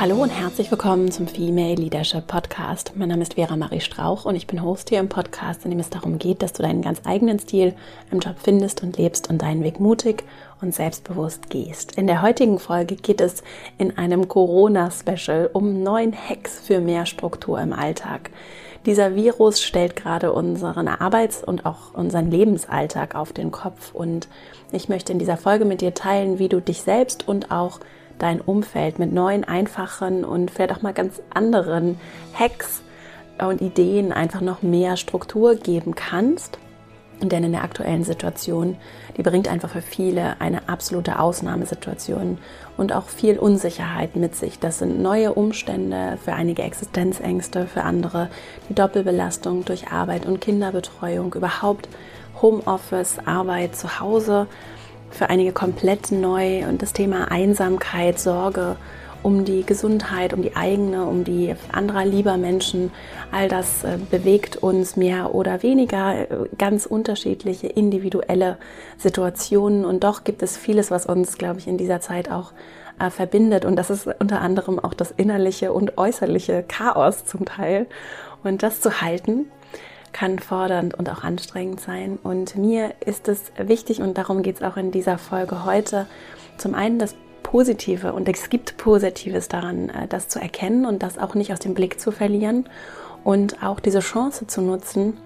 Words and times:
Hallo 0.00 0.22
und 0.22 0.30
herzlich 0.30 0.70
willkommen 0.70 1.12
zum 1.12 1.28
Female 1.28 1.74
Leadership 1.74 2.26
Podcast. 2.26 2.92
Mein 2.94 3.10
Name 3.10 3.20
ist 3.20 3.34
Vera 3.34 3.54
Marie 3.54 3.82
Strauch 3.82 4.24
und 4.24 4.34
ich 4.34 4.46
bin 4.46 4.62
Host 4.62 4.88
hier 4.88 4.98
im 4.98 5.10
Podcast, 5.10 5.66
in 5.66 5.72
dem 5.72 5.78
es 5.78 5.90
darum 5.90 6.18
geht, 6.18 6.40
dass 6.40 6.54
du 6.54 6.62
deinen 6.62 6.80
ganz 6.80 7.02
eigenen 7.04 7.38
Stil 7.38 7.74
im 8.10 8.20
Job 8.20 8.36
findest 8.42 8.82
und 8.82 8.96
lebst 8.96 9.28
und 9.28 9.42
deinen 9.42 9.62
Weg 9.62 9.78
mutig 9.78 10.24
und 10.62 10.74
selbstbewusst 10.74 11.50
gehst. 11.50 11.98
In 11.98 12.06
der 12.06 12.22
heutigen 12.22 12.58
Folge 12.58 12.96
geht 12.96 13.20
es 13.20 13.42
in 13.76 13.98
einem 13.98 14.26
Corona-Special 14.26 15.50
um 15.52 15.82
neun 15.82 16.14
Hacks 16.16 16.60
für 16.60 16.80
mehr 16.80 17.04
Struktur 17.04 17.60
im 17.60 17.74
Alltag. 17.74 18.30
Dieser 18.86 19.14
Virus 19.14 19.60
stellt 19.60 19.96
gerade 19.96 20.32
unseren 20.32 20.88
Arbeits- 20.88 21.44
und 21.44 21.66
auch 21.66 21.92
unseren 21.92 22.30
Lebensalltag 22.30 23.14
auf 23.14 23.34
den 23.34 23.50
Kopf 23.50 23.94
und 23.94 24.28
ich 24.72 24.88
möchte 24.88 25.12
in 25.12 25.18
dieser 25.18 25.36
Folge 25.36 25.66
mit 25.66 25.82
dir 25.82 25.92
teilen, 25.92 26.38
wie 26.38 26.48
du 26.48 26.62
dich 26.62 26.80
selbst 26.80 27.28
und 27.28 27.50
auch 27.50 27.80
dein 28.22 28.40
Umfeld 28.40 28.98
mit 28.98 29.12
neuen, 29.12 29.44
einfachen 29.44 30.24
und 30.24 30.50
vielleicht 30.50 30.72
auch 30.72 30.82
mal 30.82 30.92
ganz 30.92 31.20
anderen 31.32 31.98
Hacks 32.34 32.82
und 33.38 33.60
Ideen 33.60 34.12
einfach 34.12 34.40
noch 34.40 34.62
mehr 34.62 34.96
Struktur 34.96 35.56
geben 35.56 35.94
kannst. 35.94 36.58
Denn 37.22 37.44
in 37.44 37.52
der 37.52 37.64
aktuellen 37.64 38.02
Situation, 38.02 38.76
die 39.16 39.22
bringt 39.22 39.46
einfach 39.46 39.68
für 39.68 39.82
viele 39.82 40.40
eine 40.40 40.70
absolute 40.70 41.18
Ausnahmesituation 41.18 42.38
und 42.78 42.94
auch 42.94 43.08
viel 43.08 43.38
Unsicherheit 43.38 44.16
mit 44.16 44.34
sich. 44.34 44.58
Das 44.58 44.78
sind 44.78 45.02
neue 45.02 45.34
Umstände, 45.34 46.16
für 46.24 46.32
einige 46.32 46.62
Existenzängste, 46.62 47.66
für 47.66 47.82
andere 47.82 48.30
die 48.70 48.74
Doppelbelastung 48.74 49.66
durch 49.66 49.88
Arbeit 49.88 50.24
und 50.24 50.40
Kinderbetreuung, 50.40 51.34
überhaupt 51.34 51.90
Homeoffice, 52.40 53.18
Arbeit 53.26 53.76
zu 53.76 54.00
Hause 54.00 54.46
für 55.10 55.30
einige 55.30 55.52
komplett 55.52 56.12
neu 56.12 56.66
und 56.68 56.82
das 56.82 56.92
Thema 56.92 57.30
Einsamkeit, 57.30 58.18
Sorge 58.18 58.76
um 59.22 59.44
die 59.44 59.64
Gesundheit, 59.64 60.32
um 60.32 60.42
die 60.42 60.56
eigene, 60.56 61.04
um 61.04 61.24
die 61.24 61.54
anderer 61.72 62.04
lieber 62.04 62.36
Menschen, 62.36 62.90
all 63.30 63.48
das 63.48 63.84
äh, 63.84 63.98
bewegt 64.10 64.56
uns 64.56 64.96
mehr 64.96 65.34
oder 65.34 65.62
weniger 65.62 66.30
äh, 66.30 66.48
ganz 66.56 66.86
unterschiedliche 66.86 67.66
individuelle 67.66 68.56
Situationen. 68.96 69.84
Und 69.84 70.04
doch 70.04 70.24
gibt 70.24 70.42
es 70.42 70.56
vieles, 70.56 70.90
was 70.90 71.06
uns, 71.06 71.36
glaube 71.36 71.58
ich, 71.58 71.66
in 71.66 71.76
dieser 71.76 72.00
Zeit 72.00 72.30
auch 72.30 72.52
äh, 72.98 73.10
verbindet. 73.10 73.64
Und 73.64 73.76
das 73.76 73.90
ist 73.90 74.08
unter 74.18 74.40
anderem 74.40 74.78
auch 74.78 74.94
das 74.94 75.10
innerliche 75.10 75.72
und 75.72 75.98
äußerliche 75.98 76.64
Chaos 76.66 77.24
zum 77.26 77.44
Teil. 77.44 77.86
Und 78.42 78.62
das 78.62 78.80
zu 78.80 79.02
halten 79.02 79.46
kann 80.12 80.38
fordernd 80.38 80.94
und 80.94 81.08
auch 81.10 81.22
anstrengend 81.24 81.80
sein. 81.80 82.18
Und 82.22 82.56
mir 82.56 82.94
ist 83.04 83.28
es 83.28 83.52
wichtig, 83.56 84.00
und 84.00 84.18
darum 84.18 84.42
geht 84.42 84.56
es 84.56 84.62
auch 84.62 84.76
in 84.76 84.90
dieser 84.90 85.18
Folge 85.18 85.64
heute, 85.64 86.06
zum 86.56 86.74
einen 86.74 86.98
das 86.98 87.14
Positive, 87.42 88.12
und 88.12 88.28
es 88.28 88.48
gibt 88.48 88.76
Positives 88.76 89.48
daran, 89.48 89.88
äh, 89.88 90.06
das 90.06 90.28
zu 90.28 90.40
erkennen 90.40 90.86
und 90.86 91.02
das 91.02 91.18
auch 91.18 91.34
nicht 91.34 91.52
aus 91.52 91.58
dem 91.58 91.74
Blick 91.74 92.00
zu 92.00 92.12
verlieren 92.12 92.68
und 93.24 93.62
auch 93.62 93.80
diese 93.80 94.00
Chance 94.00 94.46
zu 94.46 94.62
nutzen, 94.62 95.16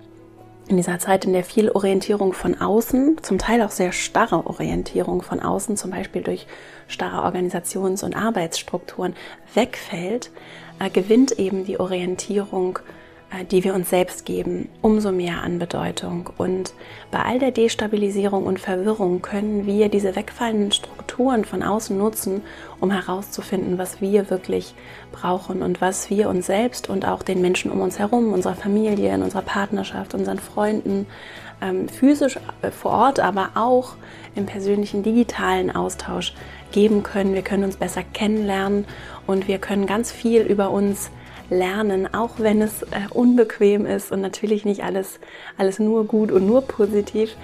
in 0.66 0.78
dieser 0.78 0.98
Zeit, 0.98 1.26
in 1.26 1.34
der 1.34 1.44
viel 1.44 1.70
Orientierung 1.70 2.32
von 2.32 2.58
außen, 2.58 3.18
zum 3.22 3.38
Teil 3.38 3.60
auch 3.60 3.70
sehr 3.70 3.92
starre 3.92 4.46
Orientierung 4.46 5.20
von 5.20 5.40
außen, 5.40 5.76
zum 5.76 5.90
Beispiel 5.90 6.22
durch 6.22 6.46
starre 6.88 7.22
Organisations- 7.22 8.02
und 8.02 8.16
Arbeitsstrukturen 8.16 9.14
wegfällt, 9.52 10.30
äh, 10.78 10.88
gewinnt 10.88 11.32
eben 11.32 11.64
die 11.64 11.78
Orientierung 11.78 12.78
die 13.42 13.64
wir 13.64 13.74
uns 13.74 13.90
selbst 13.90 14.24
geben, 14.24 14.68
umso 14.82 15.10
mehr 15.10 15.42
an 15.42 15.58
Bedeutung. 15.58 16.30
Und 16.38 16.74
bei 17.10 17.20
all 17.20 17.38
der 17.38 17.50
Destabilisierung 17.50 18.44
und 18.44 18.60
Verwirrung 18.60 19.22
können 19.22 19.66
wir 19.66 19.88
diese 19.88 20.14
wegfallenden 20.14 20.72
Strukturen 20.72 21.44
von 21.44 21.62
außen 21.62 21.96
nutzen, 21.96 22.42
um 22.80 22.90
herauszufinden, 22.90 23.78
was 23.78 24.00
wir 24.00 24.30
wirklich 24.30 24.74
brauchen 25.12 25.62
und 25.62 25.80
was 25.80 26.10
wir 26.10 26.28
uns 26.28 26.46
selbst 26.46 26.88
und 26.88 27.06
auch 27.06 27.22
den 27.22 27.40
Menschen 27.40 27.70
um 27.70 27.80
uns 27.80 27.98
herum, 27.98 28.32
unserer 28.32 28.54
Familie, 28.54 29.14
in 29.14 29.22
unserer 29.22 29.42
Partnerschaft, 29.42 30.14
unseren 30.14 30.38
Freunden, 30.38 31.06
ähm, 31.60 31.88
physisch 31.88 32.38
äh, 32.62 32.70
vor 32.70 32.92
Ort, 32.92 33.20
aber 33.20 33.50
auch 33.54 33.94
im 34.34 34.46
persönlichen 34.46 35.02
digitalen 35.02 35.74
Austausch 35.74 36.34
geben 36.72 37.02
können. 37.02 37.34
Wir 37.34 37.42
können 37.42 37.64
uns 37.64 37.76
besser 37.76 38.02
kennenlernen 38.02 38.84
und 39.26 39.48
wir 39.48 39.58
können 39.58 39.86
ganz 39.86 40.10
viel 40.10 40.42
über 40.42 40.70
uns 40.70 41.10
lernen, 41.50 42.12
auch 42.12 42.32
wenn 42.38 42.62
es 42.62 42.82
äh, 42.82 42.86
unbequem 43.10 43.86
ist 43.86 44.12
und 44.12 44.20
natürlich 44.20 44.64
nicht 44.64 44.84
alles, 44.84 45.20
alles 45.58 45.78
nur 45.78 46.04
gut 46.06 46.32
und 46.32 46.46
nur 46.46 46.62
positiv, 46.62 47.36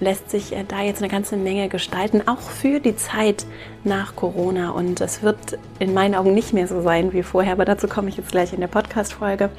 lässt 0.00 0.30
sich 0.30 0.52
äh, 0.52 0.64
da 0.66 0.82
jetzt 0.82 1.02
eine 1.02 1.10
ganze 1.10 1.36
Menge 1.36 1.68
gestalten, 1.68 2.22
auch 2.26 2.40
für 2.40 2.80
die 2.80 2.96
Zeit 2.96 3.46
nach 3.84 4.16
Corona. 4.16 4.70
Und 4.70 5.00
es 5.00 5.22
wird 5.22 5.58
in 5.78 5.94
meinen 5.94 6.14
Augen 6.14 6.34
nicht 6.34 6.52
mehr 6.52 6.68
so 6.68 6.82
sein 6.82 7.12
wie 7.12 7.22
vorher, 7.22 7.52
aber 7.52 7.64
dazu 7.64 7.88
komme 7.88 8.08
ich 8.08 8.16
jetzt 8.16 8.30
gleich 8.30 8.52
in 8.52 8.60
der 8.60 8.68
Podcast-Folge. 8.68 9.50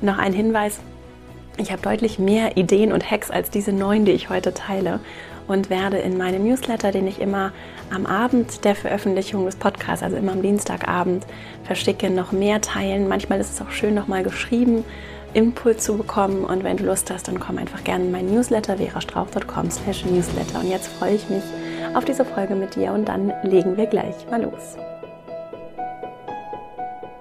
Noch 0.00 0.18
ein 0.18 0.32
Hinweis. 0.32 0.80
Ich 1.56 1.72
habe 1.72 1.82
deutlich 1.82 2.18
mehr 2.18 2.56
Ideen 2.56 2.92
und 2.92 3.10
Hacks 3.10 3.30
als 3.30 3.50
diese 3.50 3.72
neun, 3.72 4.04
die 4.04 4.12
ich 4.12 4.30
heute 4.30 4.54
teile 4.54 5.00
und 5.48 5.70
werde 5.70 5.98
in 5.98 6.16
meinem 6.16 6.44
Newsletter, 6.44 6.92
den 6.92 7.06
ich 7.06 7.20
immer 7.20 7.52
am 7.92 8.06
Abend 8.06 8.64
der 8.64 8.74
Veröffentlichung 8.74 9.46
des 9.46 9.56
Podcasts, 9.56 10.04
also 10.04 10.16
immer 10.16 10.32
am 10.32 10.42
Dienstagabend, 10.42 11.26
verschicke, 11.64 12.10
noch 12.10 12.30
mehr 12.32 12.60
teilen. 12.60 13.08
Manchmal 13.08 13.40
ist 13.40 13.52
es 13.52 13.60
auch 13.60 13.70
schön, 13.70 13.94
nochmal 13.94 14.22
geschrieben, 14.22 14.84
Input 15.34 15.80
zu 15.80 15.96
bekommen. 15.96 16.44
Und 16.44 16.64
wenn 16.64 16.76
du 16.76 16.84
Lust 16.84 17.10
hast, 17.10 17.28
dann 17.28 17.40
komm 17.40 17.58
einfach 17.58 17.82
gerne 17.82 18.04
in 18.04 18.12
mein 18.12 18.26
Newsletter, 18.26 18.76
verastrauch.com 18.76 19.70
slash 19.70 20.04
newsletter. 20.04 20.60
Und 20.60 20.70
jetzt 20.70 20.88
freue 20.88 21.14
ich 21.14 21.28
mich 21.28 21.42
auf 21.94 22.04
diese 22.04 22.24
Folge 22.24 22.54
mit 22.54 22.76
dir 22.76 22.92
und 22.92 23.08
dann 23.08 23.32
legen 23.42 23.76
wir 23.76 23.86
gleich 23.86 24.14
mal 24.30 24.42
los. 24.42 24.76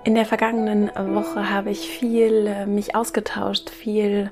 In 0.04 0.16
der 0.16 0.26
vergangenen 0.26 0.90
Woche 0.96 1.50
habe 1.50 1.70
ich 1.70 1.90
viel 1.90 2.48
äh, 2.48 2.66
mich 2.66 2.96
ausgetauscht, 2.96 3.70
viel 3.70 4.32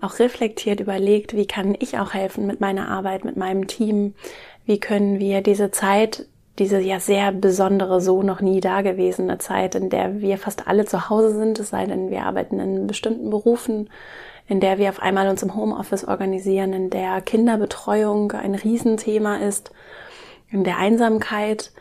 auch 0.00 0.18
reflektiert 0.18 0.80
überlegt, 0.80 1.34
wie 1.34 1.46
kann 1.46 1.76
ich 1.78 1.98
auch 1.98 2.14
helfen 2.14 2.46
mit 2.46 2.60
meiner 2.60 2.88
Arbeit, 2.88 3.24
mit 3.24 3.36
meinem 3.36 3.66
Team, 3.66 4.14
wie 4.64 4.78
können 4.78 5.18
wir 5.18 5.42
diese 5.42 5.70
Zeit, 5.70 6.26
diese 6.58 6.80
ja 6.80 7.00
sehr 7.00 7.32
besondere, 7.32 8.00
so 8.00 8.22
noch 8.22 8.40
nie 8.40 8.60
dagewesene 8.60 9.38
Zeit, 9.38 9.74
in 9.74 9.90
der 9.90 10.20
wir 10.20 10.38
fast 10.38 10.66
alle 10.66 10.84
zu 10.84 11.08
Hause 11.08 11.34
sind, 11.34 11.58
es 11.58 11.70
sei 11.70 11.86
denn, 11.86 12.10
wir 12.10 12.24
arbeiten 12.24 12.58
in 12.60 12.86
bestimmten 12.86 13.30
Berufen, 13.30 13.90
in 14.48 14.60
der 14.60 14.78
wir 14.78 14.88
auf 14.88 15.00
einmal 15.00 15.28
uns 15.28 15.42
im 15.42 15.54
Homeoffice 15.54 16.06
organisieren, 16.06 16.72
in 16.72 16.90
der 16.90 17.20
Kinderbetreuung 17.20 18.32
ein 18.32 18.54
Riesenthema 18.54 19.36
ist, 19.36 19.72
in 20.50 20.64
der 20.64 20.78
Einsamkeit 20.78 21.72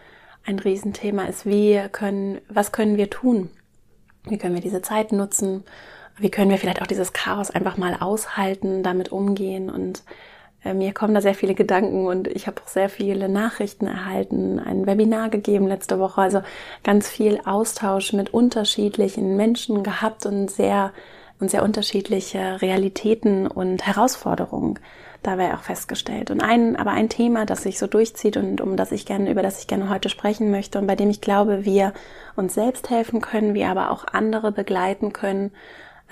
ein 0.46 0.60
Riesenthema 0.60 1.26
ist, 1.26 1.46
wie 1.46 1.82
können, 1.92 2.40
was 2.50 2.72
können 2.72 2.98
wir 2.98 3.10
tun? 3.10 3.50
Wie 4.28 4.38
können 4.38 4.56
wir 4.56 4.62
diese 4.62 4.82
Zeit 4.82 5.12
nutzen? 5.12 5.64
Wie 6.18 6.30
können 6.30 6.50
wir 6.50 6.58
vielleicht 6.58 6.82
auch 6.82 6.88
dieses 6.88 7.14
Chaos 7.14 7.52
einfach 7.52 7.78
mal 7.78 7.98
aushalten, 8.00 8.84
damit 8.84 9.12
umgehen 9.12 9.70
und 9.70 10.04
äh, 10.64 10.74
mir 10.74 10.94
kommen 10.94 11.14
da 11.14 11.22
sehr 11.22 11.36
viele 11.36 11.56
Gedanken 11.56 12.08
und 12.08 12.28
ich 12.28 12.48
habe 12.48 12.62
auch 12.62 12.68
sehr 12.68 12.90
viele 12.90 13.30
Nachrichten 13.30 13.88
erhalten, 13.88 14.60
ein 14.60 14.88
Webinar 14.88 15.30
gegeben 15.30 15.68
letzte 15.68 16.00
Woche, 16.00 16.22
also 16.22 16.42
ganz 16.84 17.10
viel 17.10 17.40
Austausch 17.46 18.14
mit 18.14 18.34
unterschiedlichen 18.34 19.38
Menschen 19.38 19.84
gehabt 19.84 20.26
und 20.26 20.50
sehr 20.50 20.92
und 21.40 21.52
sehr 21.52 21.64
unterschiedliche 21.64 22.62
Realitäten 22.62 23.46
und 23.48 23.86
Herausforderungen 23.86 24.80
dabei 25.22 25.54
auch 25.54 25.64
festgestellt. 25.64 26.32
Und 26.32 26.42
ein, 26.42 26.76
aber 26.76 26.92
ein 26.92 27.10
Thema, 27.10 27.46
das 27.46 27.64
sich 27.64 27.78
so 27.80 27.88
durchzieht 27.88 28.38
und 28.38 28.62
um 28.62 28.78
das 28.78 28.92
ich 28.92 29.06
gerne, 29.06 29.30
über 29.30 29.42
das 29.42 29.60
ich 29.60 29.68
gerne 29.68 29.90
heute 29.90 30.10
sprechen 30.10 30.52
möchte 30.52 30.80
und 30.80 30.88
bei 30.88 30.96
dem 30.96 31.10
ich 31.10 31.20
glaube, 31.20 31.66
wir 31.66 31.94
uns 32.36 32.54
selbst 32.54 32.90
helfen 32.90 33.22
können, 33.22 33.54
wir 33.54 33.68
aber 33.68 33.92
auch 33.92 34.06
andere 34.06 34.52
begleiten 34.52 35.14
können, 35.14 35.52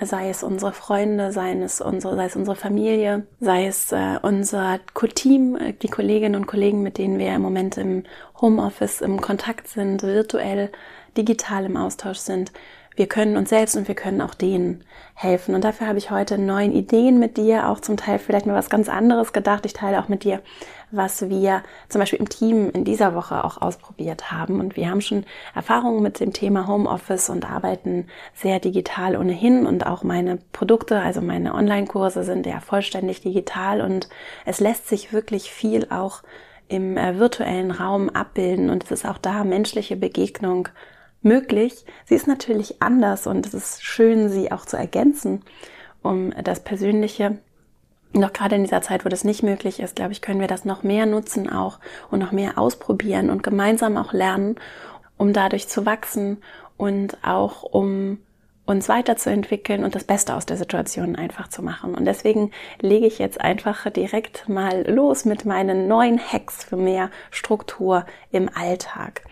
sei 0.00 0.28
es 0.28 0.42
unsere 0.42 0.72
Freunde, 0.72 1.32
sei 1.32 1.52
es 1.52 1.80
unsere, 1.80 2.16
sei 2.16 2.26
es 2.26 2.36
unsere 2.36 2.56
Familie, 2.56 3.26
sei 3.40 3.66
es 3.66 3.92
äh, 3.92 4.18
unser 4.22 4.80
Team, 5.14 5.56
äh, 5.56 5.72
die 5.72 5.88
Kolleginnen 5.88 6.34
und 6.34 6.46
Kollegen, 6.46 6.82
mit 6.82 6.98
denen 6.98 7.18
wir 7.18 7.34
im 7.34 7.42
Moment 7.42 7.78
im 7.78 8.04
Homeoffice 8.40 9.00
im 9.00 9.20
Kontakt 9.20 9.68
sind, 9.68 10.02
virtuell, 10.02 10.70
digital 11.16 11.64
im 11.64 11.76
Austausch 11.76 12.18
sind. 12.18 12.52
Wir 12.96 13.08
können 13.08 13.36
uns 13.36 13.48
selbst 13.48 13.76
und 13.76 13.88
wir 13.88 13.94
können 13.96 14.20
auch 14.20 14.34
denen 14.34 14.84
helfen. 15.14 15.54
Und 15.54 15.64
dafür 15.64 15.88
habe 15.88 15.98
ich 15.98 16.10
heute 16.10 16.38
neun 16.38 16.72
Ideen 16.72 17.18
mit 17.18 17.36
dir, 17.36 17.68
auch 17.68 17.80
zum 17.80 17.96
Teil 17.96 18.18
vielleicht 18.18 18.46
mal 18.46 18.54
was 18.54 18.70
ganz 18.70 18.88
anderes 18.88 19.32
gedacht. 19.32 19.66
Ich 19.66 19.72
teile 19.72 20.00
auch 20.00 20.08
mit 20.08 20.22
dir, 20.22 20.42
was 20.92 21.28
wir 21.28 21.62
zum 21.88 22.00
Beispiel 22.00 22.20
im 22.20 22.28
Team 22.28 22.70
in 22.70 22.84
dieser 22.84 23.14
Woche 23.14 23.44
auch 23.44 23.60
ausprobiert 23.60 24.30
haben. 24.30 24.60
Und 24.60 24.76
wir 24.76 24.90
haben 24.90 25.00
schon 25.00 25.24
Erfahrungen 25.54 26.02
mit 26.02 26.20
dem 26.20 26.32
Thema 26.32 26.68
Homeoffice 26.68 27.30
und 27.30 27.50
arbeiten 27.50 28.06
sehr 28.32 28.60
digital 28.60 29.16
ohnehin. 29.16 29.66
Und 29.66 29.86
auch 29.86 30.04
meine 30.04 30.38
Produkte, 30.52 31.00
also 31.00 31.20
meine 31.20 31.54
Online-Kurse 31.54 32.22
sind 32.22 32.46
ja 32.46 32.60
vollständig 32.60 33.20
digital. 33.20 33.80
Und 33.80 34.08
es 34.44 34.60
lässt 34.60 34.88
sich 34.88 35.12
wirklich 35.12 35.50
viel 35.50 35.88
auch 35.90 36.22
im 36.68 36.96
äh, 36.96 37.18
virtuellen 37.18 37.72
Raum 37.72 38.08
abbilden. 38.08 38.70
Und 38.70 38.84
es 38.84 38.90
ist 38.92 39.06
auch 39.06 39.18
da 39.18 39.42
menschliche 39.42 39.96
Begegnung 39.96 40.68
möglich. 41.24 41.84
Sie 42.04 42.14
ist 42.14 42.26
natürlich 42.26 42.80
anders 42.82 43.26
und 43.26 43.46
es 43.46 43.54
ist 43.54 43.84
schön, 43.84 44.28
sie 44.28 44.52
auch 44.52 44.66
zu 44.66 44.76
ergänzen, 44.76 45.42
um 46.02 46.32
das 46.42 46.60
Persönliche. 46.60 47.38
Noch 48.12 48.32
gerade 48.32 48.54
in 48.54 48.62
dieser 48.62 48.82
Zeit, 48.82 49.04
wo 49.04 49.08
das 49.08 49.24
nicht 49.24 49.42
möglich 49.42 49.80
ist, 49.80 49.96
glaube 49.96 50.12
ich, 50.12 50.22
können 50.22 50.40
wir 50.40 50.46
das 50.46 50.64
noch 50.64 50.84
mehr 50.84 51.04
nutzen 51.04 51.50
auch 51.50 51.80
und 52.10 52.20
noch 52.20 52.30
mehr 52.30 52.58
ausprobieren 52.58 53.28
und 53.28 53.42
gemeinsam 53.42 53.96
auch 53.96 54.12
lernen, 54.12 54.54
um 55.16 55.32
dadurch 55.32 55.66
zu 55.66 55.84
wachsen 55.84 56.38
und 56.76 57.18
auch 57.24 57.64
um 57.64 58.18
uns 58.66 58.88
weiterzuentwickeln 58.88 59.84
und 59.84 59.94
das 59.94 60.04
Beste 60.04 60.34
aus 60.34 60.46
der 60.46 60.56
Situation 60.56 61.16
einfach 61.16 61.48
zu 61.48 61.62
machen. 61.62 61.94
Und 61.94 62.06
deswegen 62.06 62.50
lege 62.80 63.06
ich 63.06 63.18
jetzt 63.18 63.40
einfach 63.40 63.90
direkt 63.90 64.48
mal 64.48 64.88
los 64.90 65.24
mit 65.24 65.44
meinen 65.44 65.86
neuen 65.86 66.18
Hacks 66.18 66.64
für 66.64 66.76
mehr 66.76 67.10
Struktur 67.30 68.06
im 68.30 68.48
Alltag. 68.54 69.22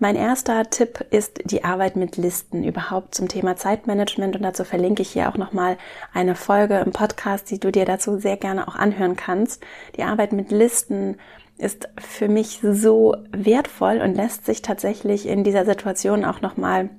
Mein 0.00 0.14
erster 0.14 0.70
Tipp 0.70 1.04
ist 1.10 1.40
die 1.44 1.64
Arbeit 1.64 1.96
mit 1.96 2.16
Listen 2.16 2.62
überhaupt 2.62 3.16
zum 3.16 3.26
Thema 3.26 3.56
Zeitmanagement 3.56 4.36
und 4.36 4.42
dazu 4.42 4.62
verlinke 4.62 5.02
ich 5.02 5.10
hier 5.10 5.28
auch 5.28 5.36
nochmal 5.36 5.76
eine 6.14 6.36
Folge 6.36 6.78
im 6.78 6.92
Podcast, 6.92 7.50
die 7.50 7.58
du 7.58 7.72
dir 7.72 7.84
dazu 7.84 8.16
sehr 8.16 8.36
gerne 8.36 8.68
auch 8.68 8.76
anhören 8.76 9.16
kannst. 9.16 9.64
Die 9.96 10.04
Arbeit 10.04 10.32
mit 10.32 10.52
Listen 10.52 11.16
ist 11.56 11.88
für 11.98 12.28
mich 12.28 12.60
so 12.62 13.16
wertvoll 13.32 14.00
und 14.00 14.14
lässt 14.14 14.46
sich 14.46 14.62
tatsächlich 14.62 15.26
in 15.26 15.42
dieser 15.42 15.64
Situation 15.64 16.24
auch 16.24 16.42
nochmal 16.42 16.90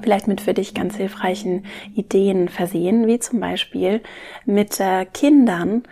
vielleicht 0.00 0.26
mit 0.26 0.40
für 0.40 0.54
dich 0.54 0.72
ganz 0.72 0.96
hilfreichen 0.96 1.66
Ideen 1.94 2.48
versehen, 2.48 3.06
wie 3.06 3.18
zum 3.18 3.40
Beispiel 3.40 4.00
mit 4.46 4.80
äh, 4.80 5.04
Kindern 5.04 5.82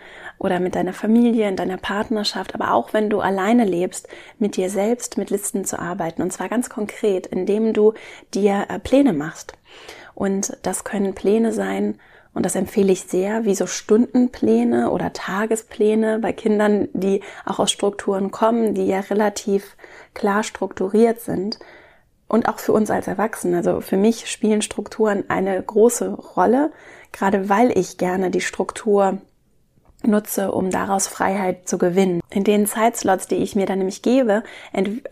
oder 0.41 0.59
mit 0.59 0.73
deiner 0.73 0.93
Familie, 0.93 1.47
in 1.47 1.55
deiner 1.55 1.77
Partnerschaft, 1.77 2.55
aber 2.55 2.73
auch 2.73 2.93
wenn 2.93 3.11
du 3.11 3.19
alleine 3.19 3.63
lebst, 3.63 4.07
mit 4.39 4.57
dir 4.57 4.71
selbst 4.71 5.19
mit 5.19 5.29
Listen 5.29 5.65
zu 5.65 5.77
arbeiten. 5.77 6.23
Und 6.23 6.33
zwar 6.33 6.49
ganz 6.49 6.67
konkret, 6.67 7.27
indem 7.27 7.73
du 7.73 7.93
dir 8.33 8.65
äh, 8.69 8.79
Pläne 8.79 9.13
machst. 9.13 9.53
Und 10.15 10.57
das 10.63 10.83
können 10.83 11.13
Pläne 11.13 11.53
sein, 11.53 11.99
und 12.33 12.45
das 12.45 12.55
empfehle 12.55 12.93
ich 12.93 13.03
sehr, 13.03 13.43
wie 13.43 13.55
so 13.55 13.67
Stundenpläne 13.67 14.89
oder 14.91 15.11
Tagespläne 15.11 16.17
bei 16.19 16.31
Kindern, 16.31 16.87
die 16.93 17.21
auch 17.45 17.59
aus 17.59 17.71
Strukturen 17.71 18.31
kommen, 18.31 18.73
die 18.73 18.87
ja 18.87 19.01
relativ 19.01 19.75
klar 20.13 20.43
strukturiert 20.43 21.19
sind, 21.19 21.59
und 22.27 22.47
auch 22.47 22.59
für 22.59 22.71
uns 22.71 22.89
als 22.89 23.07
Erwachsene. 23.07 23.57
Also 23.57 23.81
für 23.81 23.97
mich 23.97 24.31
spielen 24.31 24.61
Strukturen 24.61 25.25
eine 25.27 25.61
große 25.61 26.13
Rolle, 26.13 26.71
gerade 27.11 27.49
weil 27.49 27.77
ich 27.77 27.97
gerne 27.97 28.31
die 28.31 28.39
Struktur 28.39 29.19
nutze, 30.03 30.51
um 30.51 30.69
daraus 30.69 31.07
Freiheit 31.07 31.67
zu 31.67 31.77
gewinnen. 31.77 32.21
In 32.29 32.43
den 32.43 32.65
Zeitslots, 32.65 33.27
die 33.27 33.35
ich 33.35 33.55
mir 33.55 33.65
dann 33.65 33.79
nämlich 33.79 34.01
gebe, 34.01 34.43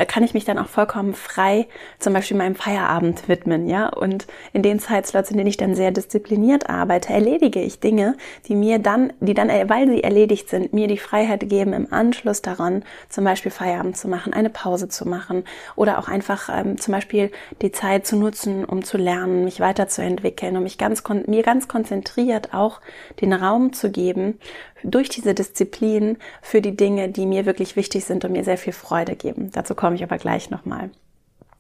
kann 0.07 0.23
ich 0.23 0.33
mich 0.33 0.45
dann 0.45 0.57
auch 0.57 0.67
vollkommen 0.67 1.13
frei 1.13 1.67
zum 1.99 2.13
Beispiel 2.13 2.37
meinem 2.37 2.55
Feierabend 2.55 3.27
widmen, 3.27 3.67
ja. 3.67 3.89
Und 3.89 4.27
in 4.53 4.63
den 4.63 4.79
Zeitslots, 4.79 5.31
in 5.31 5.37
denen 5.37 5.49
ich 5.49 5.57
dann 5.57 5.75
sehr 5.75 5.91
diszipliniert 5.91 6.69
arbeite, 6.69 7.13
erledige 7.13 7.61
ich 7.61 7.79
Dinge, 7.79 8.15
die 8.47 8.55
mir 8.55 8.79
dann, 8.79 9.13
die 9.19 9.33
dann, 9.33 9.49
weil 9.69 9.87
sie 9.89 10.03
erledigt 10.03 10.49
sind, 10.49 10.73
mir 10.73 10.87
die 10.87 10.97
Freiheit 10.97 11.49
geben, 11.49 11.73
im 11.73 11.91
Anschluss 11.91 12.41
daran 12.41 12.83
zum 13.09 13.23
Beispiel 13.23 13.51
Feierabend 13.51 13.97
zu 13.97 14.07
machen, 14.07 14.33
eine 14.33 14.49
Pause 14.49 14.87
zu 14.89 15.07
machen 15.07 15.43
oder 15.75 15.99
auch 15.99 16.07
einfach 16.07 16.49
ähm, 16.51 16.77
zum 16.79 16.93
Beispiel 16.93 17.31
die 17.61 17.71
Zeit 17.71 18.07
zu 18.07 18.15
nutzen, 18.15 18.65
um 18.65 18.83
zu 18.83 18.97
lernen, 18.97 19.43
mich 19.43 19.59
weiterzuentwickeln, 19.59 20.55
um 20.57 20.63
mich 20.63 20.77
ganz, 20.77 21.03
mir 21.27 21.43
ganz 21.43 21.67
konzentriert 21.67 22.53
auch 22.53 22.81
den 23.21 23.33
Raum 23.33 23.73
zu 23.73 23.91
geben, 23.91 24.39
durch 24.83 25.09
diese 25.09 25.33
Disziplin 25.33 26.17
für 26.41 26.61
die 26.61 26.75
Dinge, 26.75 27.09
die 27.09 27.25
mir 27.25 27.45
wirklich 27.45 27.75
wichtig 27.75 28.05
sind 28.05 28.25
und 28.25 28.31
mir 28.31 28.43
sehr 28.43 28.57
viel 28.57 28.73
Freude 28.73 29.15
geben. 29.15 29.51
Dazu 29.51 29.75
komme 29.75 29.95
ich 29.95 30.03
aber 30.03 30.17
gleich 30.17 30.49
nochmal. 30.49 30.89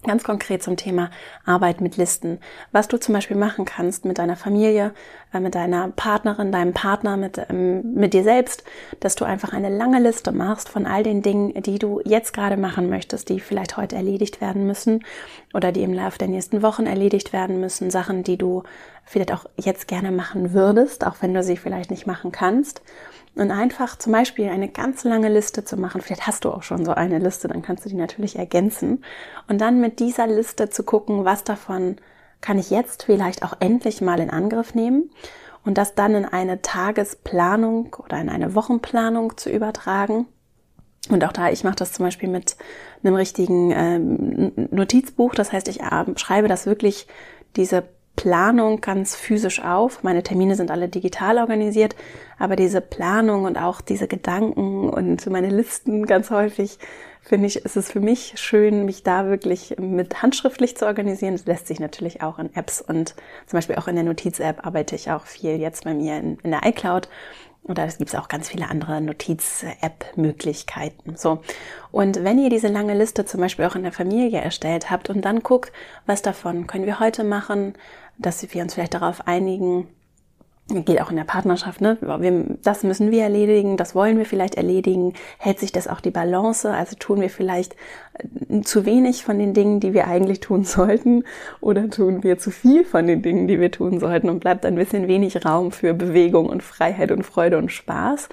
Ganz 0.03 0.23
konkret 0.23 0.63
zum 0.63 0.77
Thema 0.77 1.11
Arbeit 1.45 1.81
mit 1.81 1.97
Listen. 1.97 2.39
Was 2.71 2.87
du 2.87 2.97
zum 2.97 3.13
Beispiel 3.13 3.35
machen 3.35 3.65
kannst 3.65 4.05
mit 4.05 4.17
deiner 4.17 4.37
Familie, 4.37 4.93
äh, 5.33 5.41
mit 5.41 5.55
deiner 5.55 5.89
Partnerin, 5.89 6.53
deinem 6.53 6.71
Partner, 6.71 7.17
mit, 7.17 7.37
ähm, 7.49 7.95
mit 7.95 8.13
dir 8.13 8.23
selbst, 8.23 8.63
dass 9.01 9.15
du 9.15 9.25
einfach 9.25 9.51
eine 9.51 9.67
lange 9.67 9.99
Liste 9.99 10.31
machst 10.31 10.69
von 10.69 10.85
all 10.85 11.03
den 11.03 11.21
Dingen, 11.21 11.61
die 11.63 11.79
du 11.79 11.99
jetzt 12.05 12.33
gerade 12.33 12.55
machen 12.55 12.89
möchtest, 12.89 13.27
die 13.27 13.41
vielleicht 13.41 13.75
heute 13.75 13.97
erledigt 13.97 14.39
werden 14.39 14.65
müssen 14.65 15.03
oder 15.53 15.73
die 15.73 15.83
im 15.83 15.93
Laufe 15.93 16.17
der 16.17 16.29
nächsten 16.29 16.61
Wochen 16.61 16.85
erledigt 16.85 17.33
werden 17.33 17.59
müssen. 17.59 17.91
Sachen, 17.91 18.23
die 18.23 18.37
du 18.37 18.63
vielleicht 19.09 19.33
auch 19.33 19.45
jetzt 19.57 19.87
gerne 19.87 20.11
machen 20.11 20.53
würdest, 20.53 21.03
auch 21.03 21.15
wenn 21.21 21.33
du 21.33 21.41
sie 21.41 21.57
vielleicht 21.57 21.89
nicht 21.89 22.05
machen 22.05 22.31
kannst. 22.31 22.83
Und 23.33 23.49
einfach 23.49 23.97
zum 23.97 24.11
Beispiel 24.11 24.49
eine 24.49 24.69
ganz 24.69 25.03
lange 25.03 25.29
Liste 25.29 25.65
zu 25.65 25.77
machen. 25.77 26.01
Vielleicht 26.01 26.27
hast 26.27 26.45
du 26.45 26.51
auch 26.51 26.61
schon 26.61 26.85
so 26.85 26.91
eine 26.91 27.17
Liste, 27.17 27.47
dann 27.47 27.63
kannst 27.63 27.85
du 27.85 27.89
die 27.89 27.95
natürlich 27.95 28.37
ergänzen. 28.37 29.03
Und 29.47 29.61
dann 29.61 29.81
mit 29.81 29.99
dieser 29.99 30.27
Liste 30.27 30.69
zu 30.69 30.83
gucken, 30.83 31.25
was 31.25 31.43
davon 31.43 31.95
kann 32.41 32.59
ich 32.59 32.69
jetzt 32.69 33.03
vielleicht 33.03 33.41
auch 33.43 33.53
endlich 33.59 33.99
mal 34.01 34.19
in 34.19 34.29
Angriff 34.29 34.75
nehmen 34.75 35.09
und 35.65 35.79
das 35.79 35.95
dann 35.95 36.13
in 36.13 36.25
eine 36.25 36.61
Tagesplanung 36.61 37.95
oder 37.95 38.19
in 38.19 38.29
eine 38.29 38.53
Wochenplanung 38.53 39.37
zu 39.37 39.49
übertragen. 39.49 40.27
Und 41.09 41.25
auch 41.25 41.33
da, 41.33 41.49
ich 41.49 41.63
mache 41.63 41.77
das 41.77 41.93
zum 41.93 42.05
Beispiel 42.05 42.29
mit 42.29 42.57
einem 43.03 43.15
richtigen 43.15 43.71
ähm, 43.71 44.51
Notizbuch. 44.69 45.33
Das 45.33 45.51
heißt, 45.51 45.67
ich 45.67 45.81
äh, 45.81 46.05
schreibe 46.15 46.47
das 46.47 46.67
wirklich, 46.67 47.07
diese 47.55 47.83
Planung 48.19 48.81
ganz 48.81 49.15
physisch 49.15 49.63
auf. 49.63 50.03
Meine 50.03 50.23
Termine 50.23 50.55
sind 50.55 50.71
alle 50.71 50.89
digital 50.89 51.37
organisiert, 51.37 51.95
aber 52.37 52.57
diese 52.57 52.81
Planung 52.81 53.45
und 53.45 53.57
auch 53.57 53.79
diese 53.79 54.09
Gedanken 54.09 54.89
und 54.89 55.25
meine 55.27 55.47
Listen 55.47 56.05
ganz 56.05 56.29
häufig 56.29 56.79
finde 57.21 57.47
ich, 57.47 57.63
ist 57.63 57.77
es 57.77 57.89
für 57.89 58.01
mich 58.01 58.33
schön, 58.35 58.83
mich 58.83 59.03
da 59.03 59.27
wirklich 59.27 59.77
mit 59.79 60.21
handschriftlich 60.21 60.75
zu 60.75 60.85
organisieren. 60.85 61.35
Das 61.35 61.45
lässt 61.45 61.67
sich 61.67 61.79
natürlich 61.79 62.21
auch 62.21 62.39
in 62.39 62.53
Apps 62.55 62.81
und 62.81 63.15
zum 63.47 63.55
Beispiel 63.55 63.77
auch 63.77 63.87
in 63.87 63.95
der 63.95 64.03
Notiz-App 64.03 64.65
arbeite 64.65 64.95
ich 64.95 65.09
auch 65.11 65.25
viel 65.25 65.55
jetzt 65.55 65.85
bei 65.85 65.93
mir 65.93 66.17
in, 66.17 66.39
in 66.43 66.51
der 66.51 66.65
iCloud. 66.65 67.07
Oder 67.63 67.85
es 67.85 67.99
gibt 67.99 68.13
auch 68.17 68.29
ganz 68.29 68.49
viele 68.49 68.69
andere 68.69 68.99
Notiz-App-Möglichkeiten. 68.99 71.15
So. 71.15 71.39
Und 71.91 72.23
wenn 72.23 72.39
ihr 72.39 72.49
diese 72.49 72.67
lange 72.67 72.95
Liste 72.95 73.25
zum 73.25 73.41
Beispiel 73.41 73.65
auch 73.65 73.75
in 73.75 73.83
der 73.83 73.91
Familie 73.91 74.41
erstellt 74.41 74.89
habt 74.89 75.09
und 75.09 75.23
dann 75.23 75.41
guckt, 75.41 75.71
was 76.05 76.21
davon 76.21 76.67
können 76.67 76.85
wir 76.85 76.99
heute 76.99 77.23
machen, 77.23 77.73
dass 78.19 78.53
wir 78.53 78.61
uns 78.61 78.73
vielleicht 78.73 78.93
darauf 78.93 79.27
einigen, 79.27 79.87
geht 80.69 81.01
auch 81.01 81.09
in 81.09 81.15
der 81.15 81.23
Partnerschaft, 81.23 81.81
ne? 81.81 81.97
Das 82.61 82.83
müssen 82.83 83.11
wir 83.11 83.23
erledigen, 83.23 83.75
das 83.75 83.95
wollen 83.95 84.17
wir 84.17 84.25
vielleicht 84.25 84.55
erledigen. 84.55 85.13
Hält 85.39 85.59
sich 85.59 85.71
das 85.71 85.87
auch 85.87 85.99
die 85.99 86.11
Balance? 86.11 86.71
Also 86.71 86.95
tun 86.95 87.21
wir 87.21 87.29
vielleicht 87.29 87.75
äh, 88.13 88.61
zu 88.61 88.85
wenig 88.85 89.23
von 89.23 89.39
den 89.39 89.53
Dingen, 89.53 89.79
die 89.79 89.93
wir 89.93 90.07
eigentlich 90.07 90.39
tun 90.41 90.63
sollten, 90.65 91.23
oder 91.59 91.89
tun 91.89 92.23
wir 92.23 92.37
zu 92.37 92.51
viel 92.51 92.85
von 92.85 93.07
den 93.07 93.21
Dingen, 93.21 93.47
die 93.47 93.59
wir 93.59 93.71
tun 93.71 93.99
sollten 93.99 94.29
und 94.29 94.39
bleibt 94.39 94.65
ein 94.65 94.75
bisschen 94.75 95.07
wenig 95.07 95.43
Raum 95.43 95.71
für 95.71 95.93
Bewegung 95.93 96.47
und 96.47 96.61
Freiheit 96.61 97.11
und 97.11 97.23
Freude 97.23 97.57
und 97.57 97.71
Spaß? 97.71 98.29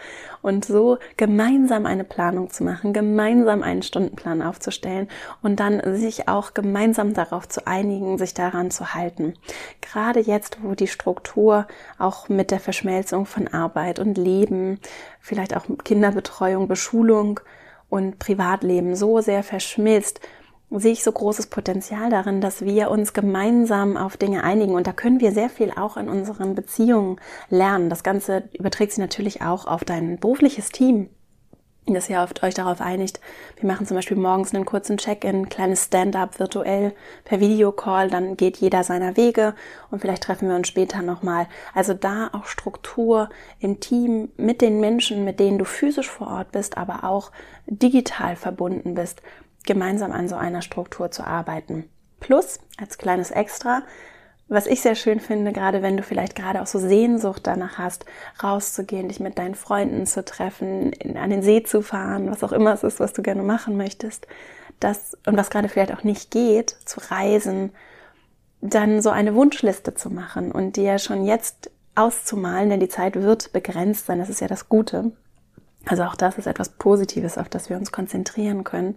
Und 0.47 0.65
so 0.65 0.99
gemeinsam 1.17 1.87
eine 1.87 2.05
Planung 2.05 2.51
zu 2.51 2.63
machen, 2.63 2.93
gemeinsam 2.93 3.65
einen 3.65 3.83
Stundenplan 3.83 4.43
aufzustellen 4.43 5.09
und 5.43 5.59
dann 5.59 5.83
sich 5.97 6.29
auch 6.29 6.55
gemeinsam 6.55 7.15
darauf 7.15 7.49
zu 7.49 7.67
einigen, 7.67 8.17
sich 8.17 8.33
daran 8.33 8.71
zu 8.71 8.95
halten. 8.95 9.35
Gerade 9.81 10.21
jetzt, 10.21 10.59
wo 10.63 10.75
die 10.75 10.87
Struktur 10.87 11.67
auch 11.99 12.29
mit 12.29 12.53
der 12.53 12.61
Verschmelzung 12.61 13.27
von 13.27 13.49
Arbeit 13.49 13.99
und 13.99 14.17
Leben, 14.17 14.79
vielleicht 15.21 15.57
auch 15.57 15.65
Kinderbetreuung, 15.83 16.69
Beschulung 16.69 17.41
und 17.89 18.21
Privatleben 18.21 18.95
so 18.95 19.21
sehr 19.21 19.43
verschmilzt, 19.43 20.21
sehe 20.71 20.93
ich 20.93 21.05
so 21.05 21.13
großes 21.13 21.47
Potenzial 21.47 22.11
darin, 22.11 22.41
dass 22.41 22.63
wir 22.63 22.91
uns 22.91 23.13
gemeinsam 23.13 23.97
auf 23.97 24.17
Dinge 24.17 24.43
einigen. 24.45 24.75
Und 24.75 24.87
da 24.87 24.93
können 24.93 25.21
wir 25.21 25.33
sehr 25.33 25.49
viel 25.49 25.71
auch 25.71 25.97
in 25.97 26.09
unseren 26.09 26.55
Beziehungen 26.55 27.21
lernen. 27.51 27.89
Das 27.89 28.03
Ganze 28.03 28.45
überträgt 28.53 28.93
sich 28.93 28.99
natürlich 28.99 29.43
auch 29.43 29.67
auf 29.67 29.85
dein 29.85 30.19
berufliches 30.19 30.71
Team 30.71 31.09
dass 31.95 32.11
ihr 32.11 32.27
euch 32.43 32.55
darauf 32.55 32.81
einigt. 32.81 33.21
Wir 33.61 33.69
machen 33.69 33.87
zum 33.87 33.97
Beispiel 33.97 34.17
morgens 34.17 34.55
einen 34.55 34.65
kurzen 34.65 34.97
Check-in, 34.97 35.49
kleines 35.49 35.85
Stand-up 35.85 36.39
virtuell 36.39 36.93
per 37.25 37.41
Videocall, 37.41 38.11
dann 38.11 38.37
geht 38.37 38.57
jeder 38.57 38.83
seiner 38.83 39.17
Wege 39.17 39.55
und 39.91 40.01
vielleicht 40.01 40.25
treffen 40.25 40.49
wir 40.49 40.57
uns 40.57 40.69
später 40.69 41.03
nochmal. 41.03 41.47
Also 41.75 41.95
da 41.95 42.31
auch 42.33 42.47
Struktur 42.47 43.31
im 43.61 43.79
Team 43.79 44.31
mit 44.37 44.63
den 44.63 44.81
Menschen, 44.81 45.25
mit 45.25 45.39
denen 45.39 45.59
du 45.59 45.65
physisch 45.65 46.11
vor 46.11 46.27
Ort 46.27 46.53
bist, 46.53 46.77
aber 46.77 47.05
auch 47.05 47.31
digital 47.67 48.37
verbunden 48.37 48.95
bist 48.95 49.23
gemeinsam 49.67 50.13
an 50.13 50.29
so 50.29 50.37
einer 50.37 50.63
Struktur 50.63 51.11
zu 51.11 51.27
arbeiten. 51.27 51.89
Plus, 52.21 52.59
als 52.79 52.99
kleines 52.99 53.31
Extra, 53.31 53.83
was 54.49 54.67
ich 54.67 54.81
sehr 54.81 54.95
schön 54.95 55.19
finde, 55.19 55.53
gerade 55.53 55.83
wenn 55.83 55.97
du 55.97 56.03
vielleicht 56.03 56.37
gerade 56.37 56.63
auch 56.63 56.67
so 56.67 56.79
Sehnsucht 56.79 57.47
danach 57.47 57.79
hast, 57.79 58.05
rauszugehen, 58.43 59.09
dich 59.09 59.19
mit 59.19 59.39
deinen 59.39 59.57
Freunden 59.57 60.07
zu 60.07 60.25
treffen, 60.25 60.93
an 61.17 61.31
den 61.31 61.43
See 61.43 61.63
zu 61.63 61.83
fahren, 61.83 62.31
was 62.31 62.45
auch 62.45 62.53
immer 62.53 62.73
es 62.73 62.85
ist, 62.85 63.01
was 63.01 63.13
du 63.13 63.23
gerne 63.23 63.43
machen 63.43 63.77
möchtest, 63.77 64.27
das 64.79 65.17
und 65.27 65.37
was 65.37 65.51
gerade 65.51 65.69
vielleicht 65.69 65.93
auch 65.93 66.05
nicht 66.05 66.31
geht, 66.31 66.71
zu 66.85 67.01
reisen, 67.11 67.73
dann 68.61 69.03
so 69.03 69.11
eine 69.11 69.35
Wunschliste 69.35 69.95
zu 69.95 70.11
machen 70.11 70.53
und 70.53 70.77
dir 70.77 70.99
schon 70.99 71.25
jetzt 71.25 71.71
auszumalen, 71.97 72.71
denn 72.71 72.81
die 72.81 72.89
Zeit 72.89 73.17
wird 73.17 73.53
begrenzt 73.53 74.07
sein, 74.07 74.19
das 74.19 74.29
ist 74.29 74.41
ja 74.41 74.49
das 74.49 74.69
Gute. 74.69 75.13
Also 75.87 76.03
auch 76.03 76.17
das 76.17 76.37
ist 76.37 76.47
etwas 76.47 76.71
Positives, 76.71 77.39
auf 77.39 77.49
das 77.49 77.71
wir 77.71 77.77
uns 77.77 77.93
konzentrieren 77.93 78.65
können. 78.65 78.97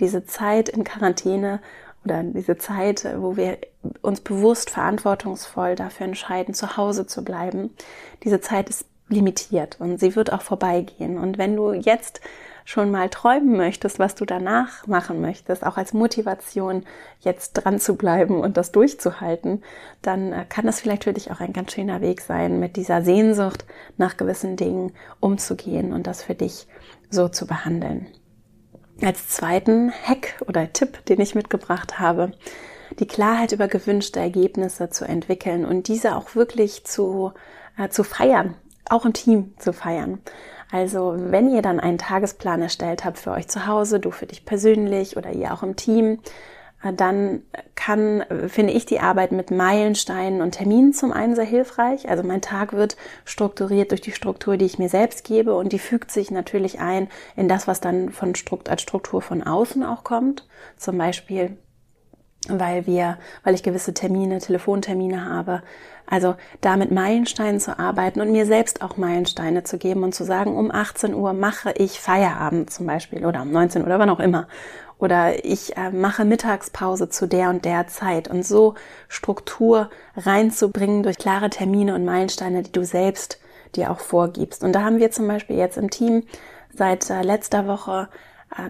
Diese 0.00 0.24
Zeit 0.24 0.68
in 0.68 0.84
Quarantäne 0.84 1.60
oder 2.04 2.22
diese 2.22 2.56
Zeit, 2.56 3.06
wo 3.18 3.36
wir 3.36 3.58
uns 4.00 4.22
bewusst 4.22 4.70
verantwortungsvoll 4.70 5.74
dafür 5.74 6.06
entscheiden, 6.06 6.54
zu 6.54 6.78
Hause 6.78 7.06
zu 7.06 7.22
bleiben. 7.22 7.70
Diese 8.24 8.40
Zeit 8.40 8.70
ist 8.70 8.86
limitiert 9.08 9.76
und 9.80 10.00
sie 10.00 10.16
wird 10.16 10.32
auch 10.32 10.42
vorbeigehen. 10.42 11.18
Und 11.18 11.36
wenn 11.36 11.56
du 11.56 11.72
jetzt 11.72 12.20
schon 12.70 12.92
mal 12.92 13.08
träumen 13.08 13.56
möchtest, 13.56 13.98
was 13.98 14.14
du 14.14 14.24
danach 14.24 14.86
machen 14.86 15.20
möchtest, 15.20 15.66
auch 15.66 15.76
als 15.76 15.92
Motivation 15.92 16.84
jetzt 17.18 17.54
dran 17.54 17.80
zu 17.80 17.96
bleiben 17.96 18.38
und 18.40 18.56
das 18.56 18.70
durchzuhalten, 18.70 19.64
dann 20.02 20.32
äh, 20.32 20.46
kann 20.48 20.66
das 20.66 20.80
vielleicht 20.80 21.04
für 21.04 21.12
dich 21.12 21.32
auch 21.32 21.40
ein 21.40 21.52
ganz 21.52 21.72
schöner 21.72 22.00
Weg 22.00 22.20
sein, 22.20 22.60
mit 22.60 22.76
dieser 22.76 23.02
Sehnsucht 23.02 23.64
nach 23.96 24.16
gewissen 24.16 24.56
Dingen 24.56 24.92
umzugehen 25.18 25.92
und 25.92 26.06
das 26.06 26.22
für 26.22 26.36
dich 26.36 26.68
so 27.10 27.28
zu 27.28 27.46
behandeln. 27.46 28.06
Als 29.02 29.28
zweiten 29.28 29.90
Hack 29.90 30.40
oder 30.46 30.72
Tipp, 30.72 31.04
den 31.06 31.20
ich 31.20 31.34
mitgebracht 31.34 31.98
habe, 31.98 32.30
die 33.00 33.06
Klarheit 33.06 33.50
über 33.50 33.66
gewünschte 33.66 34.20
Ergebnisse 34.20 34.90
zu 34.90 35.04
entwickeln 35.04 35.64
und 35.64 35.88
diese 35.88 36.14
auch 36.14 36.36
wirklich 36.36 36.84
zu, 36.84 37.32
äh, 37.76 37.88
zu 37.88 38.04
feiern, 38.04 38.54
auch 38.88 39.04
im 39.04 39.12
Team 39.12 39.54
zu 39.58 39.72
feiern. 39.72 40.20
Also 40.70 41.14
wenn 41.16 41.52
ihr 41.52 41.62
dann 41.62 41.80
einen 41.80 41.98
Tagesplan 41.98 42.62
erstellt 42.62 43.04
habt 43.04 43.18
für 43.18 43.32
euch 43.32 43.48
zu 43.48 43.66
Hause, 43.66 44.00
du 44.00 44.10
für 44.10 44.26
dich 44.26 44.44
persönlich 44.44 45.16
oder 45.16 45.32
ihr 45.32 45.52
auch 45.52 45.62
im 45.62 45.76
Team, 45.76 46.20
äh, 46.82 46.92
dann 46.92 47.42
kann, 47.74 48.24
finde 48.48 48.72
ich, 48.72 48.86
die 48.86 49.00
Arbeit 49.00 49.32
mit 49.32 49.50
Meilensteinen 49.50 50.42
und 50.42 50.52
Terminen 50.52 50.92
zum 50.92 51.12
einen 51.12 51.34
sehr 51.34 51.44
hilfreich. 51.44 52.08
Also 52.08 52.22
mein 52.22 52.40
Tag 52.40 52.72
wird 52.72 52.96
strukturiert 53.24 53.90
durch 53.90 54.00
die 54.00 54.12
Struktur, 54.12 54.56
die 54.56 54.66
ich 54.66 54.78
mir 54.78 54.88
selbst 54.88 55.24
gebe 55.24 55.54
und 55.54 55.72
die 55.72 55.78
fügt 55.78 56.10
sich 56.10 56.30
natürlich 56.30 56.78
ein 56.78 57.08
in 57.36 57.48
das, 57.48 57.66
was 57.66 57.80
dann 57.80 58.10
von 58.10 58.34
Strukt 58.34 58.68
als 58.68 58.82
Struktur 58.82 59.22
von 59.22 59.42
außen 59.42 59.82
auch 59.82 60.04
kommt. 60.04 60.46
Zum 60.76 60.98
Beispiel 60.98 61.56
weil 62.48 62.86
wir, 62.86 63.18
weil 63.44 63.54
ich 63.54 63.62
gewisse 63.62 63.94
Termine, 63.94 64.38
Telefontermine 64.38 65.26
habe. 65.26 65.62
Also 66.06 66.34
da 66.60 66.76
mit 66.76 66.90
Meilensteinen 66.90 67.60
zu 67.60 67.78
arbeiten 67.78 68.20
und 68.20 68.32
mir 68.32 68.46
selbst 68.46 68.82
auch 68.82 68.96
Meilensteine 68.96 69.62
zu 69.62 69.78
geben 69.78 70.02
und 70.02 70.14
zu 70.14 70.24
sagen, 70.24 70.56
um 70.56 70.72
18 70.72 71.14
Uhr 71.14 71.32
mache 71.32 71.72
ich 71.76 72.00
Feierabend 72.00 72.70
zum 72.70 72.86
Beispiel 72.86 73.24
oder 73.24 73.42
um 73.42 73.52
19 73.52 73.84
oder 73.84 73.98
wann 73.98 74.10
auch 74.10 74.20
immer. 74.20 74.48
Oder 74.98 75.44
ich 75.44 75.76
äh, 75.76 75.90
mache 75.90 76.24
Mittagspause 76.24 77.08
zu 77.08 77.26
der 77.26 77.48
und 77.48 77.64
der 77.64 77.86
Zeit 77.86 78.28
und 78.28 78.44
so 78.44 78.74
Struktur 79.08 79.88
reinzubringen 80.16 81.02
durch 81.02 81.16
klare 81.16 81.48
Termine 81.48 81.94
und 81.94 82.04
Meilensteine, 82.04 82.62
die 82.62 82.72
du 82.72 82.84
selbst 82.84 83.38
dir 83.76 83.90
auch 83.90 84.00
vorgibst. 84.00 84.62
Und 84.64 84.72
da 84.72 84.82
haben 84.82 84.98
wir 84.98 85.10
zum 85.10 85.26
Beispiel 85.26 85.56
jetzt 85.56 85.78
im 85.78 85.90
Team 85.90 86.24
seit 86.74 87.08
äh, 87.08 87.22
letzter 87.22 87.66
Woche 87.66 88.08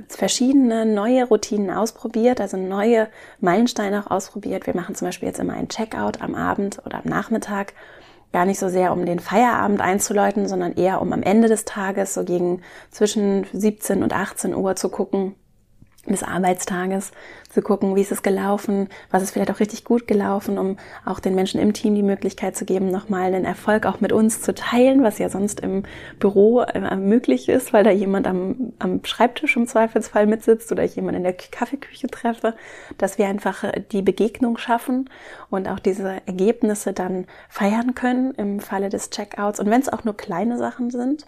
verschiedene 0.08 0.84
neue 0.84 1.24
Routinen 1.24 1.70
ausprobiert, 1.70 2.40
also 2.40 2.56
neue 2.56 3.08
Meilensteine 3.40 4.04
auch 4.04 4.10
ausprobiert. 4.10 4.66
Wir 4.66 4.76
machen 4.76 4.94
zum 4.94 5.08
Beispiel 5.08 5.28
jetzt 5.28 5.40
immer 5.40 5.54
ein 5.54 5.68
Checkout 5.68 6.20
am 6.20 6.34
Abend 6.34 6.80
oder 6.84 6.98
am 6.98 7.08
Nachmittag. 7.08 7.72
Gar 8.32 8.44
nicht 8.44 8.60
so 8.60 8.68
sehr, 8.68 8.92
um 8.92 9.06
den 9.06 9.18
Feierabend 9.18 9.80
einzuläuten, 9.80 10.46
sondern 10.46 10.74
eher, 10.74 11.00
um 11.00 11.12
am 11.12 11.22
Ende 11.22 11.48
des 11.48 11.64
Tages, 11.64 12.14
so 12.14 12.24
gegen 12.24 12.62
zwischen 12.90 13.46
17 13.52 14.02
und 14.02 14.12
18 14.12 14.54
Uhr 14.54 14.76
zu 14.76 14.88
gucken, 14.88 15.34
des 16.06 16.22
Arbeitstages 16.22 17.12
zu 17.50 17.62
gucken, 17.62 17.94
wie 17.94 18.00
ist 18.00 18.12
es 18.12 18.22
gelaufen, 18.22 18.88
was 19.10 19.22
ist 19.22 19.32
vielleicht 19.32 19.50
auch 19.50 19.60
richtig 19.60 19.84
gut 19.84 20.06
gelaufen, 20.06 20.58
um 20.58 20.78
auch 21.04 21.20
den 21.20 21.34
Menschen 21.34 21.60
im 21.60 21.74
Team 21.74 21.94
die 21.94 22.02
Möglichkeit 22.02 22.56
zu 22.56 22.64
geben, 22.64 22.90
nochmal 22.90 23.34
einen 23.34 23.44
Erfolg 23.44 23.84
auch 23.84 24.00
mit 24.00 24.12
uns 24.12 24.40
zu 24.40 24.54
teilen, 24.54 25.02
was 25.02 25.18
ja 25.18 25.28
sonst 25.28 25.60
im 25.60 25.82
Büro 26.18 26.60
äh, 26.62 26.96
möglich 26.96 27.48
ist, 27.48 27.72
weil 27.72 27.84
da 27.84 27.90
jemand 27.90 28.26
am, 28.26 28.72
am 28.78 29.04
Schreibtisch 29.04 29.56
im 29.56 29.66
Zweifelsfall 29.66 30.26
mitsitzt 30.26 30.72
oder 30.72 30.84
ich 30.84 30.96
jemand 30.96 31.16
in 31.16 31.22
der 31.22 31.34
Kaffeeküche 31.34 32.06
treffe, 32.06 32.54
dass 32.96 33.18
wir 33.18 33.26
einfach 33.26 33.64
äh, 33.64 33.82
die 33.92 34.02
Begegnung 34.02 34.56
schaffen 34.56 35.10
und 35.50 35.68
auch 35.68 35.80
diese 35.80 36.22
Ergebnisse 36.26 36.92
dann 36.94 37.26
feiern 37.48 37.94
können 37.94 38.32
im 38.36 38.60
Falle 38.60 38.88
des 38.88 39.10
Checkouts 39.10 39.60
und 39.60 39.68
wenn 39.68 39.80
es 39.80 39.88
auch 39.88 40.04
nur 40.04 40.16
kleine 40.16 40.56
Sachen 40.56 40.90
sind. 40.90 41.26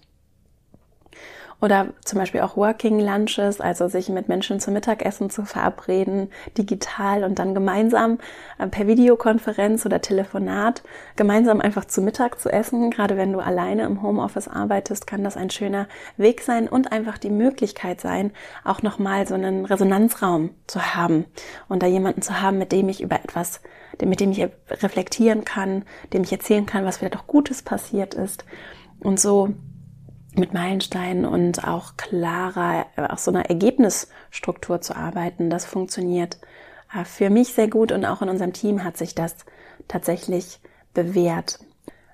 Oder 1.63 1.91
zum 2.05 2.19
Beispiel 2.19 2.41
auch 2.41 2.57
Working 2.57 2.99
Lunches, 2.99 3.61
also 3.61 3.87
sich 3.87 4.09
mit 4.09 4.29
Menschen 4.29 4.59
zum 4.59 4.75
Mittagessen 4.75 5.31
zu 5.31 5.45
verabreden, 5.45 6.29
digital 6.59 7.23
und 7.23 7.39
dann 7.39 7.55
gemeinsam 7.55 8.19
äh, 8.59 8.67
per 8.67 8.89
Videokonferenz 8.89 9.87
oder 9.87 10.01
Telefonat 10.01 10.83
gemeinsam 11.15 11.61
einfach 11.61 11.85
zu 11.85 12.03
Mittag 12.03 12.41
zu 12.41 12.51
essen. 12.51 12.91
Gerade 12.91 13.17
wenn 13.17 13.33
du 13.33 13.39
alleine 13.39 13.85
im 13.85 14.03
Homeoffice 14.03 14.49
arbeitest, 14.49 15.07
kann 15.07 15.23
das 15.23 15.37
ein 15.37 15.51
schöner 15.51 15.87
Weg 16.17 16.41
sein 16.41 16.69
und 16.69 16.91
einfach 16.91 17.17
die 17.17 17.31
Möglichkeit 17.31 18.01
sein, 18.01 18.33
auch 18.65 18.83
nochmal 18.83 19.29
so 19.29 19.35
einen 19.35 19.65
Resonanzraum 19.65 20.51
zu 20.67 20.97
haben 20.97 21.27
und 21.69 21.85
da 21.85 21.87
jemanden 21.87 22.23
zu 22.23 22.43
haben, 22.43 22.59
mit 22.59 22.73
dem 22.73 22.89
ich 22.89 23.01
über 23.01 23.23
etwas, 23.23 23.61
mit 24.05 24.19
dem 24.19 24.33
ich 24.33 24.49
reflektieren 24.69 25.45
kann, 25.45 25.85
dem 26.13 26.25
ich 26.25 26.33
erzählen 26.33 26.67
kann, 26.67 26.85
was 26.85 26.97
vielleicht 26.97 27.17
auch 27.17 27.29
Gutes 27.29 27.63
passiert 27.63 28.15
ist. 28.15 28.45
Und 28.99 29.21
so 29.21 29.55
mit 30.35 30.55
Meilensteinen 30.55 31.25
und 31.25 31.65
auch 31.65 31.97
klarer, 31.97 32.87
auch 32.97 33.19
so 33.19 33.31
einer 33.31 33.47
Ergebnisstruktur 33.47 34.81
zu 34.81 34.97
arbeiten. 34.97 35.51
Das 35.51 35.65
funktioniert 35.67 36.39
äh, 36.95 37.05
für 37.05 37.31
mich 37.31 37.53
sehr 37.53 37.69
gut 37.69 37.93
und 37.93 38.05
auch 38.05 38.23
in 38.23 38.29
unserem 38.29 38.53
Team 38.53 38.85
hat 38.85 38.97
sich 38.97 39.15
das 39.15 39.37
tatsächlich 39.89 40.61
bewährt. 40.95 41.59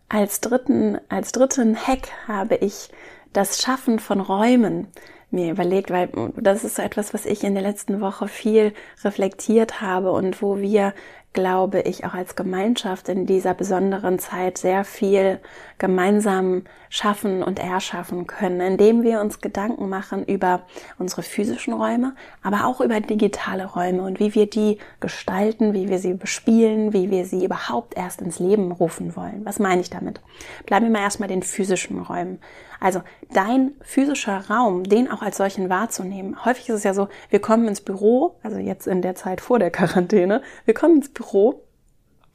Als 0.08 0.40
dritten, 0.40 0.98
als 1.08 1.32
dritten 1.32 1.76
Hack 1.76 2.08
habe 2.26 2.56
ich 2.56 2.90
das 3.32 3.60
Schaffen 3.60 3.98
von 3.98 4.20
Räumen 4.20 4.88
mir 5.30 5.50
überlegt, 5.50 5.90
weil 5.90 6.08
das 6.36 6.64
ist 6.64 6.76
so 6.76 6.82
etwas, 6.82 7.12
was 7.12 7.26
ich 7.26 7.44
in 7.44 7.54
der 7.54 7.62
letzten 7.62 8.00
Woche 8.00 8.28
viel 8.28 8.72
reflektiert 9.04 9.82
habe 9.82 10.10
und 10.12 10.40
wo 10.40 10.58
wir 10.58 10.94
glaube 11.32 11.82
ich, 11.82 12.04
auch 12.04 12.14
als 12.14 12.36
Gemeinschaft 12.36 13.08
in 13.08 13.26
dieser 13.26 13.54
besonderen 13.54 14.18
Zeit 14.18 14.58
sehr 14.58 14.84
viel 14.84 15.40
gemeinsam 15.78 16.64
schaffen 16.88 17.42
und 17.42 17.58
erschaffen 17.58 18.26
können, 18.26 18.60
indem 18.60 19.02
wir 19.02 19.20
uns 19.20 19.40
Gedanken 19.40 19.88
machen 19.88 20.24
über 20.24 20.62
unsere 20.98 21.22
physischen 21.22 21.74
Räume, 21.74 22.14
aber 22.42 22.66
auch 22.66 22.80
über 22.80 23.00
digitale 23.00 23.66
Räume 23.66 24.02
und 24.02 24.18
wie 24.20 24.34
wir 24.34 24.48
die 24.48 24.78
gestalten, 25.00 25.74
wie 25.74 25.88
wir 25.88 25.98
sie 25.98 26.14
bespielen, 26.14 26.92
wie 26.92 27.10
wir 27.10 27.24
sie 27.24 27.44
überhaupt 27.44 27.96
erst 27.96 28.22
ins 28.22 28.38
Leben 28.38 28.72
rufen 28.72 29.14
wollen. 29.14 29.44
Was 29.44 29.58
meine 29.58 29.82
ich 29.82 29.90
damit? 29.90 30.20
Bleiben 30.66 30.86
wir 30.86 30.92
mal 30.92 31.02
erstmal 31.02 31.28
den 31.28 31.42
physischen 31.42 32.00
Räumen. 32.00 32.40
Also 32.80 33.02
dein 33.32 33.72
physischer 33.80 34.48
Raum, 34.48 34.84
den 34.84 35.10
auch 35.10 35.20
als 35.22 35.36
solchen 35.36 35.68
wahrzunehmen. 35.68 36.44
Häufig 36.44 36.68
ist 36.68 36.76
es 36.76 36.84
ja 36.84 36.94
so, 36.94 37.08
wir 37.28 37.40
kommen 37.40 37.66
ins 37.66 37.80
Büro, 37.80 38.36
also 38.42 38.58
jetzt 38.58 38.86
in 38.86 39.02
der 39.02 39.16
Zeit 39.16 39.40
vor 39.40 39.58
der 39.58 39.70
Quarantäne, 39.70 40.42
wir 40.64 40.74
kommen 40.74 40.96
ins 40.96 41.08
Büro 41.18 41.68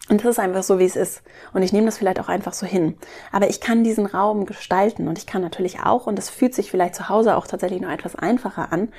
und 0.09 0.21
das 0.21 0.31
ist 0.31 0.39
einfach 0.39 0.63
so, 0.63 0.79
wie 0.79 0.85
es 0.85 0.97
ist. 0.97 1.23
Und 1.53 1.63
ich 1.63 1.71
nehme 1.71 1.85
das 1.85 1.97
vielleicht 1.97 2.19
auch 2.19 2.27
einfach 2.27 2.51
so 2.51 2.65
hin. 2.65 2.95
Aber 3.31 3.49
ich 3.49 3.61
kann 3.61 3.85
diesen 3.85 4.05
Raum 4.05 4.45
gestalten 4.45 5.07
und 5.07 5.17
ich 5.17 5.25
kann 5.25 5.41
natürlich 5.41 5.79
auch, 5.79 6.07
und 6.07 6.17
das 6.17 6.29
fühlt 6.29 6.53
sich 6.53 6.69
vielleicht 6.69 6.95
zu 6.95 7.07
Hause 7.07 7.37
auch 7.37 7.47
tatsächlich 7.47 7.79
noch 7.79 7.89
etwas 7.89 8.15
einfacher 8.15 8.73
an, 8.73 8.89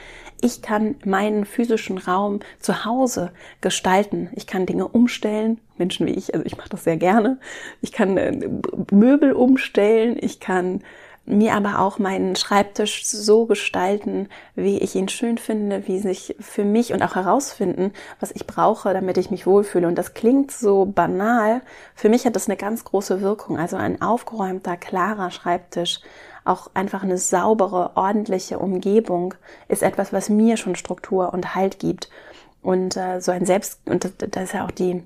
ich 0.40 0.62
kann 0.62 0.94
meinen 1.04 1.44
physischen 1.44 1.98
Raum 1.98 2.40
zu 2.58 2.86
Hause 2.86 3.32
gestalten. 3.60 4.30
Ich 4.34 4.46
kann 4.46 4.64
Dinge 4.64 4.88
umstellen, 4.88 5.60
Menschen 5.76 6.06
wie 6.06 6.12
ich, 6.12 6.32
also 6.32 6.46
ich 6.46 6.56
mache 6.56 6.70
das 6.70 6.84
sehr 6.84 6.96
gerne. 6.96 7.38
Ich 7.82 7.92
kann 7.92 8.16
äh, 8.16 8.48
Möbel 8.90 9.34
umstellen, 9.34 10.16
ich 10.18 10.40
kann 10.40 10.82
mir 11.26 11.54
aber 11.54 11.78
auch 11.78 11.98
meinen 11.98 12.36
Schreibtisch 12.36 13.06
so 13.06 13.46
gestalten, 13.46 14.28
wie 14.54 14.78
ich 14.78 14.94
ihn 14.94 15.08
schön 15.08 15.38
finde, 15.38 15.86
wie 15.88 15.98
sich 15.98 16.36
für 16.38 16.64
mich 16.64 16.92
und 16.92 17.02
auch 17.02 17.14
herausfinden, 17.14 17.92
was 18.20 18.30
ich 18.30 18.46
brauche, 18.46 18.92
damit 18.92 19.16
ich 19.16 19.30
mich 19.30 19.46
wohlfühle. 19.46 19.88
Und 19.88 19.96
das 19.96 20.12
klingt 20.12 20.50
so 20.50 20.84
banal. 20.84 21.62
Für 21.94 22.10
mich 22.10 22.26
hat 22.26 22.36
das 22.36 22.48
eine 22.48 22.56
ganz 22.56 22.84
große 22.84 23.22
Wirkung. 23.22 23.58
Also 23.58 23.76
ein 23.76 24.02
aufgeräumter, 24.02 24.76
klarer 24.76 25.30
Schreibtisch, 25.30 26.00
auch 26.44 26.70
einfach 26.74 27.02
eine 27.02 27.16
saubere, 27.16 27.92
ordentliche 27.96 28.58
Umgebung 28.58 29.34
ist 29.68 29.82
etwas, 29.82 30.12
was 30.12 30.28
mir 30.28 30.58
schon 30.58 30.76
Struktur 30.76 31.32
und 31.32 31.54
Halt 31.54 31.78
gibt. 31.78 32.10
Und 32.60 32.96
äh, 32.96 33.20
so 33.20 33.32
ein 33.32 33.46
Selbst, 33.46 33.80
und 33.86 34.04
das, 34.04 34.12
das 34.18 34.44
ist 34.44 34.52
ja 34.52 34.66
auch 34.66 34.70
die 34.70 35.02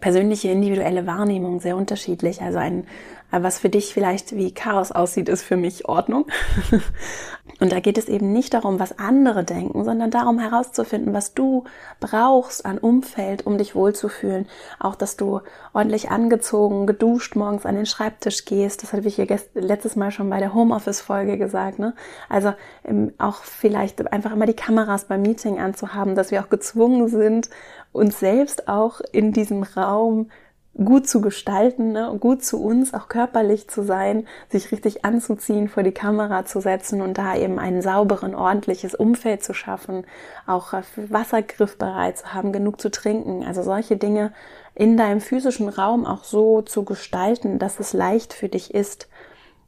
persönliche 0.00 0.48
individuelle 0.48 1.06
Wahrnehmung 1.06 1.60
sehr 1.60 1.76
unterschiedlich. 1.76 2.42
Also 2.42 2.58
ein, 2.58 2.86
was 3.32 3.58
für 3.58 3.68
dich 3.68 3.94
vielleicht 3.94 4.36
wie 4.36 4.52
Chaos 4.52 4.92
aussieht, 4.92 5.28
ist 5.28 5.42
für 5.42 5.56
mich 5.56 5.88
Ordnung. 5.88 6.26
Und 7.60 7.72
da 7.72 7.80
geht 7.80 7.96
es 7.96 8.08
eben 8.08 8.32
nicht 8.32 8.54
darum, 8.54 8.78
was 8.78 8.98
andere 8.98 9.44
denken, 9.44 9.84
sondern 9.84 10.10
darum 10.10 10.38
herauszufinden, 10.38 11.14
was 11.14 11.32
du 11.32 11.64
brauchst 12.00 12.66
an 12.66 12.78
Umfeld, 12.78 13.46
um 13.46 13.56
dich 13.56 13.74
wohlzufühlen. 13.74 14.48
Auch, 14.78 14.96
dass 14.96 15.16
du 15.16 15.40
ordentlich 15.72 16.10
angezogen, 16.10 16.86
geduscht 16.86 17.36
morgens 17.36 17.64
an 17.64 17.76
den 17.76 17.86
Schreibtisch 17.86 18.44
gehst. 18.44 18.82
Das 18.82 18.92
hatte 18.92 19.06
ich 19.06 19.16
hier 19.16 19.26
letztes 19.54 19.96
Mal 19.96 20.10
schon 20.10 20.28
bei 20.28 20.40
der 20.40 20.54
Homeoffice-Folge 20.54 21.38
gesagt. 21.38 21.78
Ne? 21.78 21.94
Also 22.28 22.52
ähm, 22.84 23.12
auch 23.18 23.42
vielleicht 23.42 24.12
einfach 24.12 24.32
immer 24.32 24.46
die 24.46 24.54
Kameras 24.54 25.06
beim 25.06 25.22
Meeting 25.22 25.60
anzuhaben, 25.60 26.14
dass 26.14 26.30
wir 26.30 26.42
auch 26.42 26.48
gezwungen 26.48 27.08
sind, 27.08 27.48
uns 27.92 28.18
selbst 28.18 28.68
auch 28.68 29.00
in 29.12 29.32
diesem 29.32 29.62
Raum 29.62 30.30
gut 30.76 31.06
zu 31.06 31.20
gestalten, 31.20 31.92
ne? 31.92 32.16
gut 32.18 32.42
zu 32.42 32.62
uns, 32.62 32.94
auch 32.94 33.08
körperlich 33.08 33.68
zu 33.68 33.82
sein, 33.82 34.26
sich 34.48 34.72
richtig 34.72 35.04
anzuziehen, 35.04 35.68
vor 35.68 35.82
die 35.82 35.92
Kamera 35.92 36.46
zu 36.46 36.60
setzen 36.60 37.02
und 37.02 37.18
da 37.18 37.36
eben 37.36 37.58
ein 37.58 37.82
sauberen, 37.82 38.34
ordentliches 38.34 38.94
Umfeld 38.94 39.44
zu 39.44 39.52
schaffen, 39.52 40.04
auch 40.46 40.72
Wassergriff 40.96 41.76
bereit 41.76 42.18
zu 42.18 42.32
haben, 42.32 42.52
genug 42.52 42.80
zu 42.80 42.90
trinken. 42.90 43.44
Also 43.44 43.62
solche 43.62 43.96
Dinge 43.96 44.32
in 44.74 44.96
deinem 44.96 45.20
physischen 45.20 45.68
Raum 45.68 46.06
auch 46.06 46.24
so 46.24 46.62
zu 46.62 46.84
gestalten, 46.84 47.58
dass 47.58 47.78
es 47.78 47.92
leicht 47.92 48.32
für 48.32 48.48
dich 48.48 48.72
ist. 48.72 49.08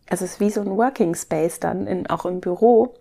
Also 0.09 0.25
es 0.25 0.33
ist 0.33 0.41
wie 0.41 0.51
so 0.51 0.63
ein 0.63 0.77
Working 0.77 1.15
Space 1.15 1.61
dann 1.61 1.87
in, 1.87 2.09
auch 2.09 2.25
im 2.25 2.41
Büro. 2.41 2.95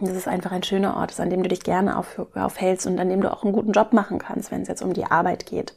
Das 0.00 0.16
ist 0.16 0.28
einfach 0.28 0.52
ein 0.52 0.62
schöner 0.62 0.96
Ort, 0.96 1.18
an 1.18 1.30
dem 1.30 1.42
du 1.42 1.48
dich 1.48 1.62
gerne 1.62 1.98
auf, 1.98 2.20
aufhältst 2.34 2.86
und 2.86 2.98
an 2.98 3.08
dem 3.08 3.22
du 3.22 3.32
auch 3.32 3.42
einen 3.42 3.52
guten 3.52 3.72
Job 3.72 3.92
machen 3.92 4.18
kannst, 4.18 4.50
wenn 4.50 4.62
es 4.62 4.68
jetzt 4.68 4.82
um 4.82 4.92
die 4.92 5.04
Arbeit 5.04 5.46
geht. 5.46 5.74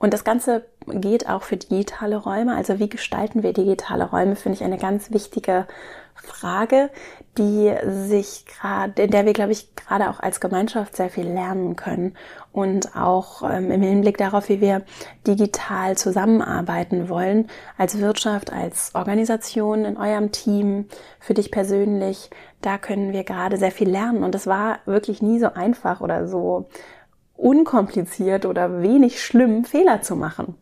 Und 0.00 0.14
das 0.14 0.24
Ganze 0.24 0.64
geht 0.86 1.28
auch 1.28 1.42
für 1.42 1.58
digitale 1.58 2.16
Räume. 2.16 2.56
Also 2.56 2.78
wie 2.78 2.88
gestalten 2.88 3.42
wir 3.42 3.52
digitale 3.52 4.04
Räume, 4.04 4.34
finde 4.34 4.56
ich 4.56 4.64
eine 4.64 4.78
ganz 4.78 5.10
wichtige 5.10 5.66
Frage, 6.14 6.90
die 7.36 7.72
sich 7.86 8.46
gerade, 8.46 9.02
in 9.02 9.10
der 9.10 9.26
wir, 9.26 9.34
glaube 9.34 9.52
ich, 9.52 9.74
gerade 9.74 10.08
auch 10.08 10.20
als 10.20 10.40
Gemeinschaft 10.40 10.96
sehr 10.96 11.10
viel 11.10 11.26
lernen 11.26 11.76
können 11.76 12.16
und 12.52 12.96
auch 12.96 13.42
ähm, 13.42 13.70
im 13.70 13.82
Hinblick 13.82 14.16
darauf, 14.16 14.48
wie 14.48 14.60
wir 14.60 14.82
digital 15.26 15.96
zusammenarbeiten 15.96 17.08
wollen, 17.08 17.48
als 17.76 17.98
Wirtschaft, 17.98 18.52
als 18.52 18.94
Organisation, 18.94 19.84
in 19.84 19.96
eurem 19.96 20.32
Team, 20.32 20.86
für 21.18 21.34
dich 21.34 21.50
persönlich, 21.50 22.30
da 22.62 22.78
können 22.78 23.12
wir 23.12 23.24
gerade 23.24 23.58
sehr 23.58 23.72
viel 23.72 23.88
lernen. 23.88 24.24
Und 24.24 24.34
es 24.34 24.46
war 24.46 24.78
wirklich 24.86 25.22
nie 25.22 25.38
so 25.38 25.52
einfach 25.52 26.00
oder 26.00 26.26
so 26.26 26.68
unkompliziert 27.40 28.46
oder 28.46 28.82
wenig 28.82 29.22
schlimm, 29.22 29.64
Fehler 29.64 30.02
zu 30.02 30.16
machen. 30.16 30.54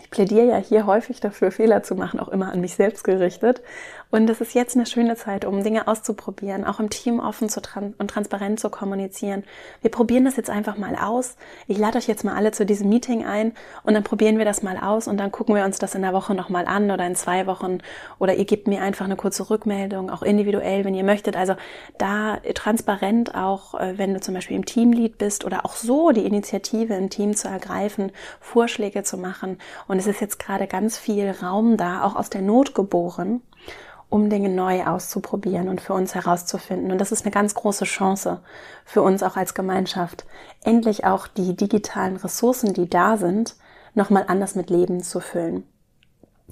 Ich 0.00 0.10
plädiere 0.10 0.46
ja 0.46 0.56
hier 0.56 0.86
häufig 0.86 1.20
dafür, 1.20 1.50
Fehler 1.50 1.82
zu 1.82 1.94
machen, 1.94 2.20
auch 2.20 2.28
immer 2.28 2.52
an 2.52 2.60
mich 2.60 2.74
selbst 2.74 3.02
gerichtet. 3.04 3.62
Und 4.10 4.30
es 4.30 4.40
ist 4.40 4.54
jetzt 4.54 4.74
eine 4.74 4.86
schöne 4.86 5.16
Zeit, 5.16 5.44
um 5.44 5.62
Dinge 5.62 5.86
auszuprobieren, 5.86 6.64
auch 6.64 6.80
im 6.80 6.88
Team 6.88 7.20
offen 7.20 7.50
zu 7.50 7.60
tran 7.60 7.94
und 7.98 8.10
transparent 8.10 8.58
zu 8.58 8.70
kommunizieren. 8.70 9.44
Wir 9.82 9.90
probieren 9.90 10.24
das 10.24 10.36
jetzt 10.36 10.48
einfach 10.48 10.78
mal 10.78 10.96
aus. 10.96 11.36
Ich 11.66 11.76
lade 11.76 11.98
euch 11.98 12.08
jetzt 12.08 12.24
mal 12.24 12.34
alle 12.34 12.52
zu 12.52 12.64
diesem 12.64 12.88
Meeting 12.88 13.26
ein 13.26 13.52
und 13.82 13.92
dann 13.92 14.04
probieren 14.04 14.38
wir 14.38 14.46
das 14.46 14.62
mal 14.62 14.78
aus 14.78 15.08
und 15.08 15.18
dann 15.18 15.30
gucken 15.30 15.54
wir 15.54 15.64
uns 15.64 15.78
das 15.78 15.94
in 15.94 16.00
der 16.00 16.14
Woche 16.14 16.34
nochmal 16.34 16.64
an 16.64 16.90
oder 16.90 17.06
in 17.06 17.16
zwei 17.16 17.46
Wochen 17.46 17.78
oder 18.18 18.34
ihr 18.34 18.46
gebt 18.46 18.66
mir 18.66 18.80
einfach 18.80 19.04
eine 19.04 19.16
kurze 19.16 19.50
Rückmeldung, 19.50 20.08
auch 20.08 20.22
individuell, 20.22 20.86
wenn 20.86 20.94
ihr 20.94 21.04
möchtet. 21.04 21.36
Also 21.36 21.56
da 21.98 22.38
transparent 22.54 23.34
auch, 23.34 23.74
äh, 23.74 23.98
wenn 23.98 24.14
du 24.14 24.20
zum 24.20 24.32
Beispiel 24.32 24.56
im 24.56 24.64
Teamlead 24.64 25.18
bist 25.18 25.44
oder 25.44 25.66
auch 25.66 25.76
so 25.76 26.12
die 26.12 26.24
Initiative 26.24 26.94
im 26.94 27.10
Team 27.10 27.36
zu 27.36 27.48
ergreifen, 27.48 28.10
Vorschläge 28.40 29.02
zu 29.02 29.18
machen. 29.18 29.58
Und 29.86 29.98
es 29.98 30.06
ist 30.06 30.22
jetzt 30.22 30.38
gerade 30.38 30.66
ganz 30.66 30.96
viel 30.96 31.30
Raum 31.42 31.76
da, 31.76 32.04
auch 32.04 32.16
aus 32.16 32.30
der 32.30 32.40
Not 32.40 32.74
geboren 32.74 33.42
um 34.10 34.30
Dinge 34.30 34.48
neu 34.48 34.84
auszuprobieren 34.84 35.68
und 35.68 35.80
für 35.80 35.92
uns 35.92 36.14
herauszufinden. 36.14 36.90
Und 36.90 36.98
das 36.98 37.12
ist 37.12 37.24
eine 37.24 37.30
ganz 37.30 37.54
große 37.54 37.84
Chance 37.84 38.40
für 38.84 39.02
uns 39.02 39.22
auch 39.22 39.36
als 39.36 39.54
Gemeinschaft, 39.54 40.24
endlich 40.64 41.04
auch 41.04 41.26
die 41.26 41.54
digitalen 41.54 42.16
Ressourcen, 42.16 42.72
die 42.72 42.88
da 42.88 43.16
sind, 43.16 43.56
nochmal 43.94 44.24
anders 44.28 44.54
mit 44.54 44.70
Leben 44.70 45.02
zu 45.02 45.20
füllen. 45.20 45.64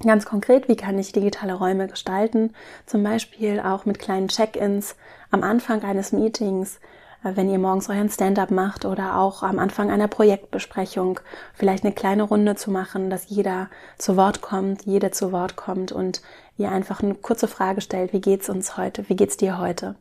Ganz 0.03 0.25
konkret, 0.25 0.67
wie 0.67 0.75
kann 0.75 0.99
ich 0.99 1.11
digitale 1.11 1.55
Räume 1.55 1.87
gestalten? 1.87 2.53
Zum 2.85 3.01
Beispiel 3.01 3.59
auch 3.59 3.85
mit 3.85 3.97
kleinen 3.97 4.27
Check-ins 4.27 4.95
am 5.31 5.41
Anfang 5.41 5.81
eines 5.81 6.11
Meetings, 6.11 6.79
äh, 7.23 7.31
wenn 7.35 7.49
ihr 7.49 7.57
morgens 7.57 7.89
euren 7.89 8.09
Stand-up 8.09 8.51
macht 8.51 8.85
oder 8.85 9.17
auch 9.17 9.41
am 9.41 9.57
Anfang 9.57 9.89
einer 9.89 10.07
Projektbesprechung 10.07 11.19
vielleicht 11.55 11.83
eine 11.83 11.95
kleine 11.95 12.23
Runde 12.23 12.55
zu 12.55 12.69
machen, 12.69 13.09
dass 13.09 13.29
jeder 13.29 13.69
zu 13.97 14.17
Wort 14.17 14.41
kommt, 14.41 14.85
jede 14.85 15.09
zu 15.09 15.31
Wort 15.31 15.55
kommt 15.55 15.91
und 15.91 16.21
ihr 16.57 16.71
einfach 16.71 17.01
eine 17.01 17.15
kurze 17.15 17.47
Frage 17.47 17.81
stellt, 17.81 18.13
wie 18.13 18.21
geht's 18.21 18.49
uns 18.49 18.77
heute, 18.77 19.07
wie 19.09 19.15
geht's 19.15 19.37
dir 19.37 19.57
heute? 19.57 19.95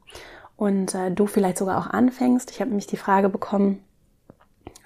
Und 0.56 0.94
äh, 0.94 1.10
du 1.10 1.26
vielleicht 1.26 1.58
sogar 1.58 1.78
auch 1.78 1.86
anfängst. 1.86 2.50
Ich 2.50 2.60
habe 2.60 2.70
nämlich 2.70 2.86
die 2.86 2.96
Frage 2.96 3.28
bekommen 3.28 3.84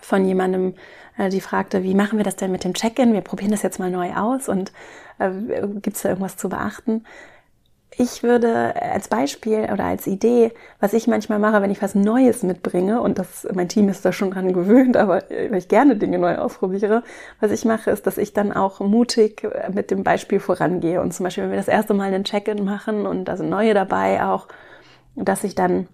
von 0.01 0.25
jemandem, 0.25 0.75
äh, 1.17 1.29
die 1.29 1.41
fragte, 1.41 1.83
wie 1.85 1.95
machen 1.95 2.19
wir 2.19 2.25
das 2.25 2.37
denn 2.37 2.51
mit 2.51 2.65
dem 2.65 2.75
Check-in? 2.75 3.13
Wir 3.13 3.21
probieren 3.21 3.53
das 3.53 3.63
jetzt 3.63 3.79
mal 3.79 3.91
neu 3.91 4.15
aus 4.15 4.49
und 4.49 4.73
äh, 5.19 5.31
gibt's 5.81 6.03
da 6.03 6.09
irgendwas 6.09 6.37
zu 6.37 6.49
beachten? 6.49 7.05
Ich 8.03 8.23
würde 8.23 8.75
als 8.81 9.09
Beispiel 9.09 9.69
oder 9.71 9.85
als 9.85 10.07
Idee, 10.07 10.53
was 10.79 10.95
ich 10.95 11.07
manchmal 11.07 11.39
mache, 11.39 11.61
wenn 11.61 11.71
ich 11.71 11.83
was 11.83 11.95
Neues 11.95 12.43
mitbringe, 12.43 13.03
und 13.03 13.19
das, 13.19 13.47
mein 13.53 13.69
Team 13.69 13.91
ist 13.91 14.03
da 14.07 14.11
schon 14.11 14.31
dran 14.31 14.55
gewöhnt, 14.55 14.97
aber 14.97 15.23
weil 15.29 15.59
ich 15.59 15.69
gerne 15.69 15.97
Dinge 15.97 16.19
neu 16.19 16.39
ausprobiere, 16.39 17.03
was 17.41 17.51
ich 17.51 17.67
mache, 17.67 17.91
ist, 17.91 18.07
dass 18.07 18.17
ich 18.17 18.33
dann 18.33 18.55
auch 18.55 18.81
mutig 18.81 19.47
mit 19.75 19.91
dem 19.91 20.03
Beispiel 20.03 20.41
vorangehe. 20.41 21.03
Und 21.03 21.13
zum 21.13 21.25
Beispiel, 21.25 21.45
wenn 21.45 21.51
wir 21.51 21.59
das 21.59 21.69
erste 21.69 21.93
Mal 21.93 22.05
einen 22.05 22.25
Check-in 22.25 22.65
machen 22.65 23.05
und 23.05 23.27
da 23.27 23.37
sind 23.37 23.51
neue 23.51 23.75
dabei 23.75 24.25
auch, 24.25 24.49
dass 25.15 25.45
ich 25.45 25.55
dann 25.55 25.87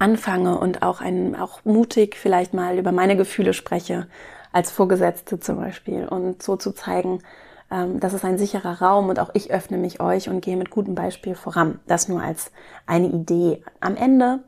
anfange 0.00 0.58
und 0.58 0.82
auch 0.82 1.00
ein, 1.00 1.36
auch 1.36 1.64
mutig 1.64 2.16
vielleicht 2.16 2.54
mal 2.54 2.76
über 2.76 2.90
meine 2.90 3.16
Gefühle 3.16 3.52
spreche, 3.52 4.08
als 4.50 4.72
Vorgesetzte 4.72 5.38
zum 5.38 5.58
Beispiel, 5.58 6.08
und 6.08 6.42
so 6.42 6.56
zu 6.56 6.72
zeigen, 6.72 7.22
ähm, 7.70 8.00
das 8.00 8.14
ist 8.14 8.24
ein 8.24 8.38
sicherer 8.38 8.80
Raum 8.80 9.08
und 9.08 9.20
auch 9.20 9.30
ich 9.34 9.50
öffne 9.52 9.78
mich 9.78 10.00
euch 10.00 10.28
und 10.28 10.40
gehe 10.40 10.56
mit 10.56 10.70
gutem 10.70 10.94
Beispiel 10.94 11.34
voran. 11.34 11.80
Das 11.86 12.08
nur 12.08 12.22
als 12.22 12.50
eine 12.86 13.08
Idee. 13.08 13.62
Am 13.80 13.96
Ende 13.96 14.40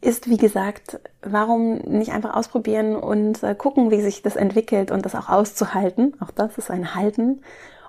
ist, 0.00 0.28
wie 0.28 0.36
gesagt, 0.36 1.00
warum 1.22 1.76
nicht 1.78 2.12
einfach 2.12 2.34
ausprobieren 2.34 2.96
und 2.96 3.42
äh, 3.42 3.54
gucken, 3.54 3.90
wie 3.90 4.00
sich 4.00 4.22
das 4.22 4.36
entwickelt 4.36 4.90
und 4.90 5.04
das 5.06 5.14
auch 5.14 5.28
auszuhalten. 5.28 6.14
Auch 6.20 6.30
das 6.30 6.58
ist 6.58 6.70
ein 6.70 6.94
Halten. 6.94 7.42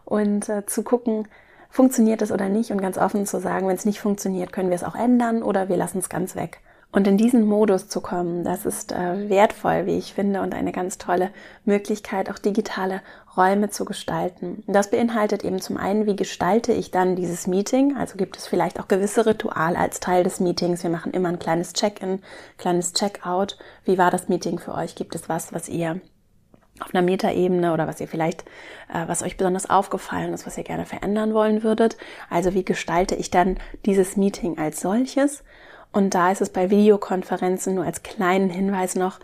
Und 0.06 0.50
äh, 0.50 0.66
zu 0.66 0.84
gucken, 0.84 1.28
funktioniert 1.70 2.22
es 2.22 2.32
oder 2.32 2.50
nicht 2.50 2.72
und 2.72 2.82
ganz 2.82 3.00
offen 3.00 3.26
zu 3.26 3.40
sagen, 3.40 3.68
wenn 3.68 3.76
es 3.76 3.86
nicht 3.86 4.00
funktioniert, 4.00 4.54
können 4.54 4.70
wir 4.70 4.76
es 4.76 4.84
auch 4.84 4.96
ändern 4.96 5.42
oder 5.42 5.70
wir 5.70 5.78
lassen 5.78 5.98
es 5.98 6.10
ganz 6.10 6.36
weg. 6.36 6.60
Und 6.94 7.08
in 7.08 7.18
diesen 7.18 7.48
Modus 7.48 7.90
zu 7.90 8.02
kommen, 8.02 8.44
das 8.44 8.68
ist 8.68 8.92
äh, 8.92 9.28
wertvoll, 9.28 9.88
wie 9.88 9.98
ich 9.98 10.14
finde, 10.14 10.42
und 10.42 10.54
eine 10.54 10.72
ganz 10.72 11.00
tolle 11.00 11.32
Möglichkeit, 11.66 12.30
auch 12.30 12.38
digitale 12.38 13.02
Räume 13.36 13.72
zu 13.72 13.84
gestalten. 13.84 14.64
Das 14.68 14.92
beinhaltet 14.92 15.44
eben 15.44 15.60
zum 15.60 15.78
einen, 15.78 16.06
wie 16.06 16.16
gestalte 16.16 16.72
ich 16.72 16.92
dann 16.92 17.16
dieses 17.16 17.48
Meeting? 17.48 17.98
Also 17.98 18.16
gibt 18.16 18.38
es 18.38 18.46
vielleicht 18.46 18.80
auch 18.80 18.88
gewisse 18.88 19.26
Rituale 19.26 19.76
als 19.76 20.02
Teil 20.02 20.24
des 20.24 20.40
Meetings. 20.40 20.84
Wir 20.84 20.92
machen 20.92 21.14
immer 21.14 21.30
ein 21.30 21.40
kleines 21.40 21.74
Check-in, 21.74 22.22
kleines 22.60 22.94
Check-out. 22.94 23.58
Wie 23.86 23.98
war 23.98 24.12
das 24.12 24.30
Meeting 24.30 24.60
für 24.60 24.76
euch? 24.76 24.94
Gibt 24.94 25.16
es 25.16 25.28
was, 25.28 25.52
was 25.52 25.70
ihr 25.70 26.00
auf 26.80 26.94
einer 26.94 27.04
Metaebene 27.04 27.74
oder 27.74 27.88
was 27.88 28.02
ihr 28.02 28.08
vielleicht, 28.08 28.44
äh, 28.94 29.08
was 29.08 29.24
euch 29.24 29.36
besonders 29.36 29.68
aufgefallen 29.68 30.32
ist, 30.32 30.46
was 30.46 30.60
ihr 30.60 30.64
gerne 30.64 30.86
verändern 30.86 31.34
wollen 31.34 31.64
würdet. 31.64 31.98
Also 32.30 32.54
wie 32.54 32.64
gestalte 32.64 33.16
ich 33.16 33.32
dann 33.32 33.58
dieses 33.86 34.16
Meeting 34.16 34.60
als 34.60 34.82
solches? 34.82 35.44
Und 35.94 36.16
da 36.16 36.32
ist 36.32 36.42
es 36.42 36.50
bei 36.50 36.70
Videokonferenzen 36.70 37.76
nur 37.76 37.86
als 37.86 38.04
kleinen 38.04 38.50
Hinweis 38.50 38.96
noch 38.96 39.20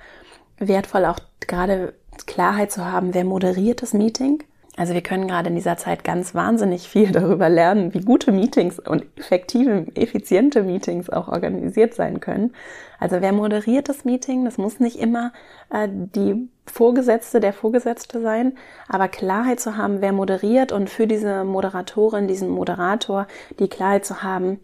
wertvoll, 0.60 1.05
auch 1.05 1.19
gerade 1.41 1.93
Klarheit 2.25 2.71
zu 2.71 2.86
haben, 2.86 3.13
wer 3.13 3.25
moderiert 3.25 3.82
das 3.82 3.93
Meeting. 3.93 4.43
Also 4.77 4.93
wir 4.93 5.01
können 5.01 5.27
gerade 5.27 5.49
in 5.49 5.55
dieser 5.55 5.75
Zeit 5.75 6.05
ganz 6.05 6.34
wahnsinnig 6.34 6.88
viel 6.88 7.12
darüber 7.12 7.49
lernen, 7.49 7.93
wie 7.93 7.99
gute 7.99 8.32
Meetings 8.32 8.79
und 8.79 9.05
effektive, 9.17 9.88
effiziente 9.95 10.63
Meetings 10.63 11.10
auch 11.10 11.27
organisiert 11.27 11.95
sein 11.95 12.21
können. 12.21 12.53
Also 12.97 13.17
wer 13.19 13.34
moderiert 13.34 13.89
das 13.89 14.05
Meeting? 14.05 14.45
Das 14.45 14.58
muss 14.58 14.79
nicht 14.79 14.97
immer 14.97 15.34
äh, 15.69 15.89
die 15.89 16.47
Vorgesetzte, 16.65 17.39
der 17.41 17.51
Vorgesetzte 17.51 18.21
sein, 18.21 18.53
aber 18.88 19.10
Klarheit 19.10 19.60
zu 19.60 19.75
haben, 19.75 20.01
wer 20.01 20.13
moderiert 20.13 20.71
und 20.71 20.89
für 20.89 21.08
diese 21.08 21.43
Moderatorin, 21.43 22.27
diesen 22.27 22.49
Moderator, 22.49 23.27
die 23.60 23.67
Klarheit 23.67 24.05
zu 24.05 24.23
haben, 24.23 24.60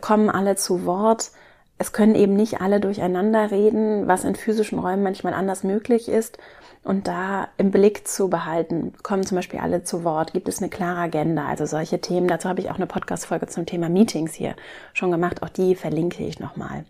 kommen 0.00 0.30
alle 0.30 0.56
zu 0.56 0.84
Wort. 0.84 1.30
Es 1.78 1.92
können 1.92 2.14
eben 2.14 2.34
nicht 2.34 2.60
alle 2.60 2.80
durcheinander 2.80 3.50
reden, 3.50 4.06
was 4.06 4.24
in 4.24 4.34
physischen 4.34 4.78
Räumen 4.78 5.02
manchmal 5.02 5.34
anders 5.34 5.64
möglich 5.64 6.08
ist. 6.08 6.38
Und 6.82 7.08
da 7.08 7.48
im 7.58 7.70
Blick 7.70 8.08
zu 8.08 8.30
behalten, 8.30 8.94
kommen 9.02 9.24
zum 9.24 9.36
Beispiel 9.36 9.60
alle 9.60 9.84
zu 9.84 10.02
Wort, 10.02 10.32
gibt 10.32 10.48
es 10.48 10.58
eine 10.58 10.70
klare 10.70 11.00
Agenda, 11.00 11.46
also 11.46 11.66
solche 11.66 12.00
Themen. 12.00 12.26
Dazu 12.26 12.48
habe 12.48 12.60
ich 12.60 12.70
auch 12.70 12.76
eine 12.76 12.86
Podcast-Folge 12.86 13.48
zum 13.48 13.66
Thema 13.66 13.90
Meetings 13.90 14.32
hier 14.32 14.56
schon 14.94 15.10
gemacht. 15.10 15.42
Auch 15.42 15.50
die 15.50 15.74
verlinke 15.74 16.24
ich 16.24 16.40
nochmal. 16.40 16.84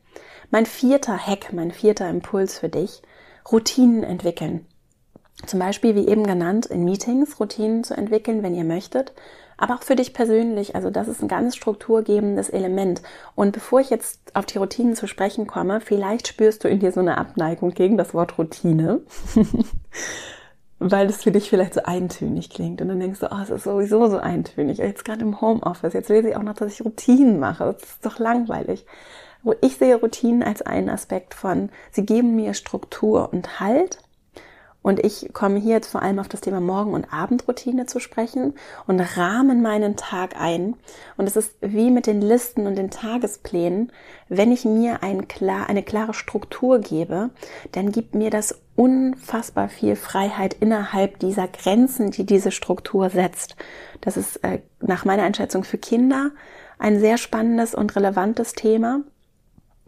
Mein 0.50 0.66
vierter 0.66 1.18
Hack, 1.18 1.52
mein 1.52 1.72
vierter 1.72 2.08
Impuls 2.08 2.58
für 2.58 2.68
dich, 2.68 3.02
Routinen 3.50 4.04
entwickeln. 4.04 4.66
Zum 5.46 5.58
Beispiel, 5.58 5.94
wie 5.94 6.06
eben 6.06 6.24
genannt, 6.24 6.66
in 6.66 6.84
Meetings 6.84 7.40
Routinen 7.40 7.82
zu 7.82 7.94
entwickeln, 7.94 8.42
wenn 8.42 8.54
ihr 8.54 8.64
möchtet 8.64 9.12
aber 9.60 9.74
auch 9.74 9.82
für 9.82 9.94
dich 9.94 10.12
persönlich. 10.14 10.74
Also 10.74 10.90
das 10.90 11.06
ist 11.06 11.22
ein 11.22 11.28
ganz 11.28 11.54
strukturgebendes 11.54 12.48
Element. 12.48 13.02
Und 13.36 13.52
bevor 13.52 13.80
ich 13.80 13.90
jetzt 13.90 14.18
auf 14.34 14.46
die 14.46 14.58
Routinen 14.58 14.96
zu 14.96 15.06
sprechen 15.06 15.46
komme, 15.46 15.80
vielleicht 15.80 16.26
spürst 16.26 16.64
du 16.64 16.68
in 16.68 16.80
dir 16.80 16.90
so 16.90 17.00
eine 17.00 17.18
Abneigung 17.18 17.70
gegen 17.70 17.96
das 17.96 18.14
Wort 18.14 18.38
Routine. 18.38 19.02
weil 20.82 21.10
es 21.10 21.22
für 21.22 21.30
dich 21.30 21.50
vielleicht 21.50 21.74
so 21.74 21.82
eintönig 21.82 22.48
klingt. 22.48 22.80
Und 22.80 22.88
dann 22.88 22.98
denkst 22.98 23.20
du, 23.20 23.30
oh, 23.30 23.38
es 23.42 23.50
ist 23.50 23.64
sowieso 23.64 24.08
so 24.08 24.16
eintönig. 24.16 24.78
Jetzt 24.78 25.04
gerade 25.04 25.20
im 25.20 25.40
Homeoffice, 25.42 25.92
jetzt 25.92 26.08
lese 26.08 26.30
ich 26.30 26.36
auch 26.36 26.42
noch, 26.42 26.54
dass 26.54 26.72
ich 26.72 26.84
Routinen 26.84 27.38
mache. 27.38 27.76
Das 27.78 27.82
ist 27.82 28.06
doch 28.06 28.18
langweilig. 28.18 28.86
Ich 29.60 29.76
sehe 29.76 29.96
Routinen 29.96 30.42
als 30.42 30.62
einen 30.62 30.88
Aspekt 30.88 31.34
von, 31.34 31.68
sie 31.92 32.06
geben 32.06 32.34
mir 32.34 32.54
Struktur 32.54 33.30
und 33.30 33.60
Halt 33.60 33.98
und 34.82 35.04
ich 35.04 35.32
komme 35.34 35.58
hier 35.58 35.74
jetzt 35.74 35.88
vor 35.90 36.02
allem 36.02 36.18
auf 36.18 36.28
das 36.28 36.40
Thema 36.40 36.60
Morgen- 36.60 36.94
und 36.94 37.12
Abendroutine 37.12 37.84
zu 37.84 38.00
sprechen 38.00 38.54
und 38.86 39.00
rahmen 39.00 39.60
meinen 39.60 39.96
Tag 39.96 40.40
ein. 40.40 40.74
Und 41.18 41.26
es 41.26 41.36
ist 41.36 41.54
wie 41.60 41.90
mit 41.90 42.06
den 42.06 42.22
Listen 42.22 42.66
und 42.66 42.76
den 42.76 42.90
Tagesplänen, 42.90 43.92
wenn 44.28 44.52
ich 44.52 44.64
mir 44.64 45.02
ein 45.02 45.28
klar, 45.28 45.68
eine 45.68 45.82
klare 45.82 46.14
Struktur 46.14 46.78
gebe, 46.78 47.30
dann 47.72 47.92
gibt 47.92 48.14
mir 48.14 48.30
das 48.30 48.58
unfassbar 48.74 49.68
viel 49.68 49.96
Freiheit 49.96 50.54
innerhalb 50.54 51.18
dieser 51.18 51.48
Grenzen, 51.48 52.10
die 52.10 52.24
diese 52.24 52.50
Struktur 52.50 53.10
setzt. 53.10 53.56
Das 54.00 54.16
ist 54.16 54.42
äh, 54.42 54.60
nach 54.80 55.04
meiner 55.04 55.24
Einschätzung 55.24 55.64
für 55.64 55.76
Kinder 55.76 56.30
ein 56.78 56.98
sehr 56.98 57.18
spannendes 57.18 57.74
und 57.74 57.94
relevantes 57.94 58.54
Thema 58.54 59.02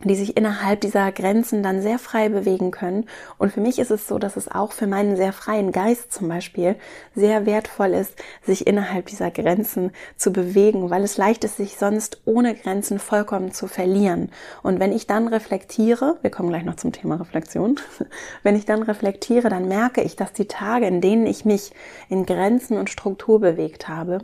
die 0.08 0.16
sich 0.16 0.36
innerhalb 0.36 0.80
dieser 0.80 1.12
Grenzen 1.12 1.62
dann 1.62 1.82
sehr 1.82 1.98
frei 1.98 2.28
bewegen 2.28 2.70
können. 2.70 3.06
Und 3.38 3.52
für 3.52 3.60
mich 3.60 3.78
ist 3.78 3.90
es 3.90 4.06
so, 4.06 4.18
dass 4.18 4.36
es 4.36 4.50
auch 4.50 4.72
für 4.72 4.86
meinen 4.86 5.16
sehr 5.16 5.32
freien 5.32 5.72
Geist 5.72 6.12
zum 6.12 6.28
Beispiel 6.28 6.76
sehr 7.14 7.46
wertvoll 7.46 7.94
ist, 7.94 8.14
sich 8.42 8.66
innerhalb 8.66 9.06
dieser 9.06 9.30
Grenzen 9.30 9.92
zu 10.16 10.32
bewegen, 10.32 10.90
weil 10.90 11.04
es 11.04 11.16
leicht 11.16 11.44
ist, 11.44 11.56
sich 11.56 11.76
sonst 11.76 12.22
ohne 12.24 12.54
Grenzen 12.54 12.98
vollkommen 12.98 13.52
zu 13.52 13.66
verlieren. 13.66 14.30
Und 14.62 14.80
wenn 14.80 14.92
ich 14.92 15.06
dann 15.06 15.28
reflektiere, 15.28 16.18
wir 16.22 16.30
kommen 16.30 16.48
gleich 16.48 16.64
noch 16.64 16.76
zum 16.76 16.92
Thema 16.92 17.16
Reflexion, 17.16 17.78
wenn 18.42 18.56
ich 18.56 18.64
dann 18.64 18.82
reflektiere, 18.82 19.48
dann 19.48 19.68
merke 19.68 20.02
ich, 20.02 20.16
dass 20.16 20.32
die 20.32 20.46
Tage, 20.46 20.86
in 20.86 21.00
denen 21.00 21.26
ich 21.26 21.44
mich 21.44 21.72
in 22.08 22.26
Grenzen 22.26 22.78
und 22.78 22.90
Struktur 22.90 23.40
bewegt 23.40 23.88
habe, 23.88 24.18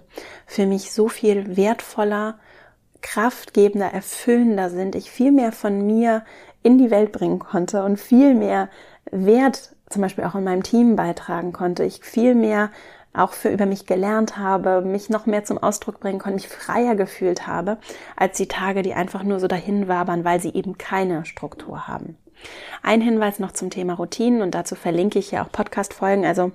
für 0.46 0.66
mich 0.66 0.92
so 0.92 1.08
viel 1.08 1.56
wertvoller 1.56 2.38
kraftgebender, 3.02 3.92
erfüllender 3.92 4.70
sind, 4.70 4.94
ich 4.94 5.10
viel 5.10 5.32
mehr 5.32 5.52
von 5.52 5.86
mir 5.86 6.24
in 6.62 6.78
die 6.78 6.90
Welt 6.90 7.12
bringen 7.12 7.38
konnte 7.38 7.84
und 7.84 7.98
viel 7.98 8.34
mehr 8.34 8.68
Wert 9.10 9.74
zum 9.88 10.02
Beispiel 10.02 10.24
auch 10.24 10.34
in 10.34 10.44
meinem 10.44 10.62
Team 10.62 10.96
beitragen 10.96 11.52
konnte, 11.52 11.84
ich 11.84 12.04
viel 12.04 12.34
mehr 12.34 12.70
auch 13.14 13.32
für 13.32 13.48
über 13.48 13.66
mich 13.66 13.86
gelernt 13.86 14.36
habe, 14.36 14.82
mich 14.82 15.08
noch 15.08 15.26
mehr 15.26 15.44
zum 15.44 15.58
Ausdruck 15.58 15.98
bringen 15.98 16.18
konnte, 16.18 16.36
mich 16.36 16.48
freier 16.48 16.94
gefühlt 16.94 17.46
habe, 17.46 17.78
als 18.16 18.36
die 18.36 18.48
Tage, 18.48 18.82
die 18.82 18.94
einfach 18.94 19.22
nur 19.22 19.40
so 19.40 19.48
dahin 19.48 19.88
wabern, 19.88 20.24
weil 20.24 20.40
sie 20.40 20.52
eben 20.52 20.78
keine 20.78 21.24
Struktur 21.24 21.88
haben. 21.88 22.16
Ein 22.82 23.00
Hinweis 23.00 23.38
noch 23.38 23.52
zum 23.52 23.70
Thema 23.70 23.94
Routinen 23.94 24.42
und 24.42 24.54
dazu 24.54 24.74
verlinke 24.74 25.18
ich 25.18 25.30
ja 25.30 25.44
auch 25.44 25.50
Podcast-Folgen, 25.50 26.24
also 26.24 26.52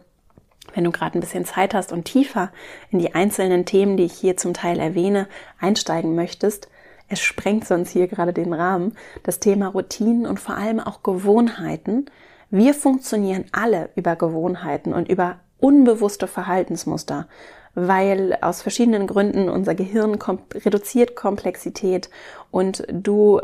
wenn 0.73 0.83
du 0.83 0.91
gerade 0.91 1.17
ein 1.17 1.21
bisschen 1.21 1.45
Zeit 1.45 1.73
hast 1.73 1.91
und 1.91 2.05
tiefer 2.05 2.51
in 2.89 2.99
die 2.99 3.13
einzelnen 3.15 3.65
Themen, 3.65 3.97
die 3.97 4.05
ich 4.05 4.13
hier 4.13 4.37
zum 4.37 4.53
Teil 4.53 4.79
erwähne, 4.79 5.27
einsteigen 5.59 6.15
möchtest, 6.15 6.69
es 7.09 7.19
sprengt 7.19 7.65
sonst 7.65 7.91
hier 7.91 8.07
gerade 8.07 8.33
den 8.33 8.53
Rahmen, 8.53 8.95
das 9.23 9.39
Thema 9.39 9.67
Routinen 9.67 10.25
und 10.25 10.39
vor 10.39 10.55
allem 10.55 10.79
auch 10.79 11.03
Gewohnheiten. 11.03 12.05
Wir 12.49 12.73
funktionieren 12.73 13.45
alle 13.51 13.89
über 13.95 14.15
Gewohnheiten 14.15 14.93
und 14.93 15.09
über 15.09 15.39
unbewusste 15.59 16.27
Verhaltensmuster 16.27 17.27
weil 17.75 18.37
aus 18.41 18.61
verschiedenen 18.61 19.07
Gründen 19.07 19.49
unser 19.49 19.75
Gehirn 19.75 20.19
kom 20.19 20.39
reduziert 20.53 21.15
Komplexität 21.15 22.09
und 22.51 22.85
du, 22.91 23.41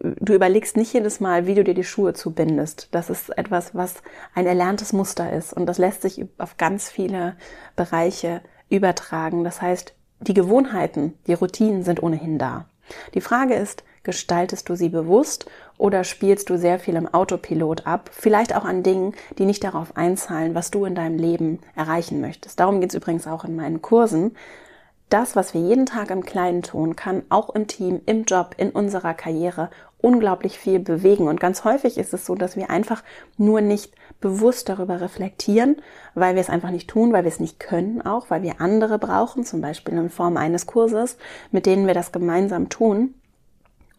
du 0.00 0.34
überlegst 0.34 0.76
nicht 0.76 0.92
jedes 0.92 1.20
Mal, 1.20 1.46
wie 1.46 1.54
du 1.54 1.64
dir 1.64 1.74
die 1.74 1.84
Schuhe 1.84 2.12
zubindest. 2.12 2.88
Das 2.90 3.08
ist 3.08 3.36
etwas, 3.38 3.74
was 3.74 4.02
ein 4.34 4.46
erlerntes 4.46 4.92
Muster 4.92 5.32
ist 5.32 5.52
und 5.52 5.66
das 5.66 5.78
lässt 5.78 6.02
sich 6.02 6.24
auf 6.38 6.56
ganz 6.56 6.90
viele 6.90 7.36
Bereiche 7.76 8.42
übertragen. 8.68 9.44
Das 9.44 9.62
heißt, 9.62 9.94
die 10.20 10.34
Gewohnheiten, 10.34 11.14
die 11.26 11.34
Routinen 11.34 11.82
sind 11.82 12.02
ohnehin 12.02 12.38
da. 12.38 12.66
Die 13.14 13.20
Frage 13.20 13.54
ist, 13.54 13.84
gestaltest 14.02 14.68
du 14.68 14.76
sie 14.76 14.88
bewusst 14.88 15.46
oder 15.78 16.04
spielst 16.04 16.50
du 16.50 16.58
sehr 16.58 16.78
viel 16.78 16.96
im 16.96 17.12
Autopilot 17.12 17.86
ab, 17.86 18.10
vielleicht 18.12 18.54
auch 18.56 18.64
an 18.64 18.82
Dingen, 18.82 19.14
die 19.38 19.44
nicht 19.44 19.64
darauf 19.64 19.96
einzahlen, 19.96 20.54
was 20.54 20.70
du 20.70 20.84
in 20.84 20.94
deinem 20.94 21.18
Leben 21.18 21.60
erreichen 21.76 22.20
möchtest. 22.20 22.60
Darum 22.60 22.80
geht 22.80 22.90
es 22.90 22.96
übrigens 22.96 23.26
auch 23.26 23.44
in 23.44 23.56
meinen 23.56 23.82
Kursen. 23.82 24.36
Das, 25.10 25.34
was 25.34 25.54
wir 25.54 25.60
jeden 25.60 25.86
Tag 25.86 26.10
im 26.10 26.24
Kleinen 26.24 26.62
tun, 26.62 26.94
kann 26.94 27.22
auch 27.30 27.50
im 27.50 27.66
Team, 27.66 28.00
im 28.06 28.24
Job, 28.24 28.54
in 28.56 28.70
unserer 28.70 29.12
Karriere 29.12 29.68
unglaublich 29.98 30.58
viel 30.58 30.78
bewegen. 30.78 31.26
Und 31.26 31.40
ganz 31.40 31.64
häufig 31.64 31.98
ist 31.98 32.14
es 32.14 32.24
so, 32.24 32.36
dass 32.36 32.56
wir 32.56 32.70
einfach 32.70 33.02
nur 33.36 33.60
nicht 33.60 33.92
bewusst 34.20 34.68
darüber 34.68 35.00
reflektieren, 35.00 35.76
weil 36.14 36.36
wir 36.36 36.40
es 36.40 36.48
einfach 36.48 36.70
nicht 36.70 36.88
tun, 36.88 37.12
weil 37.12 37.24
wir 37.24 37.28
es 37.28 37.40
nicht 37.40 37.58
können, 37.58 38.02
auch 38.02 38.30
weil 38.30 38.42
wir 38.42 38.60
andere 38.60 38.98
brauchen, 38.98 39.44
zum 39.44 39.60
Beispiel 39.60 39.94
in 39.94 40.10
Form 40.10 40.36
eines 40.36 40.66
Kurses, 40.66 41.16
mit 41.50 41.66
denen 41.66 41.86
wir 41.86 41.94
das 41.94 42.12
gemeinsam 42.12 42.68
tun 42.68 43.14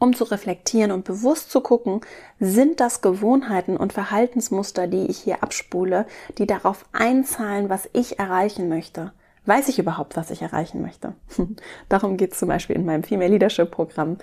um 0.02 0.16
zu 0.16 0.24
reflektieren 0.24 0.92
und 0.92 1.06
bewusst 1.06 1.52
zu 1.52 1.62
gucken, 1.62 2.02
sind 2.40 2.80
das 2.80 3.02
Gewohnheiten 3.02 3.78
und 3.78 3.94
Verhaltensmuster, 3.94 4.88
die 4.88 5.06
ich 5.06 5.20
hier 5.20 5.44
abspule, 5.44 6.08
die 6.40 6.48
darauf 6.48 6.86
einzahlen, 6.92 7.70
was 7.70 7.88
ich 7.94 8.18
erreichen 8.18 8.68
möchte. 8.68 9.12
Weiß 9.46 9.70
ich 9.70 9.78
überhaupt, 9.78 10.18
was 10.18 10.32
ich 10.32 10.42
erreichen 10.42 10.82
möchte? 10.82 11.14
Darum 11.90 12.18
geht 12.18 12.32
es 12.32 12.40
zum 12.40 12.48
Beispiel 12.48 12.76
in 12.78 12.86
meinem 12.86 13.04
Female 13.04 13.30
Leadership 13.30 13.70
Programm, 13.70 14.18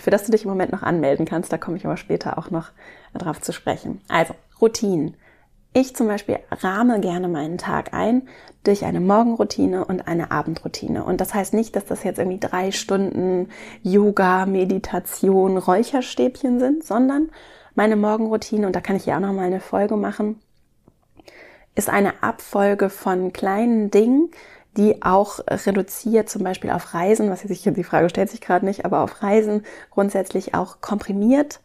für 0.00 0.10
das 0.10 0.24
du 0.24 0.32
dich 0.32 0.44
im 0.44 0.50
Moment 0.50 0.72
noch 0.72 0.82
anmelden 0.82 1.26
kannst. 1.26 1.52
Da 1.52 1.58
komme 1.58 1.76
ich 1.76 1.84
aber 1.84 1.98
später 1.98 2.38
auch 2.38 2.50
noch 2.50 2.70
drauf 3.12 3.42
zu 3.42 3.52
sprechen. 3.52 4.00
Also, 4.08 4.34
Routinen. 4.58 5.18
Ich 5.72 5.94
zum 5.94 6.08
Beispiel 6.08 6.40
rahme 6.50 7.00
gerne 7.00 7.28
meinen 7.28 7.56
Tag 7.56 7.94
ein 7.94 8.28
durch 8.64 8.84
eine 8.84 9.00
Morgenroutine 9.00 9.84
und 9.84 10.08
eine 10.08 10.32
Abendroutine. 10.32 11.04
Und 11.04 11.20
das 11.20 11.32
heißt 11.32 11.54
nicht, 11.54 11.76
dass 11.76 11.84
das 11.84 12.02
jetzt 12.02 12.18
irgendwie 12.18 12.40
drei 12.40 12.72
Stunden 12.72 13.48
Yoga, 13.82 14.46
Meditation, 14.46 15.56
Räucherstäbchen 15.56 16.58
sind, 16.58 16.84
sondern 16.84 17.30
meine 17.76 17.94
Morgenroutine, 17.94 18.66
und 18.66 18.74
da 18.74 18.80
kann 18.80 18.96
ich 18.96 19.06
ja 19.06 19.16
auch 19.16 19.20
noch 19.20 19.32
mal 19.32 19.46
eine 19.46 19.60
Folge 19.60 19.96
machen, 19.96 20.40
ist 21.76 21.88
eine 21.88 22.22
Abfolge 22.22 22.90
von 22.90 23.32
kleinen 23.32 23.92
Dingen, 23.92 24.30
die 24.76 25.02
auch 25.02 25.38
reduziert, 25.48 26.28
zum 26.28 26.42
Beispiel 26.42 26.70
auf 26.70 26.94
Reisen, 26.94 27.30
was 27.30 27.44
jetzt 27.44 27.64
die 27.64 27.84
Frage 27.84 28.08
stellt 28.10 28.30
sich 28.30 28.40
gerade 28.40 28.66
nicht, 28.66 28.84
aber 28.84 29.00
auf 29.00 29.22
Reisen 29.22 29.64
grundsätzlich 29.90 30.54
auch 30.54 30.80
komprimiert 30.80 31.60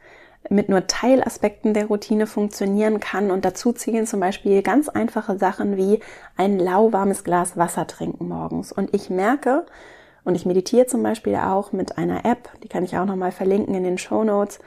mit 0.50 0.70
nur 0.70 0.88
Teilaspekten 0.88 1.74
der 1.74 1.88
Routine 1.88 2.28
funktionieren 2.28 3.00
kann 3.00 3.32
und 3.32 3.46
dazu 3.46 3.74
zählen 3.74 4.06
zum 4.06 4.20
Beispiel 4.20 4.62
ganz 4.62 4.90
einfache 4.90 5.38
Sachen 5.38 5.78
wie 5.78 6.00
ein 6.38 6.60
lauwarmes 6.60 7.24
Glas 7.24 7.58
Wasser 7.58 7.88
trinken 7.88 8.28
morgens. 8.28 8.72
Und 8.72 8.94
ich 8.94 9.10
merke, 9.10 9.66
und 10.24 10.36
ich 10.36 10.46
meditiere 10.46 10.88
zum 10.88 11.04
Beispiel 11.04 11.36
auch 11.36 11.72
mit 11.72 11.98
einer 11.98 12.26
App, 12.26 12.50
die 12.64 12.68
kann 12.68 12.84
ich 12.84 12.98
auch 12.98 13.06
nochmal 13.06 13.32
verlinken 13.32 13.76
in 13.76 13.84
den 13.84 13.98
Show 13.98 14.24
Notes, 14.24 14.60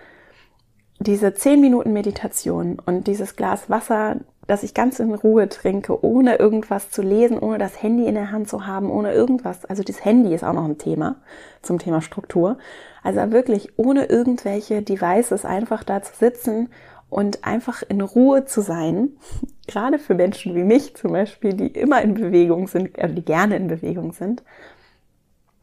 diese 1.01 1.35
10 1.35 1.61
Minuten 1.61 1.93
Meditation 1.93 2.79
und 2.85 3.07
dieses 3.07 3.37
Glas 3.37 3.69
Wasser 3.69 4.17
dass 4.49 4.63
ich 4.63 4.73
ganz 4.73 4.99
in 4.99 5.15
Ruhe 5.15 5.49
trinke, 5.49 6.05
ohne 6.05 6.37
irgendwas 6.37 6.91
zu 6.91 7.03
lesen, 7.03 7.39
ohne 7.39 7.59
das 7.59 7.83
Handy 7.83 8.07
in 8.07 8.15
der 8.15 8.33
Hand 8.33 8.49
zu 8.49 8.67
haben, 8.67 8.91
ohne 8.91 9.13
irgendwas. 9.13 9.67
Also 9.67 9.83
das 9.83 10.05
Handy 10.05 10.35
ist 10.35 10.43
auch 10.43 10.55
noch 10.55 10.65
ein 10.65 10.79
Thema 10.79 11.17
zum 11.63 11.79
Thema 11.79 12.01
Struktur. 12.01 12.57
Also 13.03 13.31
wirklich 13.31 13.79
ohne 13.79 14.07
irgendwelche 14.07 14.83
Devices 14.83 15.45
einfach 15.45 15.85
da 15.85 16.03
zu 16.03 16.15
sitzen 16.17 16.71
und 17.11 17.45
einfach 17.45 17.83
in 17.87 18.01
Ruhe 18.01 18.47
zu 18.47 18.63
sein. 18.63 19.11
Gerade 19.67 19.99
für 19.99 20.15
Menschen 20.15 20.55
wie 20.55 20.65
mich 20.65 20.97
zum 20.97 21.13
Beispiel, 21.13 21.53
die 21.53 21.67
immer 21.67 22.01
in 22.01 22.15
Bewegung 22.15 22.69
sind, 22.69 22.99
also 22.99 23.15
die 23.15 23.25
gerne 23.25 23.57
in 23.57 23.69
Bewegung 23.69 24.13
sind, 24.13 24.43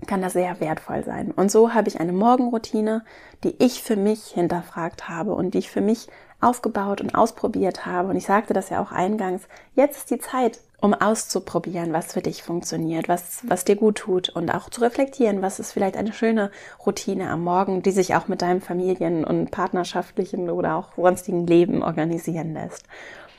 kann 0.06 0.22
das 0.22 0.34
sehr 0.34 0.60
wertvoll 0.60 1.04
sein. 1.04 1.32
Und 1.32 1.50
so 1.50 1.74
habe 1.74 1.88
ich 1.88 2.00
eine 2.00 2.14
Morgenroutine, 2.14 3.04
die 3.44 3.56
ich 3.58 3.82
für 3.82 3.96
mich 3.96 4.26
hinterfragt 4.26 5.10
habe 5.10 5.34
und 5.34 5.56
die 5.56 5.60
ich 5.60 5.72
für 5.72 5.82
mich 5.82 6.08
aufgebaut 6.42 7.02
und 7.02 7.16
ausprobiert 7.16 7.86
habe. 7.86 8.10
Und 8.10 8.16
ich 8.16 8.26
sagte 8.26 8.54
das 8.54 8.70
ja 8.70 8.82
auch 8.82 8.92
eingangs, 8.92 9.44
jetzt 9.76 9.98
ist 9.98 10.12
die 10.12 10.20
Zeit, 10.20 10.60
um 10.82 10.94
auszuprobieren, 10.94 11.94
was 11.94 12.14
für 12.14 12.22
dich 12.22 12.44
funktioniert, 12.44 13.10
was, 13.10 13.42
was 13.48 13.66
dir 13.66 13.76
gut 13.76 13.98
tut 13.98 14.30
und 14.30 14.50
auch 14.52 14.70
zu 14.70 14.82
reflektieren, 14.82 15.42
was 15.42 15.60
ist 15.60 15.72
vielleicht 15.72 15.98
eine 15.98 16.14
schöne 16.14 16.52
Routine 16.86 17.30
am 17.30 17.44
Morgen, 17.44 17.82
die 17.82 17.92
sich 17.92 18.16
auch 18.16 18.28
mit 18.28 18.42
deinem 18.42 18.62
Familien- 18.62 19.26
und 19.26 19.52
partnerschaftlichen 19.52 20.50
oder 20.50 20.76
auch 20.76 20.94
sonstigen 20.96 21.48
Leben 21.48 21.82
organisieren 21.82 22.54
lässt. 22.54 22.84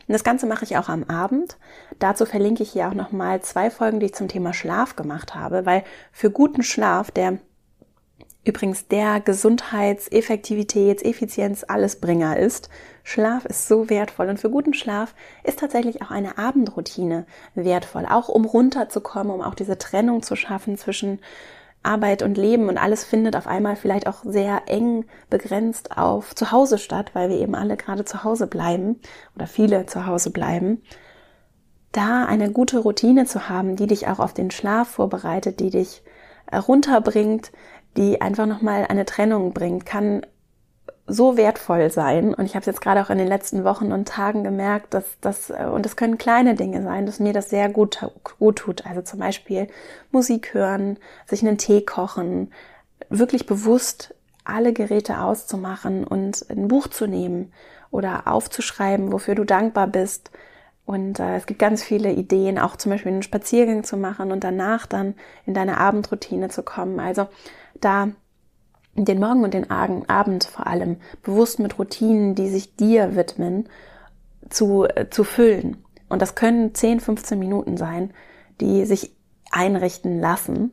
Und 0.08 0.12
das 0.12 0.24
Ganze 0.24 0.46
mache 0.46 0.64
ich 0.64 0.76
auch 0.76 0.88
am 0.88 1.04
Abend. 1.04 1.56
Dazu 1.98 2.26
verlinke 2.26 2.62
ich 2.62 2.70
hier 2.70 2.88
auch 2.88 2.94
nochmal 2.94 3.40
zwei 3.42 3.70
Folgen, 3.70 4.00
die 4.00 4.06
ich 4.06 4.14
zum 4.14 4.28
Thema 4.28 4.52
Schlaf 4.52 4.96
gemacht 4.96 5.34
habe, 5.34 5.66
weil 5.66 5.84
für 6.12 6.30
guten 6.30 6.62
Schlaf, 6.62 7.10
der 7.10 7.38
übrigens 8.46 8.88
der 8.88 9.20
Gesundheits-, 9.20 10.10
Effektivitäts-, 10.10 11.02
Effizienz 11.02 11.64
Allesbringer 11.66 12.38
ist. 12.38 12.70
Schlaf 13.02 13.44
ist 13.44 13.68
so 13.68 13.90
wertvoll 13.90 14.28
und 14.28 14.40
für 14.40 14.50
guten 14.50 14.72
Schlaf 14.72 15.14
ist 15.44 15.58
tatsächlich 15.58 16.02
auch 16.02 16.10
eine 16.10 16.38
Abendroutine 16.38 17.26
wertvoll, 17.54 18.06
auch 18.08 18.28
um 18.28 18.44
runterzukommen, 18.44 19.32
um 19.32 19.42
auch 19.42 19.54
diese 19.54 19.78
Trennung 19.78 20.22
zu 20.22 20.36
schaffen 20.36 20.78
zwischen 20.78 21.20
Arbeit 21.82 22.22
und 22.22 22.36
Leben 22.36 22.68
und 22.68 22.78
alles 22.78 23.04
findet 23.04 23.36
auf 23.36 23.46
einmal 23.46 23.76
vielleicht 23.76 24.08
auch 24.08 24.24
sehr 24.24 24.62
eng 24.66 25.04
begrenzt 25.30 25.96
auf 25.96 26.34
zu 26.34 26.50
Hause 26.50 26.78
statt, 26.78 27.10
weil 27.12 27.28
wir 27.28 27.38
eben 27.38 27.54
alle 27.54 27.76
gerade 27.76 28.04
zu 28.04 28.24
Hause 28.24 28.48
bleiben 28.48 29.00
oder 29.36 29.46
viele 29.46 29.86
zu 29.86 30.06
Hause 30.06 30.30
bleiben. 30.30 30.82
Da 31.92 32.24
eine 32.24 32.50
gute 32.50 32.78
Routine 32.78 33.24
zu 33.24 33.48
haben, 33.48 33.76
die 33.76 33.86
dich 33.86 34.08
auch 34.08 34.18
auf 34.18 34.34
den 34.34 34.50
Schlaf 34.50 34.88
vorbereitet, 34.88 35.60
die 35.60 35.70
dich 35.70 36.02
runterbringt, 36.52 37.52
die 37.96 38.20
einfach 38.20 38.46
nochmal 38.46 38.86
eine 38.88 39.04
Trennung 39.04 39.52
bringt, 39.52 39.86
kann 39.86 40.22
so 41.06 41.36
wertvoll 41.36 41.90
sein. 41.90 42.34
Und 42.34 42.46
ich 42.46 42.54
habe 42.54 42.60
es 42.60 42.66
jetzt 42.66 42.80
gerade 42.80 43.00
auch 43.00 43.10
in 43.10 43.18
den 43.18 43.28
letzten 43.28 43.64
Wochen 43.64 43.92
und 43.92 44.08
Tagen 44.08 44.44
gemerkt, 44.44 44.94
dass 44.94 45.04
das, 45.20 45.50
äh, 45.50 45.66
und 45.72 45.84
das 45.84 45.96
können 45.96 46.18
kleine 46.18 46.54
Dinge 46.54 46.82
sein, 46.82 47.06
dass 47.06 47.20
mir 47.20 47.32
das 47.32 47.50
sehr 47.50 47.68
gut, 47.68 48.00
gut 48.38 48.56
tut. 48.56 48.86
Also 48.86 49.02
zum 49.02 49.20
Beispiel 49.20 49.68
Musik 50.10 50.54
hören, 50.54 50.98
sich 51.26 51.42
einen 51.42 51.58
Tee 51.58 51.82
kochen, 51.82 52.52
wirklich 53.08 53.46
bewusst 53.46 54.14
alle 54.44 54.72
Geräte 54.72 55.20
auszumachen 55.20 56.04
und 56.04 56.46
ein 56.50 56.68
Buch 56.68 56.88
zu 56.88 57.06
nehmen 57.06 57.52
oder 57.90 58.26
aufzuschreiben, 58.26 59.12
wofür 59.12 59.34
du 59.34 59.44
dankbar 59.44 59.86
bist. 59.86 60.30
Und 60.84 61.18
äh, 61.18 61.36
es 61.36 61.46
gibt 61.46 61.58
ganz 61.58 61.82
viele 61.82 62.12
Ideen, 62.12 62.58
auch 62.58 62.76
zum 62.76 62.92
Beispiel 62.92 63.12
einen 63.12 63.22
Spaziergang 63.22 63.82
zu 63.82 63.96
machen 63.96 64.30
und 64.30 64.44
danach 64.44 64.86
dann 64.86 65.14
in 65.44 65.54
deine 65.54 65.78
Abendroutine 65.78 66.48
zu 66.48 66.62
kommen. 66.62 67.00
Also 67.00 67.26
da 67.80 68.08
den 68.94 69.20
Morgen 69.20 69.44
und 69.44 69.54
den 69.54 69.70
Abend 69.70 70.44
vor 70.44 70.66
allem 70.66 70.96
bewusst 71.22 71.58
mit 71.58 71.78
Routinen, 71.78 72.34
die 72.34 72.48
sich 72.48 72.76
dir 72.76 73.14
widmen, 73.14 73.68
zu, 74.48 74.84
äh, 74.84 75.10
zu 75.10 75.24
füllen. 75.24 75.84
Und 76.08 76.22
das 76.22 76.34
können 76.34 76.74
10, 76.74 77.00
15 77.00 77.38
Minuten 77.38 77.76
sein, 77.76 78.12
die 78.60 78.84
sich 78.86 79.14
einrichten 79.50 80.20
lassen. 80.20 80.72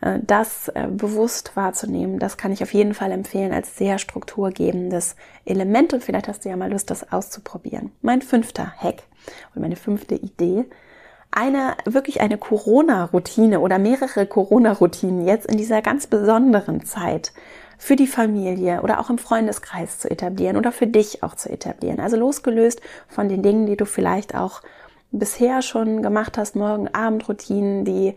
Äh, 0.00 0.18
das 0.22 0.68
äh, 0.68 0.88
bewusst 0.90 1.56
wahrzunehmen, 1.56 2.18
das 2.18 2.36
kann 2.36 2.52
ich 2.52 2.62
auf 2.62 2.74
jeden 2.74 2.94
Fall 2.94 3.12
empfehlen 3.12 3.52
als 3.52 3.76
sehr 3.76 3.98
strukturgebendes 3.98 5.16
Element 5.44 5.94
und 5.94 6.02
vielleicht 6.02 6.28
hast 6.28 6.44
du 6.44 6.50
ja 6.50 6.56
mal 6.56 6.70
Lust, 6.70 6.90
das 6.90 7.12
auszuprobieren. 7.12 7.92
Mein 8.02 8.20
fünfter 8.20 8.70
Hack 8.76 9.04
und 9.54 9.62
meine 9.62 9.76
fünfte 9.76 10.16
Idee 10.16 10.64
eine, 11.32 11.76
wirklich 11.84 12.20
eine 12.20 12.38
Corona-Routine 12.38 13.60
oder 13.60 13.78
mehrere 13.78 14.26
Corona-Routinen 14.26 15.26
jetzt 15.26 15.46
in 15.46 15.56
dieser 15.56 15.82
ganz 15.82 16.06
besonderen 16.06 16.84
Zeit 16.84 17.32
für 17.78 17.96
die 17.96 18.06
Familie 18.06 18.82
oder 18.82 19.00
auch 19.00 19.10
im 19.10 19.18
Freundeskreis 19.18 19.98
zu 19.98 20.08
etablieren 20.08 20.56
oder 20.56 20.70
für 20.70 20.86
dich 20.86 21.24
auch 21.24 21.34
zu 21.34 21.50
etablieren. 21.50 21.98
Also 21.98 22.16
losgelöst 22.16 22.80
von 23.08 23.28
den 23.28 23.42
Dingen, 23.42 23.66
die 23.66 23.76
du 23.76 23.86
vielleicht 23.86 24.36
auch 24.36 24.62
bisher 25.10 25.62
schon 25.62 26.02
gemacht 26.02 26.38
hast, 26.38 26.54
Morgen-Abend-Routinen, 26.54 27.84
die 27.84 28.14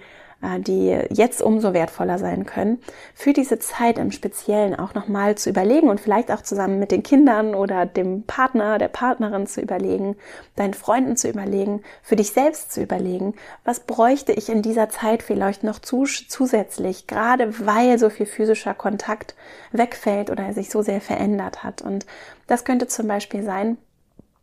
die 0.59 0.97
jetzt 1.09 1.41
umso 1.41 1.73
wertvoller 1.73 2.19
sein 2.19 2.45
können, 2.45 2.79
für 3.13 3.33
diese 3.33 3.59
Zeit 3.59 3.97
im 3.97 4.11
Speziellen 4.11 4.75
auch 4.75 4.93
nochmal 4.93 5.35
zu 5.35 5.49
überlegen 5.49 5.89
und 5.89 5.99
vielleicht 5.99 6.31
auch 6.31 6.41
zusammen 6.41 6.79
mit 6.79 6.91
den 6.91 7.03
Kindern 7.03 7.55
oder 7.55 7.85
dem 7.85 8.23
Partner, 8.23 8.77
der 8.77 8.87
Partnerin 8.87 9.47
zu 9.47 9.61
überlegen, 9.61 10.15
deinen 10.55 10.73
Freunden 10.73 11.17
zu 11.17 11.29
überlegen, 11.29 11.81
für 12.01 12.15
dich 12.15 12.31
selbst 12.31 12.71
zu 12.71 12.81
überlegen, 12.81 13.33
was 13.63 13.81
bräuchte 13.81 14.31
ich 14.31 14.49
in 14.49 14.61
dieser 14.61 14.89
Zeit 14.89 15.23
vielleicht 15.23 15.63
noch 15.63 15.79
zusätzlich, 15.79 17.07
gerade 17.07 17.65
weil 17.65 17.97
so 17.99 18.09
viel 18.09 18.25
physischer 18.25 18.73
Kontakt 18.73 19.35
wegfällt 19.71 20.29
oder 20.29 20.53
sich 20.53 20.69
so 20.69 20.81
sehr 20.81 21.01
verändert 21.01 21.63
hat. 21.63 21.81
Und 21.81 22.05
das 22.47 22.65
könnte 22.65 22.87
zum 22.87 23.07
Beispiel 23.07 23.43
sein, 23.43 23.77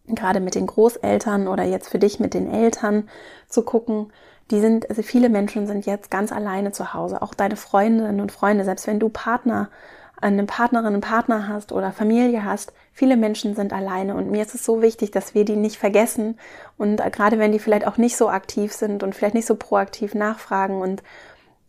gerade 0.06 0.40
mit 0.40 0.54
den 0.54 0.66
Großeltern 0.66 1.48
oder 1.48 1.64
jetzt 1.64 1.88
für 1.88 1.98
dich 1.98 2.20
mit 2.20 2.34
den 2.34 2.50
Eltern 2.50 3.08
zu 3.48 3.62
gucken, 3.62 4.12
die 4.50 4.60
sind, 4.60 4.88
also 4.90 5.02
viele 5.02 5.28
Menschen 5.28 5.66
sind 5.66 5.86
jetzt 5.86 6.10
ganz 6.10 6.32
alleine 6.32 6.72
zu 6.72 6.94
Hause, 6.94 7.22
auch 7.22 7.34
deine 7.34 7.56
Freundinnen 7.56 8.20
und 8.20 8.32
Freunde, 8.32 8.64
selbst 8.64 8.86
wenn 8.86 9.00
du 9.00 9.08
Partner, 9.08 9.70
eine 10.20 10.44
Partnerin, 10.44 10.86
einen 10.86 11.00
Partner 11.00 11.48
hast 11.48 11.72
oder 11.72 11.92
Familie 11.92 12.44
hast, 12.44 12.72
viele 12.92 13.16
Menschen 13.16 13.54
sind 13.54 13.72
alleine 13.72 14.14
und 14.14 14.30
mir 14.30 14.42
ist 14.42 14.54
es 14.54 14.64
so 14.64 14.82
wichtig, 14.82 15.10
dass 15.10 15.34
wir 15.34 15.44
die 15.44 15.56
nicht 15.56 15.78
vergessen 15.78 16.38
und 16.78 17.02
gerade 17.12 17.38
wenn 17.38 17.52
die 17.52 17.58
vielleicht 17.58 17.86
auch 17.86 17.96
nicht 17.96 18.16
so 18.16 18.28
aktiv 18.28 18.72
sind 18.72 19.02
und 19.02 19.14
vielleicht 19.14 19.34
nicht 19.34 19.46
so 19.46 19.56
proaktiv 19.56 20.14
nachfragen 20.14 20.80
und 20.80 21.02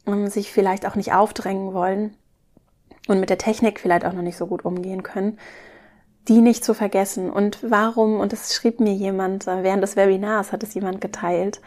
um, 0.05 0.27
sich 0.27 0.51
vielleicht 0.51 0.85
auch 0.85 0.95
nicht 0.95 1.13
aufdrängen 1.13 1.73
wollen 1.73 2.15
und 3.07 3.19
mit 3.19 3.29
der 3.29 3.37
Technik 3.37 3.79
vielleicht 3.79 4.05
auch 4.05 4.13
noch 4.13 4.21
nicht 4.21 4.37
so 4.37 4.47
gut 4.47 4.65
umgehen 4.65 5.03
können, 5.03 5.39
die 6.27 6.41
nicht 6.41 6.63
zu 6.63 6.73
vergessen. 6.73 7.29
Und 7.29 7.59
warum, 7.69 8.19
und 8.19 8.31
das 8.31 8.53
schrieb 8.53 8.79
mir 8.79 8.93
jemand, 8.93 9.47
äh, 9.47 9.63
während 9.63 9.83
des 9.83 9.95
Webinars 9.95 10.51
hat 10.51 10.63
es 10.63 10.73
jemand 10.73 11.01
geteilt, 11.01 11.61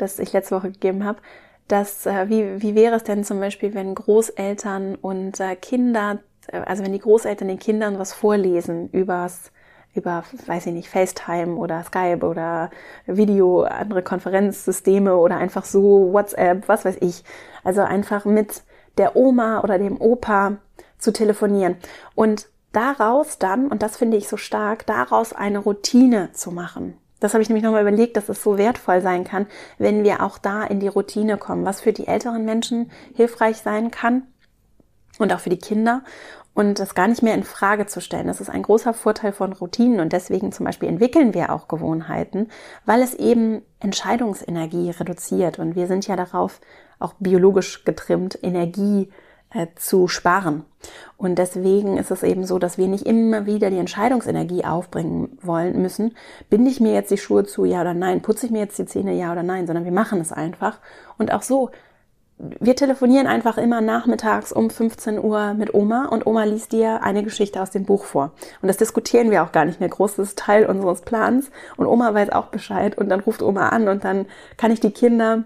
das 0.00 0.18
ich 0.18 0.32
letzte 0.32 0.56
Woche 0.56 0.70
gegeben 0.70 1.04
habe, 1.04 1.18
dass 1.68 2.06
äh, 2.06 2.28
wie, 2.28 2.62
wie 2.62 2.74
wäre 2.74 2.96
es 2.96 3.04
denn 3.04 3.24
zum 3.24 3.40
Beispiel, 3.40 3.74
wenn 3.74 3.94
Großeltern 3.94 4.96
und 4.96 5.38
äh, 5.40 5.56
Kinder, 5.56 6.18
äh, 6.48 6.58
also 6.58 6.82
wenn 6.84 6.92
die 6.92 6.98
Großeltern 6.98 7.48
den 7.48 7.58
Kindern 7.58 7.98
was 7.98 8.12
vorlesen 8.12 8.88
übers 8.90 9.52
über, 9.94 10.22
weiß 10.46 10.66
ich 10.66 10.72
nicht, 10.72 10.88
FaceTime 10.88 11.56
oder 11.56 11.82
Skype 11.82 12.24
oder 12.24 12.70
Video, 13.06 13.62
andere 13.62 14.02
Konferenzsysteme 14.02 15.16
oder 15.16 15.36
einfach 15.36 15.64
so 15.64 16.12
WhatsApp, 16.12 16.68
was 16.68 16.84
weiß 16.84 16.98
ich. 17.00 17.24
Also 17.64 17.82
einfach 17.82 18.24
mit 18.24 18.62
der 18.98 19.16
Oma 19.16 19.62
oder 19.62 19.78
dem 19.78 20.00
Opa 20.00 20.58
zu 20.98 21.12
telefonieren. 21.12 21.76
Und 22.14 22.48
daraus 22.72 23.38
dann, 23.38 23.68
und 23.68 23.82
das 23.82 23.96
finde 23.96 24.16
ich 24.16 24.28
so 24.28 24.36
stark, 24.36 24.86
daraus 24.86 25.32
eine 25.32 25.58
Routine 25.58 26.30
zu 26.32 26.52
machen. 26.52 26.96
Das 27.20 27.34
habe 27.34 27.42
ich 27.42 27.48
nämlich 27.48 27.64
nochmal 27.64 27.82
überlegt, 27.82 28.16
dass 28.16 28.28
es 28.28 28.42
so 28.42 28.58
wertvoll 28.58 29.00
sein 29.00 29.24
kann, 29.24 29.46
wenn 29.78 30.04
wir 30.04 30.22
auch 30.22 30.38
da 30.38 30.64
in 30.64 30.80
die 30.80 30.88
Routine 30.88 31.36
kommen, 31.36 31.64
was 31.64 31.80
für 31.80 31.92
die 31.92 32.06
älteren 32.06 32.44
Menschen 32.44 32.90
hilfreich 33.14 33.58
sein 33.58 33.90
kann 33.90 34.22
und 35.18 35.32
auch 35.32 35.40
für 35.40 35.50
die 35.50 35.58
Kinder 35.58 36.02
und 36.54 36.78
das 36.78 36.94
gar 36.94 37.06
nicht 37.06 37.22
mehr 37.22 37.34
in 37.34 37.44
Frage 37.44 37.86
zu 37.86 38.00
stellen. 38.00 38.26
Das 38.26 38.40
ist 38.40 38.50
ein 38.50 38.62
großer 38.62 38.94
Vorteil 38.94 39.32
von 39.32 39.52
Routinen 39.52 40.00
und 40.00 40.12
deswegen 40.12 40.50
zum 40.50 40.66
Beispiel 40.66 40.88
entwickeln 40.88 41.34
wir 41.34 41.52
auch 41.52 41.68
Gewohnheiten, 41.68 42.48
weil 42.86 43.02
es 43.02 43.14
eben 43.14 43.62
Entscheidungsenergie 43.78 44.90
reduziert 44.90 45.58
und 45.58 45.76
wir 45.76 45.86
sind 45.86 46.06
ja 46.06 46.16
darauf 46.16 46.60
auch 46.98 47.14
biologisch 47.18 47.84
getrimmt, 47.84 48.38
Energie 48.42 49.04
äh, 49.04 49.29
zu 49.76 50.08
sparen. 50.08 50.64
Und 51.16 51.38
deswegen 51.38 51.98
ist 51.98 52.10
es 52.10 52.22
eben 52.22 52.44
so, 52.44 52.58
dass 52.58 52.78
wir 52.78 52.86
nicht 52.86 53.06
immer 53.06 53.46
wieder 53.46 53.70
die 53.70 53.78
Entscheidungsenergie 53.78 54.64
aufbringen 54.64 55.38
wollen 55.42 55.82
müssen. 55.82 56.16
Binde 56.48 56.70
ich 56.70 56.80
mir 56.80 56.94
jetzt 56.94 57.10
die 57.10 57.18
Schuhe 57.18 57.44
zu, 57.44 57.64
ja 57.64 57.80
oder 57.80 57.92
nein? 57.92 58.22
Putze 58.22 58.46
ich 58.46 58.52
mir 58.52 58.60
jetzt 58.60 58.78
die 58.78 58.86
Zähne, 58.86 59.12
ja 59.12 59.32
oder 59.32 59.42
nein? 59.42 59.66
Sondern 59.66 59.84
wir 59.84 59.92
machen 59.92 60.20
es 60.20 60.32
einfach. 60.32 60.78
Und 61.18 61.32
auch 61.32 61.42
so, 61.42 61.70
wir 62.38 62.74
telefonieren 62.74 63.26
einfach 63.26 63.58
immer 63.58 63.82
nachmittags 63.82 64.50
um 64.50 64.70
15 64.70 65.18
Uhr 65.18 65.52
mit 65.52 65.74
Oma 65.74 66.06
und 66.06 66.26
Oma 66.26 66.44
liest 66.44 66.72
dir 66.72 67.02
eine 67.02 67.22
Geschichte 67.22 67.60
aus 67.60 67.70
dem 67.70 67.84
Buch 67.84 68.04
vor. 68.04 68.32
Und 68.62 68.68
das 68.68 68.78
diskutieren 68.78 69.30
wir 69.30 69.42
auch 69.42 69.52
gar 69.52 69.66
nicht 69.66 69.80
mehr. 69.80 69.90
Großes 69.90 70.36
Teil 70.36 70.64
unseres 70.64 71.02
Plans. 71.02 71.50
Und 71.76 71.86
Oma 71.86 72.14
weiß 72.14 72.30
auch 72.30 72.46
Bescheid 72.46 72.96
und 72.96 73.10
dann 73.10 73.20
ruft 73.20 73.42
Oma 73.42 73.68
an 73.68 73.88
und 73.88 74.04
dann 74.04 74.26
kann 74.56 74.70
ich 74.70 74.80
die 74.80 74.92
Kinder 74.92 75.44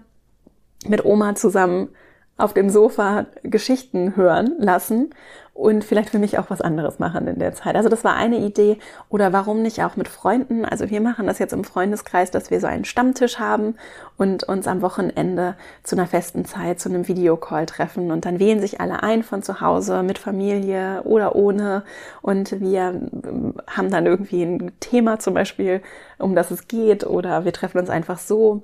mit 0.87 1.03
Oma 1.03 1.35
zusammen 1.35 1.89
auf 2.37 2.53
dem 2.53 2.69
Sofa 2.69 3.25
Geschichten 3.43 4.15
hören 4.15 4.55
lassen 4.57 5.11
und 5.55 5.85
vielleicht 5.85 6.09
für 6.09 6.19
mich 6.19 6.37
auch 6.37 6.49
was 6.49 6.59
anderes 6.59 6.99
machen 6.99 7.27
in 7.27 7.39
der 7.39 7.53
Zeit. 7.53 7.77
Also 7.77 7.87
das 7.87 8.03
war 8.03 8.13
eine 8.13 8.39
Idee. 8.39 8.77
Oder 9.07 9.31
warum 9.31 9.61
nicht 9.61 9.81
auch 9.83 9.95
mit 9.95 10.09
Freunden? 10.09 10.65
Also 10.65 10.89
wir 10.89 10.99
machen 10.99 11.27
das 11.27 11.39
jetzt 11.39 11.53
im 11.53 11.63
Freundeskreis, 11.63 12.29
dass 12.29 12.51
wir 12.51 12.59
so 12.59 12.67
einen 12.67 12.83
Stammtisch 12.83 13.39
haben 13.39 13.75
und 14.17 14.43
uns 14.43 14.67
am 14.67 14.81
Wochenende 14.81 15.55
zu 15.81 15.95
einer 15.95 16.07
festen 16.07 16.43
Zeit 16.43 16.81
zu 16.81 16.89
einem 16.89 17.07
Videocall 17.07 17.65
treffen. 17.67 18.11
Und 18.11 18.25
dann 18.25 18.37
wählen 18.37 18.59
sich 18.59 18.81
alle 18.81 19.01
ein 19.01 19.23
von 19.23 19.43
zu 19.43 19.61
Hause 19.61 20.03
mit 20.03 20.17
Familie 20.17 21.03
oder 21.03 21.37
ohne. 21.37 21.85
Und 22.21 22.59
wir 22.59 22.89
ähm, 22.89 23.53
haben 23.65 23.89
dann 23.89 24.05
irgendwie 24.05 24.43
ein 24.43 24.73
Thema 24.81 25.19
zum 25.19 25.35
Beispiel, 25.35 25.81
um 26.19 26.35
das 26.35 26.51
es 26.51 26.67
geht. 26.67 27.05
Oder 27.07 27.45
wir 27.45 27.53
treffen 27.53 27.79
uns 27.79 27.89
einfach 27.89 28.19
so. 28.19 28.63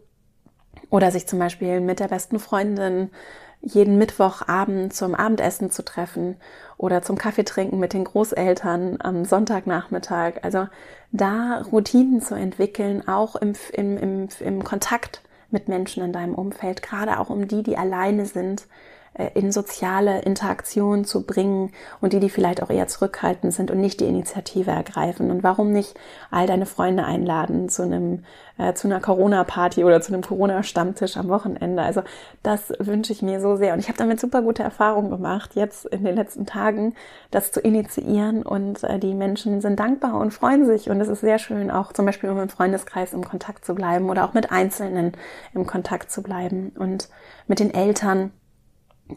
Oder 0.89 1.09
sich 1.11 1.25
zum 1.25 1.39
Beispiel 1.39 1.79
mit 1.79 2.01
der 2.01 2.09
besten 2.09 2.37
Freundin 2.37 3.11
jeden 3.61 3.97
Mittwochabend 3.97 4.93
zum 4.93 5.15
Abendessen 5.15 5.69
zu 5.69 5.83
treffen 5.83 6.37
oder 6.77 7.01
zum 7.01 7.17
Kaffee 7.17 7.43
trinken 7.43 7.79
mit 7.79 7.93
den 7.93 8.05
Großeltern 8.05 8.97
am 8.99 9.23
Sonntagnachmittag. 9.25 10.43
Also 10.43 10.67
da 11.11 11.61
Routinen 11.71 12.21
zu 12.21 12.35
entwickeln, 12.35 13.07
auch 13.07 13.35
im, 13.35 13.53
im, 13.73 13.97
im, 13.97 14.27
im 14.39 14.63
Kontakt 14.63 15.21
mit 15.51 15.67
Menschen 15.67 16.03
in 16.03 16.13
deinem 16.13 16.33
Umfeld, 16.33 16.81
gerade 16.81 17.19
auch 17.19 17.29
um 17.29 17.47
die, 17.47 17.61
die 17.61 17.77
alleine 17.77 18.25
sind, 18.25 18.67
in 19.13 19.51
soziale 19.51 20.21
Interaktion 20.21 21.03
zu 21.03 21.25
bringen 21.25 21.71
und 21.99 22.13
die, 22.13 22.21
die 22.21 22.29
vielleicht 22.29 22.63
auch 22.63 22.69
eher 22.69 22.87
zurückhaltend 22.87 23.53
sind 23.53 23.69
und 23.69 23.79
nicht 23.79 23.99
die 23.99 24.05
Initiative 24.05 24.71
ergreifen. 24.71 25.31
Und 25.31 25.43
warum 25.43 25.73
nicht 25.73 25.99
all 26.31 26.47
deine 26.47 26.65
Freunde 26.65 27.03
einladen 27.03 27.67
zu 27.67 27.83
einem, 27.83 28.23
äh, 28.57 28.73
zu 28.73 28.87
einer 28.87 29.01
Corona-Party 29.01 29.83
oder 29.83 29.99
zu 29.99 30.13
einem 30.13 30.23
Corona-Stammtisch 30.23 31.17
am 31.17 31.27
Wochenende? 31.27 31.81
Also 31.81 32.03
das 32.41 32.71
wünsche 32.79 33.11
ich 33.11 33.21
mir 33.21 33.41
so 33.41 33.57
sehr. 33.57 33.73
Und 33.73 33.79
ich 33.79 33.89
habe 33.89 33.97
damit 33.97 34.21
super 34.21 34.41
gute 34.41 34.63
Erfahrungen 34.63 35.09
gemacht, 35.09 35.55
jetzt 35.55 35.85
in 35.87 36.05
den 36.05 36.15
letzten 36.15 36.45
Tagen, 36.45 36.95
das 37.31 37.51
zu 37.51 37.59
initiieren 37.59 38.43
und 38.43 38.81
äh, 38.83 38.97
die 38.97 39.13
Menschen 39.13 39.59
sind 39.59 39.77
dankbar 39.77 40.21
und 40.21 40.31
freuen 40.31 40.65
sich. 40.65 40.89
Und 40.89 41.01
es 41.01 41.09
ist 41.09 41.21
sehr 41.21 41.37
schön, 41.37 41.69
auch 41.69 41.91
zum 41.91 42.05
Beispiel 42.05 42.29
um 42.29 42.39
im 42.39 42.49
Freundeskreis 42.49 43.11
im 43.11 43.25
Kontakt 43.25 43.65
zu 43.65 43.75
bleiben 43.75 44.09
oder 44.09 44.23
auch 44.23 44.33
mit 44.33 44.53
Einzelnen 44.53 45.11
im 45.53 45.67
Kontakt 45.67 46.11
zu 46.11 46.23
bleiben 46.23 46.71
und 46.77 47.09
mit 47.47 47.59
den 47.59 47.73
Eltern 47.73 48.31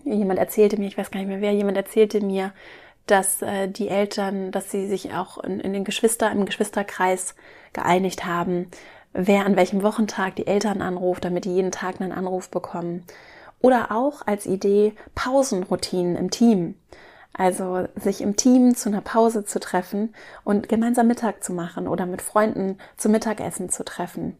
jemand 0.05 0.39
erzählte 0.39 0.79
mir, 0.79 0.87
ich 0.87 0.99
weiß 0.99 1.11
gar 1.11 1.21
nicht 1.21 1.29
mehr 1.29 1.41
wer, 1.41 1.53
jemand 1.53 1.77
erzählte 1.77 2.21
mir, 2.21 2.53
dass 3.07 3.43
äh, 3.43 3.69
die 3.69 3.89
Eltern, 3.89 4.51
dass 4.51 4.71
sie 4.71 4.87
sich 4.87 5.13
auch 5.15 5.39
in, 5.39 5.61
in 5.61 5.73
den 5.73 5.85
Geschwister, 5.85 6.31
im 6.31 6.47
Geschwisterkreis 6.47 7.35
geeinigt 7.73 8.25
haben, 8.25 8.71
wer 9.13 9.47
an 9.47 9.57
welchem 9.57 9.83
Wochentag 9.83 10.37
die 10.37 10.47
Eltern 10.47 10.83
anruft, 10.83 11.25
damit 11.25 11.45
die 11.45 11.55
jeden 11.55 11.73
Tag 11.73 12.01
einen 12.01 12.13
Anruf 12.13 12.49
bekommen. 12.49 13.05
Oder 13.61 13.93
auch 13.93 14.27
als 14.27 14.47
Idee 14.47 14.95
Pausenroutinen 15.15 16.17
im 16.17 16.31
Team. 16.31 16.75
Also 17.33 17.89
sich 17.97 18.21
im 18.21 18.37
Team 18.37 18.77
zu 18.77 18.89
einer 18.89 19.01
Pause 19.01 19.45
zu 19.45 19.59
treffen 19.59 20.15
und 20.45 20.69
gemeinsam 20.69 21.09
Mittag 21.09 21.43
zu 21.43 21.53
machen 21.53 21.89
oder 21.89 22.07
mit 22.07 22.23
Freunden 22.23 22.79
zum 22.97 23.13
Mittagessen 23.13 23.71
zu 23.71 23.85
treffen. 23.85 24.37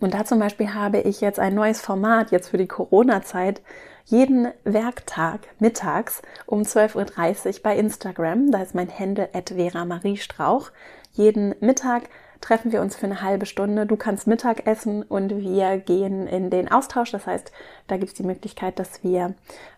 Und 0.00 0.14
da 0.14 0.24
zum 0.24 0.38
Beispiel 0.38 0.74
habe 0.74 0.98
ich 1.00 1.20
jetzt 1.20 1.38
ein 1.38 1.54
neues 1.54 1.80
Format 1.80 2.32
jetzt 2.32 2.48
für 2.48 2.58
die 2.58 2.66
Corona-Zeit 2.66 3.62
jeden 4.04 4.48
Werktag 4.64 5.40
mittags 5.58 6.22
um 6.46 6.62
12.30 6.62 7.46
Uhr 7.46 7.62
bei 7.62 7.76
Instagram. 7.76 8.50
Da 8.50 8.62
ist 8.62 8.74
mein 8.74 8.90
Handle 8.98 9.28
at 9.32 9.50
Vera 9.50 9.84
Marie 9.84 10.16
Strauch. 10.16 10.70
Jeden 11.12 11.54
Mittag 11.60 12.04
treffen 12.40 12.72
wir 12.72 12.82
uns 12.82 12.94
für 12.94 13.06
eine 13.06 13.22
halbe 13.22 13.46
Stunde. 13.46 13.86
Du 13.86 13.96
kannst 13.96 14.26
Mittag 14.26 14.66
essen 14.66 15.02
und 15.02 15.30
wir 15.38 15.78
gehen 15.78 16.26
in 16.26 16.50
den 16.50 16.70
Austausch. 16.70 17.10
Das 17.10 17.26
heißt, 17.26 17.50
da 17.86 17.96
gibt 17.96 18.08
es 18.08 18.14
die 18.14 18.22
Möglichkeit, 18.22 18.78
dass 18.78 19.02
wir 19.02 19.34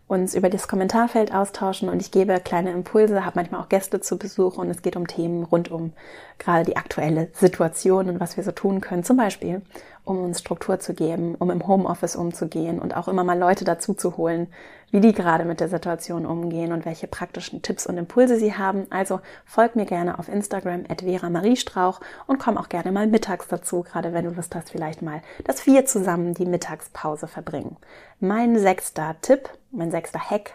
uns 0.09 0.35
über 0.35 0.51
das 0.51 0.67
Kommentarfeld 0.69 1.33
austauschen 1.33 1.89
und 1.89 2.01
ich 2.01 2.13
gebe 2.13 2.39
kleine 2.41 2.71
Impulse, 2.71 3.25
habe 3.25 3.37
manchmal 3.37 3.61
auch 3.61 3.69
Gäste 3.69 4.01
zu 4.01 4.19
Besuch 4.19 4.57
und 4.57 4.71
es 4.71 4.83
geht 4.83 4.97
um 4.97 5.07
Themen 5.07 5.43
rund 5.43 5.71
um 5.71 5.93
gerade 6.39 6.65
die 6.65 6.77
aktuelle 6.77 7.29
Situation 7.33 8.09
und 8.09 8.21
was 8.21 8.37
wir 8.37 8.45
so 8.45 8.53
tun 8.53 8.81
können. 8.81 9.03
Zum 9.03 9.17
Beispiel, 9.17 9.63
um 10.07 10.23
uns 10.23 10.41
Struktur 10.41 10.79
zu 10.79 10.95
geben, 10.95 11.35
um 11.35 11.51
im 11.51 11.67
Homeoffice 11.67 12.17
umzugehen 12.17 12.79
und 12.79 12.97
auch 12.97 13.09
immer 13.09 13.25
mal 13.25 13.39
Leute 13.39 13.65
dazu 13.65 13.93
zu 13.93 14.17
holen, 14.17 14.47
wie 14.93 15.01
die 15.01 15.13
gerade 15.13 15.45
mit 15.45 15.59
der 15.59 15.69
Situation 15.69 16.25
umgehen 16.25 16.73
und 16.73 16.87
welche 16.87 17.09
praktischen 17.09 17.61
Tipps 17.61 17.87
und 17.87 17.99
Impulse 17.99 18.39
sie 18.39 18.55
haben. 18.55 18.87
Also 18.91 19.21
folg 19.45 19.75
mir 19.75 19.85
gerne 19.85 20.19
auf 20.19 20.29
Instagram 20.29 20.85
at 20.89 21.03
Vera 21.03 21.29
Marie 21.29 21.57
Strauch 21.57 22.01
und 22.29 22.39
komm 22.39 22.57
auch 22.57 22.69
gerne 22.69 22.93
mal 22.93 23.09
mittags 23.09 23.49
dazu, 23.49 23.83
gerade 23.83 24.13
wenn 24.13 24.25
du 24.25 24.31
Lust 24.31 24.55
hast, 24.55 24.71
vielleicht 24.71 25.03
mal, 25.03 25.23
dass 25.45 25.67
wir 25.67 25.85
zusammen 25.87 26.35
die 26.35 26.47
Mittagspause 26.47 27.27
verbringen. 27.27 27.77
Mein 28.21 28.59
sechster 28.59 29.17
Tipp, 29.21 29.51
mein 29.73 29.91
sechster 29.91 30.21
Hack, 30.21 30.53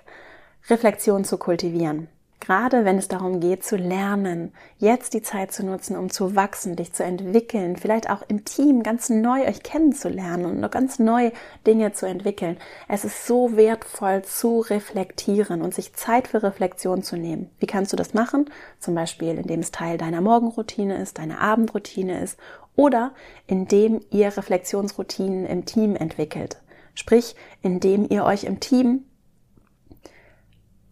Reflexion 0.70 1.26
zu 1.26 1.38
kultivieren. 1.38 2.08
Gerade 2.41 2.86
wenn 2.86 2.97
es 2.97 3.08
darum 3.08 3.39
geht 3.39 3.63
zu 3.63 3.77
lernen, 3.77 4.51
jetzt 4.80 5.13
die 5.13 5.21
Zeit 5.21 5.51
zu 5.51 5.63
nutzen, 5.63 5.95
um 5.95 6.10
zu 6.10 6.36
wachsen, 6.36 6.75
dich 6.75 6.91
zu 6.91 7.04
entwickeln, 7.04 7.77
vielleicht 7.77 8.10
auch 8.10 8.23
im 8.27 8.45
Team 8.45 8.82
ganz 8.82 9.10
neu 9.10 9.45
euch 9.45 9.62
kennenzulernen 9.62 10.45
und 10.45 10.60
noch 10.60 10.71
ganz 10.71 10.97
neue 10.97 11.34
Dinge 11.67 11.93
zu 11.93 12.08
entwickeln. 12.08 12.58
Es 12.88 13.06
ist 13.06 13.27
so 13.27 13.56
wertvoll 13.56 14.23
zu 14.23 14.62
reflektieren 14.62 15.62
und 15.62 15.75
sich 15.75 15.93
Zeit 15.93 16.27
für 16.27 16.41
Reflexion 16.41 17.04
zu 17.04 17.15
nehmen. 17.15 17.51
Wie 17.60 17.67
kannst 17.67 17.93
du 17.93 17.95
das 17.95 18.15
machen? 18.15 18.49
Zum 18.80 18.95
Beispiel, 18.95 19.38
indem 19.38 19.60
es 19.60 19.69
Teil 19.69 19.99
deiner 19.99 20.21
Morgenroutine 20.21 20.99
ist, 20.99 21.19
deiner 21.19 21.41
Abendroutine 21.41 22.23
ist 22.23 22.39
oder 22.75 23.13
indem 23.45 24.01
ihr 24.10 24.36
Reflexionsroutinen 24.36 25.45
im 25.45 25.65
Team 25.65 25.95
entwickelt. 25.95 26.60
Sprich, 26.95 27.36
indem 27.62 28.08
ihr 28.10 28.25
euch 28.25 28.45
im 28.45 28.60
Team 28.60 29.06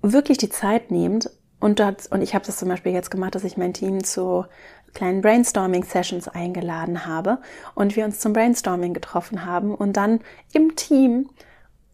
wirklich 0.02 0.38
die 0.38 0.50
Zeit 0.50 0.92
nehmt 0.92 1.32
und 1.60 1.80
dort, 1.80 2.08
und 2.12 2.22
ich 2.22 2.34
habe 2.34 2.46
das 2.46 2.58
zum 2.58 2.70
Beispiel 2.70 2.94
jetzt 2.94 3.12
gemacht, 3.12 3.36
dass 3.36 3.44
ich 3.44 3.58
mein 3.58 3.74
Team 3.74 4.04
zu 4.04 4.46
kleinen 4.94 5.22
Brainstorming-Sessions 5.22 6.28
eingeladen 6.28 7.06
habe 7.06 7.40
und 7.76 7.96
wir 7.96 8.06
uns 8.06 8.20
zum 8.20 8.34
Brainstorming 8.34 8.94
getroffen 8.94 9.46
haben 9.46 9.76
und 9.76 9.98
dann 9.98 10.22
im 10.54 10.76
Team 10.76 11.30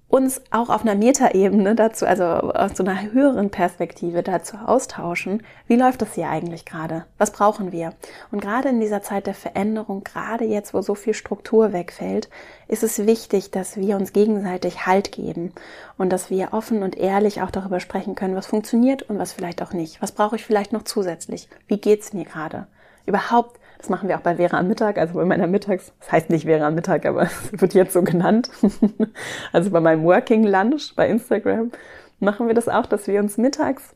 uns 0.07 0.41
auch 0.51 0.69
auf 0.69 0.83
einer 0.83 0.95
Metaebene 0.95 1.75
dazu, 1.75 2.05
also 2.05 2.25
aus 2.25 2.77
so 2.77 2.83
einer 2.83 3.11
höheren 3.11 3.49
Perspektive 3.49 4.21
dazu 4.21 4.55
austauschen, 4.57 5.43
wie 5.67 5.75
läuft 5.75 6.01
das 6.01 6.13
hier 6.13 6.29
eigentlich 6.29 6.63
gerade? 6.65 7.05
Was 7.17 7.31
brauchen 7.31 7.71
wir? 7.71 7.93
Und 8.31 8.39
gerade 8.39 8.69
in 8.69 8.79
dieser 8.79 9.01
Zeit 9.01 9.25
der 9.25 9.33
Veränderung, 9.33 10.03
gerade 10.03 10.45
jetzt, 10.45 10.73
wo 10.73 10.81
so 10.81 10.93
viel 10.93 11.15
Struktur 11.15 11.73
wegfällt, 11.73 12.29
ist 12.67 12.83
es 12.83 13.05
wichtig, 13.05 13.51
dass 13.51 13.77
wir 13.77 13.95
uns 13.95 14.13
gegenseitig 14.13 14.85
Halt 14.85 15.11
geben 15.11 15.53
und 15.97 16.11
dass 16.11 16.29
wir 16.29 16.53
offen 16.53 16.83
und 16.83 16.95
ehrlich 16.95 17.41
auch 17.41 17.51
darüber 17.51 17.79
sprechen 17.79 18.15
können, 18.15 18.35
was 18.35 18.47
funktioniert 18.47 19.03
und 19.03 19.17
was 19.17 19.33
vielleicht 19.33 19.61
auch 19.63 19.73
nicht. 19.73 20.01
Was 20.01 20.11
brauche 20.11 20.35
ich 20.35 20.45
vielleicht 20.45 20.71
noch 20.71 20.83
zusätzlich? 20.83 21.49
Wie 21.67 21.77
geht's 21.77 22.13
mir 22.13 22.25
gerade? 22.25 22.67
Überhaupt 23.07 23.59
das 23.85 23.89
machen 23.91 24.09
wir 24.09 24.17
auch 24.17 24.21
bei 24.21 24.37
Vera 24.37 24.57
am 24.57 24.67
Mittag, 24.67 24.97
also 24.97 25.13
bei 25.13 25.25
meiner 25.25 25.45
Mittags, 25.45 25.93
das 25.99 26.11
heißt 26.11 26.29
nicht 26.31 26.45
Vera 26.45 26.67
am 26.67 26.73
Mittag, 26.73 27.05
aber 27.05 27.21
es 27.53 27.61
wird 27.61 27.75
jetzt 27.75 27.93
so 27.93 28.01
genannt. 28.01 28.49
also 29.53 29.69
bei 29.69 29.79
meinem 29.79 30.03
Working 30.03 30.43
Lunch 30.43 30.95
bei 30.95 31.07
Instagram 31.07 31.71
machen 32.19 32.47
wir 32.47 32.55
das 32.55 32.67
auch, 32.67 32.87
dass 32.87 33.05
wir 33.05 33.19
uns 33.19 33.37
mittags 33.37 33.93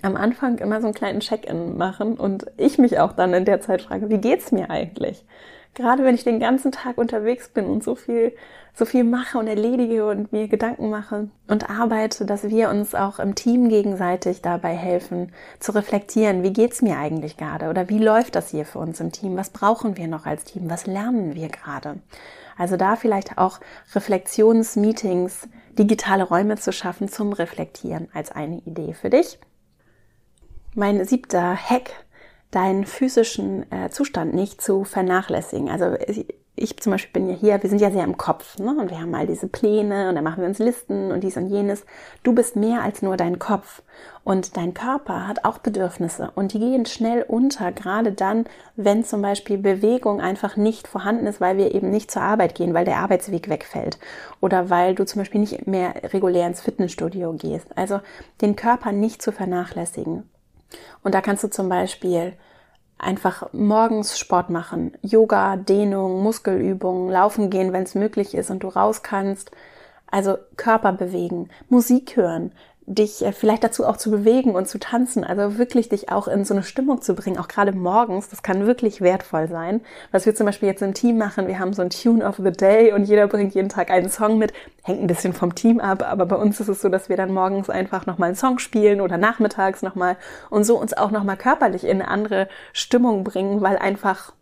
am 0.00 0.16
Anfang 0.16 0.56
immer 0.58 0.80
so 0.80 0.86
einen 0.86 0.94
kleinen 0.94 1.20
Check-in 1.20 1.76
machen 1.76 2.14
und 2.14 2.46
ich 2.56 2.78
mich 2.78 2.98
auch 2.98 3.12
dann 3.12 3.34
in 3.34 3.44
der 3.44 3.60
Zeit 3.60 3.82
frage, 3.82 4.08
wie 4.08 4.18
geht's 4.18 4.52
mir 4.52 4.70
eigentlich? 4.70 5.26
Gerade 5.78 6.04
wenn 6.04 6.16
ich 6.16 6.24
den 6.24 6.40
ganzen 6.40 6.72
Tag 6.72 6.98
unterwegs 6.98 7.48
bin 7.48 7.66
und 7.66 7.84
so 7.84 7.94
viel 7.94 8.34
so 8.78 8.84
viel 8.84 9.02
mache 9.02 9.38
und 9.38 9.48
erledige 9.48 10.06
und 10.06 10.32
mir 10.32 10.46
Gedanken 10.46 10.88
mache 10.88 11.28
und 11.48 11.68
arbeite, 11.68 12.24
dass 12.24 12.48
wir 12.48 12.70
uns 12.70 12.94
auch 12.94 13.18
im 13.18 13.34
Team 13.34 13.68
gegenseitig 13.68 14.40
dabei 14.40 14.74
helfen, 14.76 15.32
zu 15.58 15.72
reflektieren, 15.72 16.44
wie 16.44 16.52
geht's 16.52 16.80
mir 16.80 16.96
eigentlich 16.96 17.36
gerade 17.36 17.70
oder 17.70 17.88
wie 17.88 17.98
läuft 17.98 18.36
das 18.36 18.50
hier 18.50 18.64
für 18.64 18.78
uns 18.78 19.00
im 19.00 19.10
Team? 19.10 19.36
Was 19.36 19.50
brauchen 19.50 19.96
wir 19.96 20.06
noch 20.06 20.26
als 20.26 20.44
Team? 20.44 20.70
Was 20.70 20.86
lernen 20.86 21.34
wir 21.34 21.48
gerade? 21.48 21.96
Also 22.56 22.76
da 22.76 22.94
vielleicht 22.94 23.36
auch 23.36 23.58
Reflexionsmeetings, 23.94 25.48
digitale 25.76 26.22
Räume 26.22 26.56
zu 26.56 26.72
schaffen 26.72 27.08
zum 27.08 27.32
Reflektieren 27.32 28.08
als 28.14 28.30
eine 28.30 28.58
Idee 28.58 28.94
für 28.94 29.10
dich. 29.10 29.40
Mein 30.76 31.04
siebter 31.04 31.56
Hack, 31.56 31.90
deinen 32.50 32.86
physischen 32.86 33.70
äh, 33.70 33.90
Zustand 33.90 34.34
nicht 34.34 34.62
zu 34.62 34.84
vernachlässigen. 34.84 35.68
Also 35.68 35.96
ich 36.58 36.76
zum 36.78 36.92
Beispiel 36.92 37.20
bin 37.20 37.30
ja 37.30 37.36
hier, 37.36 37.62
wir 37.62 37.70
sind 37.70 37.80
ja 37.80 37.90
sehr 37.90 38.04
im 38.04 38.16
Kopf, 38.16 38.58
ne? 38.58 38.76
Und 38.78 38.90
wir 38.90 39.00
haben 39.00 39.14
all 39.14 39.26
diese 39.26 39.48
Pläne 39.48 40.08
und 40.08 40.16
dann 40.16 40.24
machen 40.24 40.40
wir 40.40 40.48
uns 40.48 40.58
Listen 40.58 41.12
und 41.12 41.22
dies 41.22 41.36
und 41.36 41.48
jenes. 41.48 41.84
Du 42.22 42.34
bist 42.34 42.56
mehr 42.56 42.82
als 42.82 43.02
nur 43.02 43.16
dein 43.16 43.38
Kopf. 43.38 43.82
Und 44.24 44.58
dein 44.58 44.74
Körper 44.74 45.26
hat 45.26 45.46
auch 45.46 45.56
Bedürfnisse 45.58 46.30
und 46.34 46.52
die 46.52 46.58
gehen 46.58 46.84
schnell 46.84 47.24
unter, 47.26 47.72
gerade 47.72 48.12
dann, 48.12 48.44
wenn 48.76 49.02
zum 49.02 49.22
Beispiel 49.22 49.56
Bewegung 49.56 50.20
einfach 50.20 50.56
nicht 50.56 50.86
vorhanden 50.86 51.26
ist, 51.26 51.40
weil 51.40 51.56
wir 51.56 51.74
eben 51.74 51.88
nicht 51.88 52.10
zur 52.10 52.20
Arbeit 52.20 52.54
gehen, 52.54 52.74
weil 52.74 52.84
der 52.84 52.98
Arbeitsweg 52.98 53.48
wegfällt 53.48 53.98
oder 54.40 54.68
weil 54.68 54.94
du 54.94 55.06
zum 55.06 55.22
Beispiel 55.22 55.40
nicht 55.40 55.66
mehr 55.66 55.94
regulär 56.12 56.46
ins 56.46 56.60
Fitnessstudio 56.60 57.32
gehst. 57.32 57.66
Also 57.76 58.00
den 58.42 58.54
Körper 58.54 58.92
nicht 58.92 59.22
zu 59.22 59.32
vernachlässigen. 59.32 60.28
Und 61.02 61.14
da 61.14 61.20
kannst 61.20 61.44
du 61.44 61.48
zum 61.48 61.68
Beispiel 61.68 62.34
einfach 62.98 63.52
morgens 63.52 64.18
Sport 64.18 64.50
machen, 64.50 64.92
Yoga, 65.02 65.56
Dehnung, 65.56 66.22
Muskelübungen, 66.22 67.10
laufen 67.10 67.50
gehen, 67.50 67.72
wenn 67.72 67.84
es 67.84 67.94
möglich 67.94 68.34
ist 68.34 68.50
und 68.50 68.62
du 68.62 68.68
raus 68.68 69.02
kannst. 69.02 69.50
Also 70.10 70.36
Körper 70.56 70.92
bewegen, 70.92 71.50
Musik 71.68 72.16
hören, 72.16 72.52
dich 72.88 73.24
äh, 73.24 73.32
vielleicht 73.32 73.62
dazu 73.62 73.84
auch 73.86 73.98
zu 73.98 74.10
bewegen 74.10 74.54
und 74.54 74.66
zu 74.66 74.78
tanzen, 74.78 75.22
also 75.22 75.58
wirklich 75.58 75.90
dich 75.90 76.10
auch 76.10 76.26
in 76.26 76.44
so 76.44 76.54
eine 76.54 76.62
Stimmung 76.62 77.02
zu 77.02 77.14
bringen, 77.14 77.38
auch 77.38 77.48
gerade 77.48 77.72
morgens, 77.72 78.28
das 78.30 78.42
kann 78.42 78.66
wirklich 78.66 79.00
wertvoll 79.00 79.46
sein. 79.48 79.82
Was 80.10 80.24
wir 80.24 80.34
zum 80.34 80.46
Beispiel 80.46 80.68
jetzt 80.68 80.82
im 80.82 80.94
Team 80.94 81.18
machen, 81.18 81.46
wir 81.46 81.58
haben 81.58 81.74
so 81.74 81.82
ein 81.82 81.90
Tune 81.90 82.26
of 82.26 82.36
the 82.36 82.50
Day 82.50 82.92
und 82.92 83.04
jeder 83.04 83.26
bringt 83.28 83.54
jeden 83.54 83.68
Tag 83.68 83.90
einen 83.90 84.08
Song 84.08 84.38
mit, 84.38 84.52
hängt 84.82 85.02
ein 85.02 85.06
bisschen 85.06 85.34
vom 85.34 85.54
Team 85.54 85.80
ab, 85.80 86.02
aber 86.02 86.24
bei 86.24 86.36
uns 86.36 86.60
ist 86.60 86.68
es 86.68 86.80
so, 86.80 86.88
dass 86.88 87.08
wir 87.10 87.16
dann 87.16 87.32
morgens 87.32 87.68
einfach 87.68 88.06
nochmal 88.06 88.28
einen 88.28 88.36
Song 88.36 88.58
spielen 88.58 89.00
oder 89.02 89.18
nachmittags 89.18 89.82
nochmal 89.82 90.16
und 90.48 90.64
so 90.64 90.78
uns 90.80 90.94
auch 90.94 91.10
nochmal 91.10 91.36
körperlich 91.36 91.84
in 91.84 92.00
eine 92.00 92.08
andere 92.08 92.48
Stimmung 92.72 93.22
bringen, 93.22 93.60
weil 93.60 93.76
einfach 93.76 94.32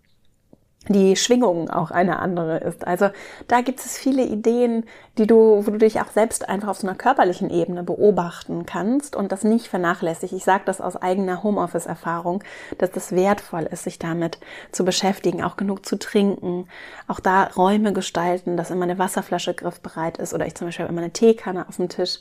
die 0.89 1.17
Schwingung 1.17 1.71
auch 1.71 1.91
eine 1.91 2.19
andere 2.19 2.59
ist. 2.59 2.87
Also 2.87 3.09
da 3.49 3.61
gibt 3.61 3.81
es 3.81 3.99
viele 3.99 4.25
Ideen, 4.25 4.85
die 5.19 5.27
du, 5.27 5.67
wo 5.67 5.71
du 5.71 5.79
dich 5.79 6.01
auch 6.01 6.11
selbst 6.13 6.49
einfach 6.49 6.69
auf 6.69 6.79
so 6.79 6.87
einer 6.87 6.97
körperlichen 6.97 7.51
Ebene 7.51 7.83
beobachten 7.83 8.67
kannst 8.67 9.17
und 9.17 9.33
das 9.33 9.45
nicht 9.45 9.67
vernachlässigt. 9.69 10.33
Ich 10.33 10.45
sage 10.45 10.63
das 10.67 10.81
aus 10.81 10.97
eigener 10.97 11.43
Homeoffice-Erfahrung, 11.43 12.45
dass 12.79 12.91
das 12.91 13.13
wertvoll 13.13 13.65
ist, 13.65 13.85
sich 13.85 13.99
damit 13.99 14.39
zu 14.73 14.85
beschäftigen, 14.85 15.43
auch 15.43 15.57
genug 15.57 15.87
zu 15.87 15.99
trinken, 15.99 16.69
auch 17.09 17.21
da 17.21 17.45
Räume 17.57 17.93
gestalten, 17.93 18.57
dass 18.57 18.71
immer 18.71 18.85
eine 18.85 18.99
Wasserflasche 18.99 19.55
griffbereit 19.55 20.19
ist 20.19 20.35
oder 20.35 20.47
ich 20.47 20.55
zum 20.55 20.69
Beispiel 20.69 20.87
immer 20.87 21.01
eine 21.01 21.13
Teekanne 21.13 21.67
auf 21.69 21.77
dem 21.77 21.89
Tisch 21.89 22.19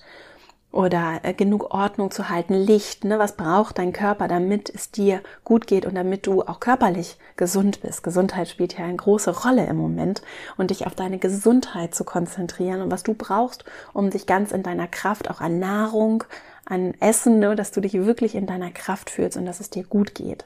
oder 0.76 1.22
äh, 1.24 1.34
genug 1.34 1.74
Ordnung 1.74 2.12
zu 2.12 2.30
halten, 2.30 2.54
Licht, 2.54 3.06
ne? 3.06 3.18
was 3.18 3.38
braucht 3.38 3.78
dein 3.78 3.94
Körper, 3.94 4.28
damit 4.28 4.70
es 4.70 4.92
dir 4.92 5.22
gut 5.46 5.68
geht 5.68 5.86
und 5.86 5.96
damit 5.96 6.28
du 6.28 6.42
auch 6.42 6.60
körperlich 6.60 7.18
gesund 7.38 7.82
bist. 7.82 8.04
Gesundheit 8.04 8.50
spielt 8.50 8.78
ja 8.78 8.84
eine 8.84 8.98
große 8.98 9.44
Rolle 9.44 9.66
im 9.68 9.78
Moment 9.78 10.22
und 10.58 10.72
dich 10.72 10.86
auf 10.86 10.94
deine 10.94 11.18
Gesundheit 11.18 11.96
zu 11.96 12.04
konzentrieren 12.04 12.82
und 12.82 12.92
was 12.92 13.04
du 13.04 13.14
brauchst, 13.14 13.64
um 13.94 14.10
dich 14.10 14.26
ganz 14.26 14.52
in 14.52 14.64
deiner 14.64 14.88
Kraft, 14.88 15.30
auch 15.30 15.40
an 15.40 15.60
Nahrung, 15.60 16.26
an 16.66 16.94
Essen, 17.00 17.40
ne? 17.40 17.56
dass 17.56 17.72
du 17.72 17.80
dich 17.80 17.94
wirklich 17.94 18.36
in 18.36 18.46
deiner 18.46 18.72
Kraft 18.72 19.10
fühlst 19.10 19.38
und 19.38 19.46
dass 19.46 19.62
es 19.62 19.70
dir 19.70 19.84
gut 19.84 20.14
geht. 20.14 20.46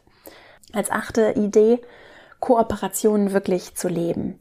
Als 0.73 0.91
achte 0.91 1.33
Idee, 1.37 1.81
Kooperationen 2.39 3.33
wirklich 3.33 3.73
zu 3.73 3.87
leben. 3.87 4.37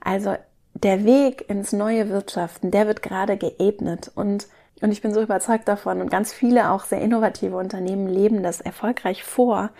Also 0.00 0.36
der 0.74 1.04
Weg 1.04 1.50
ins 1.50 1.72
neue 1.72 2.08
Wirtschaften, 2.10 2.70
der 2.70 2.86
wird 2.86 3.02
gerade 3.02 3.36
geebnet 3.36 4.12
und 4.14 4.46
und 4.82 4.90
ich 4.90 5.00
bin 5.00 5.14
so 5.14 5.22
überzeugt 5.22 5.68
davon 5.68 6.00
und 6.00 6.10
ganz 6.10 6.32
viele 6.32 6.70
auch 6.70 6.84
sehr 6.84 7.00
innovative 7.00 7.56
Unternehmen 7.56 8.08
leben 8.08 8.42
das 8.42 8.60
erfolgreich 8.60 9.24
vor. 9.24 9.70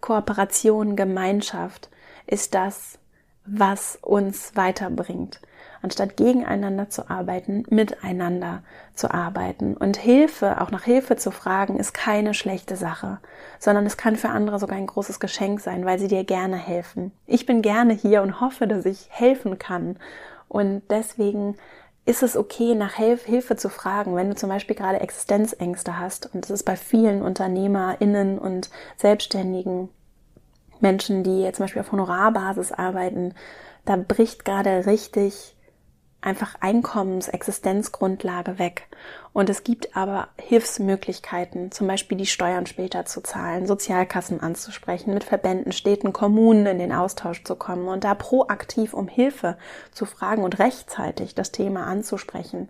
Kooperation, 0.00 0.96
Gemeinschaft 0.96 1.88
ist 2.26 2.54
das, 2.54 2.98
was 3.46 3.98
uns 4.02 4.54
weiterbringt. 4.54 5.40
Anstatt 5.82 6.18
gegeneinander 6.18 6.90
zu 6.90 7.08
arbeiten, 7.08 7.64
miteinander 7.70 8.62
zu 8.94 9.10
arbeiten. 9.10 9.74
Und 9.74 9.96
Hilfe, 9.96 10.60
auch 10.60 10.70
nach 10.70 10.84
Hilfe 10.84 11.16
zu 11.16 11.30
fragen, 11.30 11.78
ist 11.78 11.94
keine 11.94 12.34
schlechte 12.34 12.76
Sache, 12.76 13.18
sondern 13.58 13.86
es 13.86 13.96
kann 13.96 14.16
für 14.16 14.28
andere 14.28 14.58
sogar 14.58 14.76
ein 14.76 14.86
großes 14.86 15.20
Geschenk 15.20 15.60
sein, 15.60 15.86
weil 15.86 15.98
sie 15.98 16.08
dir 16.08 16.24
gerne 16.24 16.56
helfen. 16.56 17.12
Ich 17.26 17.46
bin 17.46 17.62
gerne 17.62 17.94
hier 17.94 18.20
und 18.20 18.42
hoffe, 18.42 18.66
dass 18.66 18.84
ich 18.84 19.08
helfen 19.08 19.58
kann. 19.58 19.96
Und 20.48 20.82
deswegen 20.90 21.56
ist 22.06 22.22
es 22.22 22.36
okay, 22.36 22.74
nach 22.74 22.94
Hilfe 22.94 23.56
zu 23.56 23.68
fragen, 23.68 24.16
wenn 24.16 24.30
du 24.30 24.34
zum 24.34 24.48
Beispiel 24.48 24.76
gerade 24.76 25.00
Existenzängste 25.00 25.98
hast. 25.98 26.34
Und 26.34 26.44
das 26.44 26.50
ist 26.50 26.64
bei 26.64 26.76
vielen 26.76 27.22
UnternehmerInnen 27.22 28.38
und 28.38 28.70
Selbstständigen, 28.96 29.90
Menschen, 30.80 31.22
die 31.22 31.50
zum 31.52 31.64
Beispiel 31.64 31.82
auf 31.82 31.92
Honorarbasis 31.92 32.72
arbeiten, 32.72 33.34
da 33.84 33.96
bricht 33.96 34.44
gerade 34.44 34.86
richtig 34.86 35.56
einfach 36.20 36.56
Einkommens-, 36.60 37.28
Existenzgrundlage 37.28 38.58
weg. 38.58 38.88
Und 39.32 39.48
es 39.48 39.64
gibt 39.64 39.96
aber 39.96 40.28
Hilfsmöglichkeiten, 40.36 41.70
zum 41.70 41.86
Beispiel 41.86 42.18
die 42.18 42.26
Steuern 42.26 42.66
später 42.66 43.04
zu 43.06 43.22
zahlen, 43.22 43.66
Sozialkassen 43.66 44.40
anzusprechen, 44.40 45.14
mit 45.14 45.24
Verbänden, 45.24 45.72
Städten, 45.72 46.12
Kommunen 46.12 46.66
in 46.66 46.78
den 46.78 46.92
Austausch 46.92 47.44
zu 47.44 47.56
kommen 47.56 47.88
und 47.88 48.04
da 48.04 48.14
proaktiv 48.14 48.92
um 48.92 49.08
Hilfe 49.08 49.56
zu 49.92 50.04
fragen 50.04 50.42
und 50.42 50.58
rechtzeitig 50.58 51.34
das 51.34 51.52
Thema 51.52 51.86
anzusprechen 51.86 52.68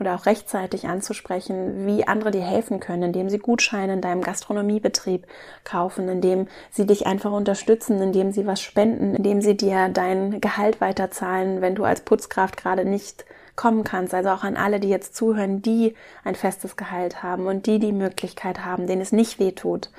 oder 0.00 0.14
auch 0.14 0.26
rechtzeitig 0.26 0.86
anzusprechen, 0.86 1.86
wie 1.86 2.08
andere 2.08 2.30
dir 2.30 2.42
helfen 2.42 2.80
können, 2.80 3.04
indem 3.04 3.28
sie 3.28 3.38
Gutscheine 3.38 3.92
in 3.92 4.00
deinem 4.00 4.22
Gastronomiebetrieb 4.22 5.26
kaufen, 5.62 6.08
indem 6.08 6.48
sie 6.70 6.86
dich 6.86 7.06
einfach 7.06 7.32
unterstützen, 7.32 8.00
indem 8.00 8.32
sie 8.32 8.46
was 8.46 8.62
spenden, 8.62 9.14
indem 9.14 9.42
sie 9.42 9.56
dir 9.56 9.90
dein 9.90 10.40
Gehalt 10.40 10.80
weiterzahlen, 10.80 11.60
wenn 11.60 11.74
du 11.74 11.84
als 11.84 12.00
Putzkraft 12.00 12.56
gerade 12.56 12.84
nicht 12.84 13.26
kommen 13.56 13.84
kannst. 13.84 14.14
Also 14.14 14.30
auch 14.30 14.42
an 14.42 14.56
alle, 14.56 14.80
die 14.80 14.88
jetzt 14.88 15.14
zuhören, 15.14 15.60
die 15.60 15.94
ein 16.24 16.34
festes 16.34 16.76
Gehalt 16.76 17.22
haben 17.22 17.46
und 17.46 17.66
die 17.66 17.78
die 17.78 17.92
Möglichkeit 17.92 18.64
haben, 18.64 18.86
denen 18.86 19.02
es 19.02 19.12
nicht 19.12 19.38
weh 19.38 19.52
tut, 19.52 19.90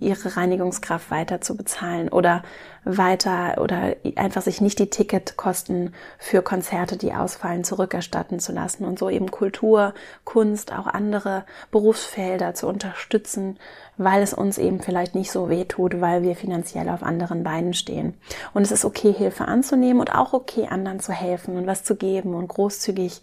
ihre 0.00 0.36
Reinigungskraft 0.36 1.10
weiter 1.10 1.40
zu 1.40 1.56
bezahlen 1.56 2.08
oder 2.08 2.42
weiter 2.84 3.60
oder 3.60 3.96
einfach 4.16 4.42
sich 4.42 4.60
nicht 4.60 4.78
die 4.78 4.88
Ticketkosten 4.88 5.94
für 6.18 6.42
Konzerte, 6.42 6.96
die 6.96 7.12
ausfallen, 7.12 7.62
zurückerstatten 7.62 8.40
zu 8.40 8.52
lassen 8.52 8.84
und 8.84 8.98
so 8.98 9.10
eben 9.10 9.30
Kultur, 9.30 9.92
Kunst, 10.24 10.72
auch 10.72 10.86
andere 10.86 11.44
Berufsfelder 11.70 12.54
zu 12.54 12.66
unterstützen, 12.66 13.58
weil 13.98 14.22
es 14.22 14.32
uns 14.32 14.56
eben 14.56 14.80
vielleicht 14.80 15.14
nicht 15.14 15.30
so 15.30 15.50
weh 15.50 15.66
tut, 15.66 16.00
weil 16.00 16.22
wir 16.22 16.34
finanziell 16.34 16.88
auf 16.88 17.02
anderen 17.02 17.44
Beinen 17.44 17.74
stehen. 17.74 18.14
Und 18.54 18.62
es 18.62 18.72
ist 18.72 18.86
okay, 18.86 19.12
Hilfe 19.12 19.44
anzunehmen 19.44 20.00
und 20.00 20.14
auch 20.14 20.32
okay, 20.32 20.66
anderen 20.70 21.00
zu 21.00 21.12
helfen 21.12 21.56
und 21.56 21.66
was 21.66 21.84
zu 21.84 21.96
geben 21.96 22.34
und 22.34 22.48
großzügig 22.48 23.20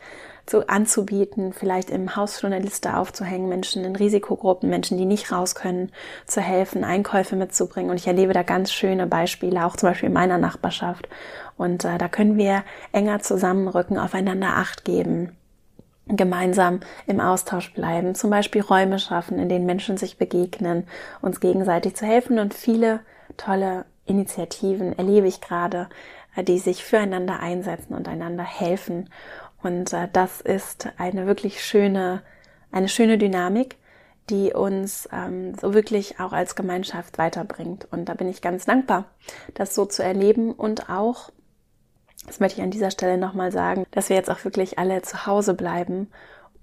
zu, 0.47 0.67
anzubieten, 0.67 1.53
vielleicht 1.53 1.91
im 1.91 2.15
Haus 2.15 2.39
schon 2.39 2.53
eine 2.53 2.63
Liste 2.63 2.97
aufzuhängen, 2.97 3.47
Menschen 3.47 3.85
in 3.85 3.95
Risikogruppen, 3.95 4.69
Menschen, 4.69 4.97
die 4.97 5.05
nicht 5.05 5.31
raus 5.31 5.53
können, 5.53 5.91
zu 6.25 6.41
helfen, 6.41 6.83
Einkäufe 6.83 7.35
mitzubringen. 7.35 7.91
Und 7.91 7.97
ich 7.97 8.07
erlebe 8.07 8.33
da 8.33 8.41
ganz 8.41 8.71
schöne 8.71 9.05
Beispiele, 9.05 9.65
auch 9.65 9.75
zum 9.75 9.89
Beispiel 9.89 10.07
in 10.07 10.13
meiner 10.13 10.39
Nachbarschaft. 10.39 11.07
Und 11.57 11.85
äh, 11.85 11.97
da 11.99 12.07
können 12.07 12.37
wir 12.37 12.63
enger 12.91 13.19
zusammenrücken, 13.19 13.99
aufeinander 13.99 14.57
Acht 14.57 14.83
geben 14.83 15.37
gemeinsam 16.09 16.79
im 17.05 17.19
Austausch 17.19 17.73
bleiben, 17.73 18.15
zum 18.15 18.29
Beispiel 18.29 18.61
Räume 18.61 18.97
schaffen, 18.97 19.39
in 19.39 19.49
denen 19.49 19.65
Menschen 19.65 19.97
sich 19.97 20.17
begegnen, 20.17 20.87
uns 21.21 21.41
gegenseitig 21.41 21.97
zu 21.97 22.05
helfen 22.05 22.39
und 22.39 22.53
viele 22.53 23.01
tolle 23.35 23.83
Initiativen 24.05 24.97
erlebe 24.97 25.27
ich 25.27 25.41
gerade, 25.41 25.89
äh, 26.35 26.43
die 26.43 26.59
sich 26.59 26.83
füreinander 26.83 27.39
einsetzen 27.39 27.93
und 27.93 28.07
einander 28.07 28.43
helfen. 28.43 29.09
Und 29.61 29.93
äh, 29.93 30.07
das 30.11 30.41
ist 30.41 30.89
eine 30.97 31.27
wirklich 31.27 31.63
schöne, 31.63 32.21
eine 32.71 32.89
schöne 32.89 33.17
Dynamik, 33.17 33.77
die 34.29 34.53
uns 34.53 35.07
ähm, 35.11 35.55
so 35.55 35.73
wirklich 35.73 36.19
auch 36.19 36.33
als 36.33 36.55
Gemeinschaft 36.55 37.17
weiterbringt. 37.17 37.87
Und 37.91 38.05
da 38.05 38.13
bin 38.13 38.27
ich 38.27 38.41
ganz 38.41 38.65
dankbar, 38.65 39.05
das 39.53 39.73
so 39.73 39.85
zu 39.85 40.03
erleben 40.03 40.51
und 40.51 40.89
auch, 40.89 41.31
das 42.25 42.39
möchte 42.39 42.59
ich 42.59 42.63
an 42.63 42.71
dieser 42.71 42.91
Stelle 42.91 43.17
nochmal 43.17 43.51
sagen, 43.51 43.85
dass 43.91 44.09
wir 44.09 44.15
jetzt 44.15 44.29
auch 44.29 44.43
wirklich 44.43 44.77
alle 44.79 45.01
zu 45.01 45.25
Hause 45.25 45.53
bleiben 45.53 46.09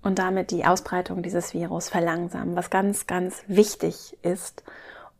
und 0.03 0.19
damit 0.19 0.51
die 0.51 0.67
Ausbreitung 0.67 1.23
dieses 1.23 1.55
Virus 1.55 1.89
verlangsamen, 1.89 2.55
was 2.55 2.69
ganz, 2.69 3.07
ganz 3.07 3.43
wichtig 3.47 4.19
ist 4.23 4.63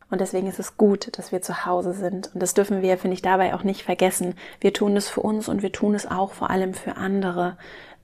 und 0.09 0.21
deswegen 0.21 0.47
ist 0.47 0.59
es 0.59 0.77
gut, 0.77 1.17
dass 1.17 1.31
wir 1.31 1.41
zu 1.41 1.65
Hause 1.65 1.93
sind. 1.93 2.29
Und 2.33 2.41
das 2.41 2.53
dürfen 2.53 2.81
wir, 2.81 2.97
finde 2.97 3.15
ich, 3.15 3.21
dabei 3.21 3.55
auch 3.55 3.63
nicht 3.63 3.83
vergessen. 3.83 4.35
Wir 4.61 4.71
tun 4.71 4.95
es 4.95 5.09
für 5.09 5.21
uns 5.21 5.49
und 5.49 5.61
wir 5.63 5.71
tun 5.71 5.95
es 5.95 6.09
auch 6.09 6.33
vor 6.33 6.51
allem 6.51 6.73
für 6.73 6.95
andere, 6.95 7.57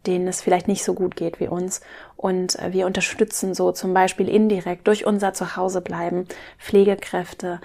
denen 0.07 0.27
es 0.27 0.41
vielleicht 0.41 0.67
nicht 0.67 0.83
so 0.83 0.95
gut 0.95 1.15
geht 1.15 1.39
wie 1.39 1.47
uns. 1.47 1.81
Und 2.17 2.57
äh, 2.59 2.73
wir 2.73 2.87
unterstützen 2.87 3.53
so 3.53 3.71
zum 3.71 3.93
Beispiel 3.93 4.29
indirekt 4.29 4.87
durch 4.87 5.05
unser 5.05 5.33
Zuhausebleiben 5.33 6.27
Pflegekräfte, 6.57 7.61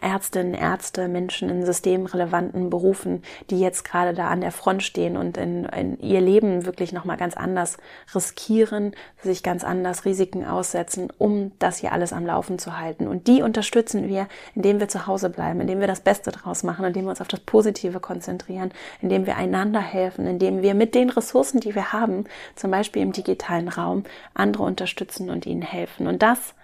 Ärztinnen, 0.00 0.54
Ärzte, 0.54 1.08
Menschen 1.08 1.48
in 1.48 1.64
systemrelevanten 1.64 2.70
Berufen, 2.70 3.22
die 3.50 3.60
jetzt 3.60 3.84
gerade 3.84 4.14
da 4.14 4.28
an 4.28 4.40
der 4.40 4.52
Front 4.52 4.82
stehen 4.82 5.16
und 5.16 5.36
in, 5.36 5.64
in 5.66 5.98
ihr 6.00 6.20
Leben 6.20 6.66
wirklich 6.66 6.92
nochmal 6.92 7.16
ganz 7.16 7.36
anders 7.36 7.78
riskieren, 8.14 8.92
sich 9.22 9.42
ganz 9.42 9.64
anders 9.64 10.04
Risiken 10.04 10.44
aussetzen, 10.44 11.12
um 11.18 11.52
das 11.58 11.78
hier 11.78 11.92
alles 11.92 12.12
am 12.12 12.26
Laufen 12.26 12.58
zu 12.58 12.78
halten. 12.78 13.06
Und 13.06 13.26
die 13.26 13.42
unterstützen 13.42 14.08
wir, 14.08 14.28
indem 14.54 14.80
wir 14.80 14.88
zu 14.88 15.06
Hause 15.06 15.30
bleiben, 15.30 15.60
indem 15.60 15.80
wir 15.80 15.86
das 15.86 16.00
Beste 16.00 16.30
draus 16.30 16.62
machen, 16.62 16.84
indem 16.84 17.04
wir 17.04 17.10
uns 17.10 17.20
auf 17.20 17.28
das 17.28 17.40
Positive 17.40 18.00
konzentrieren, 18.00 18.72
indem 19.00 19.26
wir 19.26 19.36
einander 19.36 19.80
helfen, 19.80 20.26
indem 20.26 20.62
wir 20.62 20.74
mit 20.74 20.94
den 20.94 21.10
Ressourcen, 21.10 21.60
die 21.60 21.74
wir 21.74 21.92
haben, 21.92 22.24
zum 22.54 22.70
Beispiel 22.70 23.02
im 23.02 23.12
digitalen 23.12 23.68
Raum, 23.68 24.04
andere 24.34 24.62
unterstützen 24.64 25.30
und 25.30 25.46
ihnen 25.46 25.62
helfen. 25.62 26.06
Und 26.06 26.22
das 26.22 26.54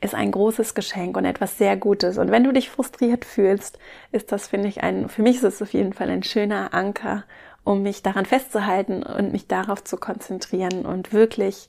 ist 0.00 0.14
ein 0.14 0.30
großes 0.30 0.74
Geschenk 0.74 1.16
und 1.16 1.24
etwas 1.24 1.58
sehr 1.58 1.76
Gutes. 1.76 2.18
Und 2.18 2.30
wenn 2.30 2.44
du 2.44 2.52
dich 2.52 2.70
frustriert 2.70 3.24
fühlst, 3.24 3.78
ist 4.12 4.32
das, 4.32 4.48
finde 4.48 4.68
ich, 4.68 4.82
ein, 4.82 5.08
für 5.08 5.22
mich 5.22 5.36
ist 5.36 5.44
es 5.44 5.62
auf 5.62 5.72
jeden 5.72 5.92
Fall 5.92 6.08
ein 6.08 6.22
schöner 6.22 6.72
Anker, 6.72 7.24
um 7.64 7.82
mich 7.82 8.02
daran 8.02 8.24
festzuhalten 8.24 9.02
und 9.02 9.32
mich 9.32 9.46
darauf 9.46 9.84
zu 9.84 9.98
konzentrieren 9.98 10.86
und 10.86 11.12
wirklich 11.12 11.68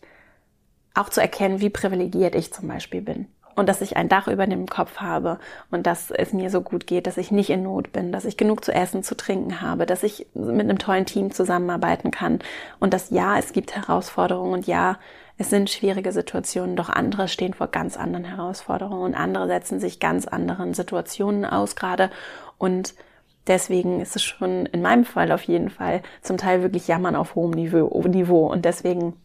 auch 0.93 1.09
zu 1.09 1.21
erkennen, 1.21 1.59
wie 1.61 1.69
privilegiert 1.69 2.35
ich 2.35 2.53
zum 2.53 2.67
Beispiel 2.67 3.01
bin. 3.01 3.27
Und 3.55 3.67
dass 3.67 3.81
ich 3.81 3.97
ein 3.97 4.07
Dach 4.07 4.29
über 4.29 4.47
dem 4.47 4.65
Kopf 4.67 4.97
habe 4.97 5.37
und 5.69 5.85
dass 5.85 6.09
es 6.09 6.31
mir 6.31 6.49
so 6.49 6.61
gut 6.61 6.87
geht, 6.87 7.05
dass 7.05 7.17
ich 7.17 7.31
nicht 7.31 7.49
in 7.49 7.63
Not 7.63 7.91
bin, 7.91 8.13
dass 8.13 8.23
ich 8.23 8.37
genug 8.37 8.63
zu 8.63 8.73
essen, 8.73 9.03
zu 9.03 9.15
trinken 9.15 9.59
habe, 9.59 9.85
dass 9.85 10.03
ich 10.03 10.27
mit 10.33 10.61
einem 10.61 10.79
tollen 10.79 11.05
Team 11.05 11.31
zusammenarbeiten 11.31 12.11
kann 12.11 12.39
und 12.79 12.93
dass 12.93 13.09
ja, 13.09 13.37
es 13.37 13.51
gibt 13.51 13.75
Herausforderungen 13.75 14.53
und 14.53 14.67
ja, 14.67 14.97
es 15.41 15.49
sind 15.49 15.71
schwierige 15.71 16.11
Situationen, 16.11 16.75
doch 16.75 16.87
andere 16.87 17.27
stehen 17.27 17.55
vor 17.55 17.67
ganz 17.67 17.97
anderen 17.97 18.25
Herausforderungen 18.25 19.01
und 19.01 19.15
andere 19.15 19.47
setzen 19.47 19.79
sich 19.79 19.99
ganz 19.99 20.27
anderen 20.27 20.75
Situationen 20.75 21.45
aus 21.45 21.75
gerade. 21.75 22.11
Und 22.59 22.93
deswegen 23.47 24.01
ist 24.01 24.15
es 24.15 24.21
schon 24.21 24.67
in 24.67 24.83
meinem 24.83 25.03
Fall 25.03 25.31
auf 25.31 25.41
jeden 25.41 25.71
Fall 25.71 26.03
zum 26.21 26.37
Teil 26.37 26.61
wirklich 26.61 26.87
Jammern 26.87 27.15
auf 27.15 27.33
hohem 27.33 27.51
Niveau 27.51 28.45
und 28.45 28.65
deswegen 28.65 29.15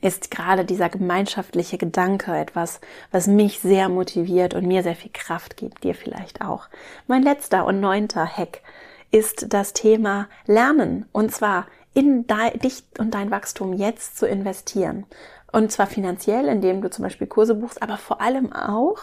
ist 0.00 0.30
gerade 0.30 0.64
dieser 0.64 0.88
gemeinschaftliche 0.88 1.76
Gedanke 1.76 2.34
etwas, 2.34 2.80
was 3.10 3.26
mich 3.26 3.60
sehr 3.60 3.90
motiviert 3.90 4.54
und 4.54 4.66
mir 4.66 4.82
sehr 4.82 4.96
viel 4.96 5.10
Kraft 5.12 5.58
gibt, 5.58 5.84
dir 5.84 5.94
vielleicht 5.94 6.40
auch. 6.40 6.68
Mein 7.08 7.22
letzter 7.22 7.66
und 7.66 7.80
neunter 7.80 8.26
Hack 8.26 8.62
ist 9.10 9.52
das 9.52 9.72
Thema 9.72 10.28
Lernen 10.46 11.06
und 11.12 11.32
zwar 11.32 11.66
in 11.94 12.26
dich 12.62 12.84
und 12.98 13.14
dein 13.14 13.30
Wachstum 13.30 13.72
jetzt 13.72 14.18
zu 14.18 14.26
investieren. 14.26 15.06
Und 15.50 15.72
zwar 15.72 15.86
finanziell, 15.86 16.46
indem 16.48 16.82
du 16.82 16.90
zum 16.90 17.04
Beispiel 17.04 17.26
Kurse 17.26 17.54
buchst, 17.54 17.82
aber 17.82 17.96
vor 17.96 18.20
allem 18.20 18.52
auch 18.52 18.98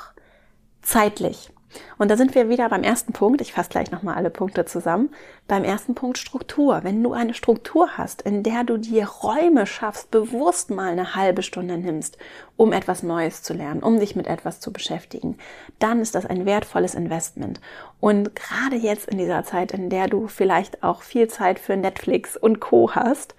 zeitlich. 0.84 1.49
Und 1.97 2.09
da 2.09 2.17
sind 2.17 2.36
wir 2.36 2.49
wieder 2.49 2.69
beim 2.69 2.84
ersten 2.84 3.13
Punkt. 3.13 3.41
Ich 3.41 3.53
fasse 3.53 3.69
gleich 3.69 3.91
nochmal 3.91 4.15
alle 4.15 4.30
Punkte 4.30 4.65
zusammen. 4.65 5.09
Beim 5.47 5.63
ersten 5.63 5.95
Punkt 5.95 6.17
Struktur. 6.17 6.82
Wenn 6.84 7.03
du 7.03 7.13
eine 7.13 7.34
Struktur 7.34 7.97
hast, 7.97 8.21
in 8.24 8.43
der 8.43 8.63
du 8.63 8.78
dir 8.78 9.07
Räume 9.07 9.65
schaffst, 9.65 10.11
bewusst 10.11 10.69
mal 10.69 10.91
eine 10.91 11.15
halbe 11.15 11.43
Stunde 11.43 11.78
nimmst, 11.78 12.17
um 12.57 12.74
etwas 12.74 13.03
Neues 13.03 13.43
zu 13.43 13.53
lernen, 13.53 13.84
um 13.84 13.99
dich 13.99 14.15
mit 14.15 14.28
etwas 14.28 14.59
zu 14.59 14.71
beschäftigen, 14.71 15.38
dann 15.80 15.99
ist 15.99 16.15
das 16.15 16.26
ein 16.26 16.45
wertvolles 16.45 16.95
Investment. 16.95 17.59
Und 17.99 18.36
gerade 18.36 18.76
jetzt 18.76 19.07
in 19.07 19.17
dieser 19.17 19.43
Zeit, 19.43 19.71
in 19.71 19.89
der 19.89 20.07
du 20.07 20.28
vielleicht 20.28 20.84
auch 20.84 21.01
viel 21.01 21.28
Zeit 21.28 21.59
für 21.59 21.78
Netflix 21.78 22.38
und 22.38 22.59
Co 22.59 22.91
hast, 22.91 23.36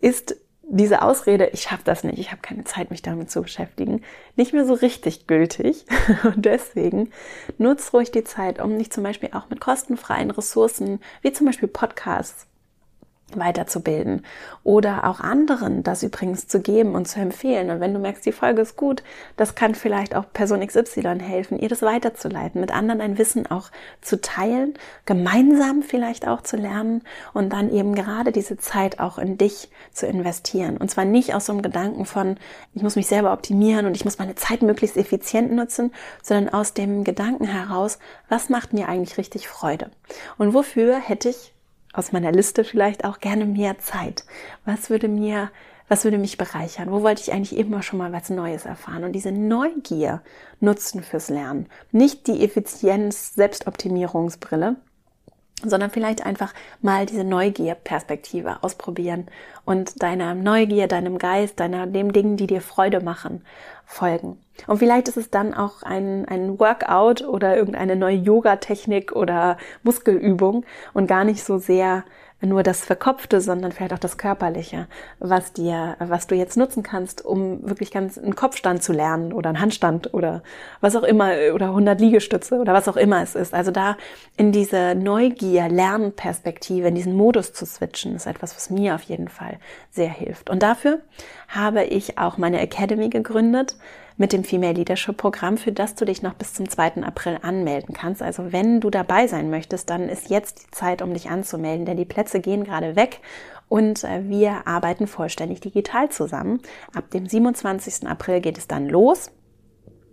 ist 0.00 0.36
diese 0.72 1.02
Ausrede, 1.02 1.50
ich 1.52 1.62
schaffe 1.62 1.82
das 1.84 2.04
nicht, 2.04 2.18
ich 2.18 2.30
habe 2.30 2.42
keine 2.42 2.64
Zeit, 2.64 2.90
mich 2.90 3.02
damit 3.02 3.30
zu 3.30 3.42
beschäftigen, 3.42 4.02
nicht 4.36 4.52
mehr 4.52 4.64
so 4.64 4.74
richtig 4.74 5.26
gültig. 5.26 5.84
Und 6.24 6.44
deswegen 6.44 7.10
nutz 7.58 7.92
ruhig 7.92 8.12
die 8.12 8.24
Zeit, 8.24 8.60
um 8.60 8.78
dich 8.78 8.90
zum 8.92 9.02
Beispiel 9.02 9.30
auch 9.32 9.50
mit 9.50 9.60
kostenfreien 9.60 10.30
Ressourcen, 10.30 11.00
wie 11.22 11.32
zum 11.32 11.46
Beispiel 11.46 11.68
Podcasts, 11.68 12.46
weiterzubilden 13.38 14.24
oder 14.64 15.04
auch 15.04 15.20
anderen 15.20 15.82
das 15.82 16.02
übrigens 16.02 16.48
zu 16.48 16.60
geben 16.60 16.94
und 16.94 17.06
zu 17.06 17.20
empfehlen. 17.20 17.70
Und 17.70 17.80
wenn 17.80 17.94
du 17.94 18.00
merkst, 18.00 18.24
die 18.24 18.32
Folge 18.32 18.62
ist 18.62 18.76
gut, 18.76 19.02
das 19.36 19.54
kann 19.54 19.74
vielleicht 19.74 20.14
auch 20.14 20.24
Person 20.32 20.66
XY 20.66 21.18
helfen, 21.20 21.58
ihr 21.58 21.68
das 21.68 21.82
weiterzuleiten, 21.82 22.60
mit 22.60 22.72
anderen 22.72 23.00
ein 23.00 23.18
Wissen 23.18 23.46
auch 23.46 23.70
zu 24.00 24.20
teilen, 24.20 24.74
gemeinsam 25.06 25.82
vielleicht 25.82 26.26
auch 26.26 26.42
zu 26.42 26.56
lernen 26.56 27.02
und 27.32 27.52
dann 27.52 27.70
eben 27.70 27.94
gerade 27.94 28.32
diese 28.32 28.56
Zeit 28.56 29.00
auch 29.00 29.18
in 29.18 29.38
dich 29.38 29.70
zu 29.92 30.06
investieren. 30.06 30.76
Und 30.76 30.90
zwar 30.90 31.04
nicht 31.04 31.34
aus 31.34 31.46
so 31.46 31.52
einem 31.52 31.62
Gedanken 31.62 32.06
von, 32.06 32.36
ich 32.74 32.82
muss 32.82 32.96
mich 32.96 33.06
selber 33.06 33.32
optimieren 33.32 33.86
und 33.86 33.96
ich 33.96 34.04
muss 34.04 34.18
meine 34.18 34.34
Zeit 34.34 34.62
möglichst 34.62 34.96
effizient 34.96 35.52
nutzen, 35.52 35.92
sondern 36.22 36.52
aus 36.52 36.74
dem 36.74 37.04
Gedanken 37.04 37.44
heraus, 37.44 37.98
was 38.28 38.48
macht 38.48 38.72
mir 38.72 38.88
eigentlich 38.88 39.18
richtig 39.18 39.48
Freude? 39.48 39.90
Und 40.38 40.54
wofür 40.54 40.96
hätte 40.98 41.28
ich 41.28 41.52
aus 41.92 42.12
meiner 42.12 42.32
Liste 42.32 42.64
vielleicht 42.64 43.04
auch 43.04 43.20
gerne 43.20 43.46
mehr 43.46 43.78
Zeit? 43.78 44.24
Was 44.64 44.90
würde 44.90 45.08
mir, 45.08 45.50
was 45.88 46.04
würde 46.04 46.18
mich 46.18 46.38
bereichern? 46.38 46.90
Wo 46.90 47.02
wollte 47.02 47.22
ich 47.22 47.32
eigentlich 47.32 47.56
immer 47.56 47.82
schon 47.82 47.98
mal 47.98 48.12
was 48.12 48.30
Neues 48.30 48.64
erfahren? 48.64 49.04
Und 49.04 49.12
diese 49.12 49.32
Neugier 49.32 50.22
nutzen 50.60 51.02
fürs 51.02 51.28
Lernen. 51.28 51.66
Nicht 51.92 52.26
die 52.26 52.44
Effizienz, 52.44 53.34
Selbstoptimierungsbrille, 53.34 54.76
sondern 55.62 55.90
vielleicht 55.90 56.24
einfach 56.24 56.54
mal 56.80 57.06
diese 57.06 57.24
Neugier-Perspektive 57.24 58.62
ausprobieren 58.62 59.26
und 59.64 60.02
deiner 60.02 60.34
Neugier, 60.34 60.86
deinem 60.88 61.18
Geist, 61.18 61.60
deiner, 61.60 61.86
dem 61.86 62.12
Dingen, 62.12 62.36
die 62.36 62.46
dir 62.46 62.60
Freude 62.62 63.00
machen, 63.00 63.44
folgen. 63.84 64.38
Und 64.66 64.78
vielleicht 64.78 65.08
ist 65.08 65.16
es 65.16 65.30
dann 65.30 65.54
auch 65.54 65.82
ein, 65.82 66.26
ein 66.26 66.58
Workout 66.58 67.22
oder 67.22 67.56
irgendeine 67.56 67.96
neue 67.96 68.16
Yoga-Technik 68.16 69.12
oder 69.12 69.56
Muskelübung 69.82 70.64
und 70.92 71.06
gar 71.06 71.24
nicht 71.24 71.44
so 71.44 71.58
sehr 71.58 72.04
nur 72.42 72.62
das 72.62 72.84
Verkopfte, 72.84 73.40
sondern 73.40 73.72
vielleicht 73.72 73.92
auch 73.92 73.98
das 73.98 74.16
Körperliche, 74.16 74.86
was 75.18 75.52
dir, 75.52 75.96
was 75.98 76.26
du 76.26 76.34
jetzt 76.34 76.56
nutzen 76.56 76.82
kannst, 76.82 77.24
um 77.24 77.68
wirklich 77.68 77.90
ganz 77.90 78.16
einen 78.16 78.34
Kopfstand 78.34 78.82
zu 78.82 78.92
lernen 78.92 79.32
oder 79.32 79.50
einen 79.50 79.60
Handstand 79.60 80.14
oder 80.14 80.42
was 80.80 80.96
auch 80.96 81.02
immer 81.02 81.32
oder 81.54 81.66
100 81.66 82.00
Liegestütze 82.00 82.56
oder 82.56 82.72
was 82.72 82.88
auch 82.88 82.96
immer 82.96 83.22
es 83.22 83.34
ist. 83.34 83.52
Also 83.52 83.70
da 83.70 83.96
in 84.36 84.52
diese 84.52 84.94
Neugier, 84.94 85.68
Lernperspektive, 85.68 86.88
in 86.88 86.94
diesen 86.94 87.14
Modus 87.14 87.52
zu 87.52 87.66
switchen, 87.66 88.16
ist 88.16 88.26
etwas, 88.26 88.56
was 88.56 88.70
mir 88.70 88.94
auf 88.94 89.02
jeden 89.02 89.28
Fall 89.28 89.58
sehr 89.90 90.08
hilft. 90.08 90.48
Und 90.48 90.62
dafür 90.62 91.00
habe 91.48 91.84
ich 91.84 92.18
auch 92.18 92.38
meine 92.38 92.60
Academy 92.60 93.10
gegründet 93.10 93.76
mit 94.20 94.34
dem 94.34 94.44
Female 94.44 94.74
Leadership 94.74 95.16
Programm, 95.16 95.56
für 95.56 95.72
das 95.72 95.94
du 95.94 96.04
dich 96.04 96.20
noch 96.20 96.34
bis 96.34 96.52
zum 96.52 96.68
2. 96.68 97.02
April 97.04 97.38
anmelden 97.40 97.94
kannst. 97.94 98.20
Also 98.20 98.52
wenn 98.52 98.78
du 98.78 98.90
dabei 98.90 99.26
sein 99.26 99.48
möchtest, 99.48 99.88
dann 99.88 100.10
ist 100.10 100.28
jetzt 100.28 100.62
die 100.62 100.70
Zeit, 100.72 101.00
um 101.00 101.14
dich 101.14 101.30
anzumelden, 101.30 101.86
denn 101.86 101.96
die 101.96 102.04
Plätze 102.04 102.40
gehen 102.40 102.64
gerade 102.64 102.96
weg 102.96 103.20
und 103.70 104.04
äh, 104.04 104.28
wir 104.28 104.66
arbeiten 104.66 105.06
vollständig 105.06 105.60
digital 105.60 106.10
zusammen. 106.10 106.60
Ab 106.94 107.10
dem 107.12 107.26
27. 107.26 108.06
April 108.06 108.42
geht 108.42 108.58
es 108.58 108.68
dann 108.68 108.90
los. 108.90 109.30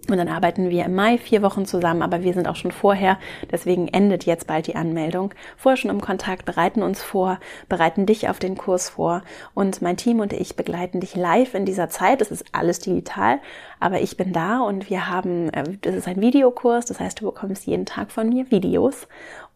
Und 0.09 0.17
dann 0.17 0.29
arbeiten 0.29 0.69
wir 0.69 0.85
im 0.85 0.95
Mai 0.95 1.17
vier 1.17 1.41
Wochen 1.41 1.65
zusammen, 1.65 2.01
aber 2.01 2.23
wir 2.23 2.33
sind 2.33 2.47
auch 2.47 2.55
schon 2.55 2.71
vorher, 2.71 3.17
deswegen 3.51 3.87
endet 3.87 4.25
jetzt 4.25 4.47
bald 4.47 4.67
die 4.67 4.75
Anmeldung, 4.75 5.33
vorher 5.57 5.77
schon 5.77 5.91
im 5.91 6.01
Kontakt, 6.01 6.45
bereiten 6.45 6.81
uns 6.81 7.03
vor, 7.03 7.39
bereiten 7.67 8.05
dich 8.05 8.29
auf 8.29 8.39
den 8.39 8.57
Kurs 8.57 8.89
vor. 8.89 9.21
Und 9.53 9.81
mein 9.81 9.97
Team 9.97 10.19
und 10.19 10.33
ich 10.33 10.55
begleiten 10.55 10.99
dich 10.99 11.15
live 11.15 11.53
in 11.53 11.65
dieser 11.65 11.89
Zeit. 11.89 12.21
Es 12.21 12.31
ist 12.31 12.45
alles 12.53 12.79
digital, 12.79 13.39
aber 13.79 14.01
ich 14.01 14.17
bin 14.17 14.33
da 14.33 14.61
und 14.61 14.89
wir 14.89 15.09
haben, 15.09 15.49
äh, 15.49 15.63
das 15.81 15.95
ist 15.95 16.07
ein 16.07 16.21
Videokurs, 16.21 16.85
das 16.85 16.99
heißt, 16.99 17.21
du 17.21 17.25
bekommst 17.25 17.65
jeden 17.65 17.85
Tag 17.85 18.11
von 18.11 18.29
mir 18.29 18.49
Videos 18.51 19.07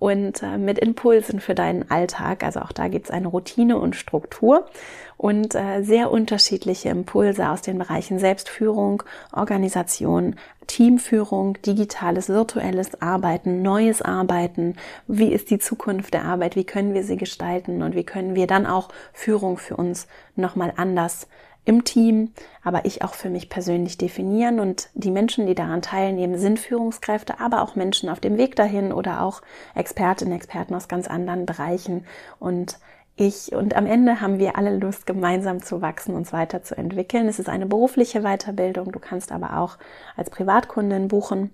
und 0.02 0.42
äh, 0.42 0.58
mit 0.58 0.80
Impulsen 0.80 1.40
für 1.40 1.54
deinen 1.54 1.92
Alltag. 1.92 2.44
Also 2.44 2.62
auch 2.62 2.72
da 2.72 2.88
gibt 2.88 3.06
es 3.06 3.12
eine 3.12 3.28
Routine 3.28 3.78
und 3.78 3.96
Struktur 3.96 4.66
und 5.16 5.54
äh, 5.54 5.84
sehr 5.84 6.10
unterschiedliche 6.10 6.90
Impulse 6.90 7.48
aus 7.48 7.62
den 7.62 7.78
Bereichen 7.78 8.18
Selbstführung, 8.18 9.04
Organisation, 9.32 10.38
Teamführung, 10.66 11.62
digitales, 11.62 12.30
virtuelles 12.30 13.00
Arbeiten, 13.00 13.62
neues 13.62 14.02
Arbeiten. 14.02 14.74
Wie 15.06 15.32
ist 15.32 15.52
die 15.52 15.60
Zukunft 15.60 16.16
der 16.16 16.26
Arbeit? 16.26 16.56
Wie 16.56 16.64
können 16.64 16.96
wir 16.96 17.04
sie 17.04 17.18
gestalten? 17.18 17.84
Und 17.84 17.94
wie 17.94 18.04
können 18.04 18.34
wir 18.34 18.48
dann 18.48 18.66
auch 18.66 18.90
Führung 19.14 19.60
für 19.60 19.76
uns 19.76 20.08
nochmal 20.36 20.74
anders 20.78 21.28
im 21.64 21.84
Team, 21.84 22.32
aber 22.64 22.86
ich 22.86 23.04
auch 23.04 23.14
für 23.14 23.30
mich 23.30 23.50
persönlich 23.50 23.98
definieren. 23.98 24.60
Und 24.60 24.90
die 24.94 25.12
Menschen, 25.12 25.46
die 25.46 25.56
daran 25.56 25.82
teilnehmen, 25.82 26.38
sind 26.38 26.60
Führungskräfte, 26.60 27.40
aber 27.40 27.62
auch 27.62 27.76
Menschen 27.76 28.10
auf 28.10 28.20
dem 28.20 28.38
Weg 28.38 28.56
dahin 28.56 28.92
oder 28.92 29.22
auch 29.22 29.42
Expertinnen, 29.76 30.34
Experten 30.34 30.74
aus 30.74 30.88
ganz 30.88 31.08
anderen 31.08 31.46
Bereichen. 31.46 32.06
Und 32.40 32.80
ich 33.16 33.54
und 33.54 33.76
am 33.76 33.86
Ende 33.86 34.22
haben 34.22 34.40
wir 34.40 34.58
alle 34.58 34.76
Lust, 34.76 35.06
gemeinsam 35.06 35.62
zu 35.62 35.82
wachsen, 35.82 36.16
uns 36.16 36.34
weiterzuentwickeln. 36.34 37.28
Es 37.28 37.40
ist 37.40 37.50
eine 37.50 37.68
berufliche 37.68 38.22
Weiterbildung. 38.22 38.92
Du 38.92 39.00
kannst 39.00 39.32
aber 39.32 39.60
auch 39.60 39.78
als 40.16 40.30
Privatkundin 40.30 41.08
buchen. 41.08 41.52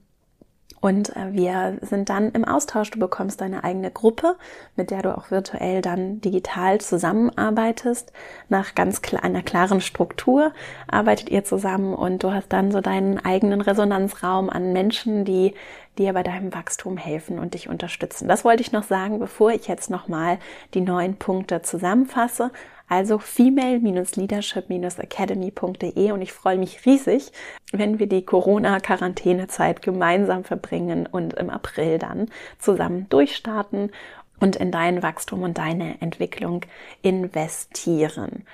Und 0.80 1.15
äh, 1.15 1.32
wir 1.34 1.80
sind 1.82 2.09
dann 2.09 2.32
im 2.32 2.45
Austausch. 2.45 2.91
Du 2.91 2.99
bekommst 2.99 3.41
deine 3.41 3.63
eigene 3.63 3.89
Gruppe, 3.89 4.36
mit 4.76 4.91
der 4.91 5.01
du 5.01 5.18
auch 5.18 5.32
virtuell 5.32 5.82
dann 5.82 6.22
digital 6.22 6.80
zusammenarbeitest. 6.80 8.11
Nach 8.49 8.76
ganz 8.76 9.01
klar, 9.01 9.24
einer 9.24 9.41
klaren 9.41 9.82
Struktur 9.82 10.53
arbeitet 10.88 11.30
ihr 11.30 11.43
zusammen 11.43 11.93
und 11.93 12.24
du 12.24 12.32
hast 12.32 12.49
dann 12.53 12.72
so 12.72 12.82
deinen 12.82 13.24
eigenen 13.24 13.61
Resonanzraum 13.61 14.49
an 14.49 14.72
Menschen, 14.72 15.26
die 15.26 15.53
dir 15.97 16.13
bei 16.13 16.22
deinem 16.22 16.53
Wachstum 16.53 16.97
helfen 16.97 17.39
und 17.39 17.55
dich 17.55 17.70
unterstützen. 17.70 18.28
Das 18.28 18.45
wollte 18.45 18.61
ich 18.61 18.72
noch 18.72 18.84
sagen, 18.84 19.18
bevor 19.20 19.51
ich 19.51 19.68
jetzt 19.68 19.89
nochmal 19.89 20.38
die 20.76 20.82
neuen 20.82 21.15
Punkte 21.18 21.63
zusammenfasse. 21.63 22.51
Also 22.90 23.20
female-leadership-academy.de 23.20 26.12
und 26.12 26.22
ich 26.22 26.32
freue 26.32 26.58
mich 26.58 26.86
riesig, 26.86 27.34
wenn 27.74 28.00
wir 28.00 28.08
die 28.08 28.24
Corona-Quarantänezeit 28.24 29.82
gemeinsam 29.82 30.46
verbringen 30.46 31.06
und 31.06 31.34
im 31.34 31.50
April 31.50 32.00
dann 32.00 32.30
zusammen 32.60 33.08
durchstarten 33.10 33.92
und 34.40 34.56
in 34.56 34.72
dein 34.72 35.04
Wachstum 35.04 35.44
und 35.44 35.58
deine 35.58 36.02
Entwicklung 36.02 36.62
investieren. 37.02 38.46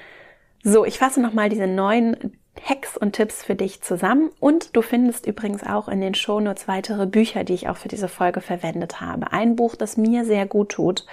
So, 0.63 0.83
ich 0.85 0.97
fasse 0.97 1.21
nochmal 1.21 1.49
diese 1.49 1.67
neuen 1.67 2.39
Hacks 2.61 2.97
und 2.97 3.13
Tipps 3.13 3.43
für 3.43 3.55
dich 3.55 3.81
zusammen 3.81 4.29
und 4.39 4.75
du 4.75 4.81
findest 4.81 5.27
übrigens 5.27 5.63
auch 5.63 5.89
in 5.89 6.01
den 6.01 6.15
Shownotes 6.15 6.67
weitere 6.67 7.05
Bücher, 7.05 7.43
die 7.43 7.53
ich 7.53 7.67
auch 7.67 7.77
für 7.77 7.89
diese 7.89 8.07
Folge 8.07 8.41
verwendet 8.41 9.01
habe. 9.01 9.31
Ein 9.31 9.55
Buch, 9.55 9.75
das 9.75 9.97
mir 9.97 10.23
sehr 10.23 10.45
gut 10.45 10.69
tut, 10.69 11.05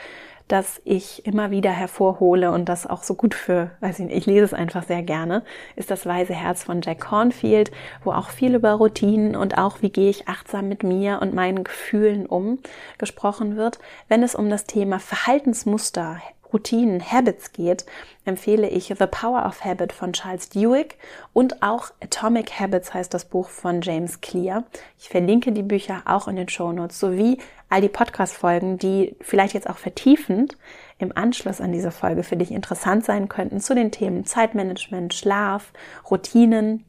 das 0.51 0.81
ich 0.85 1.25
immer 1.27 1.51
wieder 1.51 1.71
hervorhole 1.71 2.51
und 2.51 2.69
das 2.69 2.87
auch 2.87 3.05
so 3.05 3.15
gut 3.15 3.35
für, 3.35 3.71
weiß 3.81 4.01
ich 4.01 4.07
nicht, 4.07 4.17
ich 4.17 4.27
lese 4.27 4.47
es 4.47 4.55
einfach 4.55 4.83
sehr 4.83 5.03
gerne, 5.03 5.45
ist 5.77 5.91
das 5.91 6.07
Weise 6.07 6.35
Herz 6.35 6.65
von 6.65 6.83
Jack 6.83 7.01
Cornfield, 7.01 7.71
wo 8.03 8.11
auch 8.11 8.31
viel 8.31 8.55
über 8.55 8.73
Routinen 8.73 9.37
und 9.37 9.59
auch 9.59 9.81
wie 9.81 9.91
gehe 9.91 10.11
ich 10.11 10.29
achtsam 10.29 10.69
mit 10.69 10.83
mir 10.83 11.21
und 11.23 11.35
meinen 11.35 11.63
Gefühlen 11.63 12.27
um 12.27 12.59
gesprochen 12.99 13.57
wird. 13.57 13.79
Wenn 14.09 14.23
es 14.25 14.35
um 14.35 14.51
das 14.51 14.65
Thema 14.65 14.99
Verhaltensmuster 14.99 16.21
Routinen, 16.53 17.01
Habits 17.01 17.53
geht, 17.53 17.87
empfehle 18.25 18.69
ich 18.69 18.87
The 18.87 19.07
Power 19.07 19.47
of 19.47 19.65
Habit 19.65 19.93
von 19.93 20.13
Charles 20.13 20.49
Duhigg 20.49 20.97
und 21.33 21.63
auch 21.63 21.91
Atomic 22.03 22.59
Habits 22.59 22.93
heißt 22.93 23.13
das 23.13 23.25
Buch 23.25 23.49
von 23.49 23.81
James 23.83 24.21
Clear. 24.21 24.65
Ich 24.99 25.09
verlinke 25.09 25.53
die 25.53 25.63
Bücher 25.63 26.03
auch 26.07 26.29
in 26.29 26.37
den 26.37 26.49
Show 26.49 26.73
Notes 26.73 26.99
sowie 26.99 27.39
all 27.69 27.81
die 27.81 27.89
Podcast-Folgen, 27.89 28.79
die 28.79 29.17
vielleicht 29.21 29.55
jetzt 29.55 29.71
auch 29.71 29.79
vertiefend 29.79 30.57
im 30.99 31.17
Anschluss 31.17 31.61
an 31.61 31.73
diese 31.73 31.91
Folge 31.91 32.23
für 32.23 32.37
dich 32.37 32.51
interessant 32.51 33.05
sein 33.05 33.29
könnten 33.29 33.61
zu 33.61 33.75
den 33.75 33.91
Themen 33.91 34.27
Zeitmanagement, 34.27 35.15
Schlaf, 35.15 35.73
Routinen, 36.11 36.85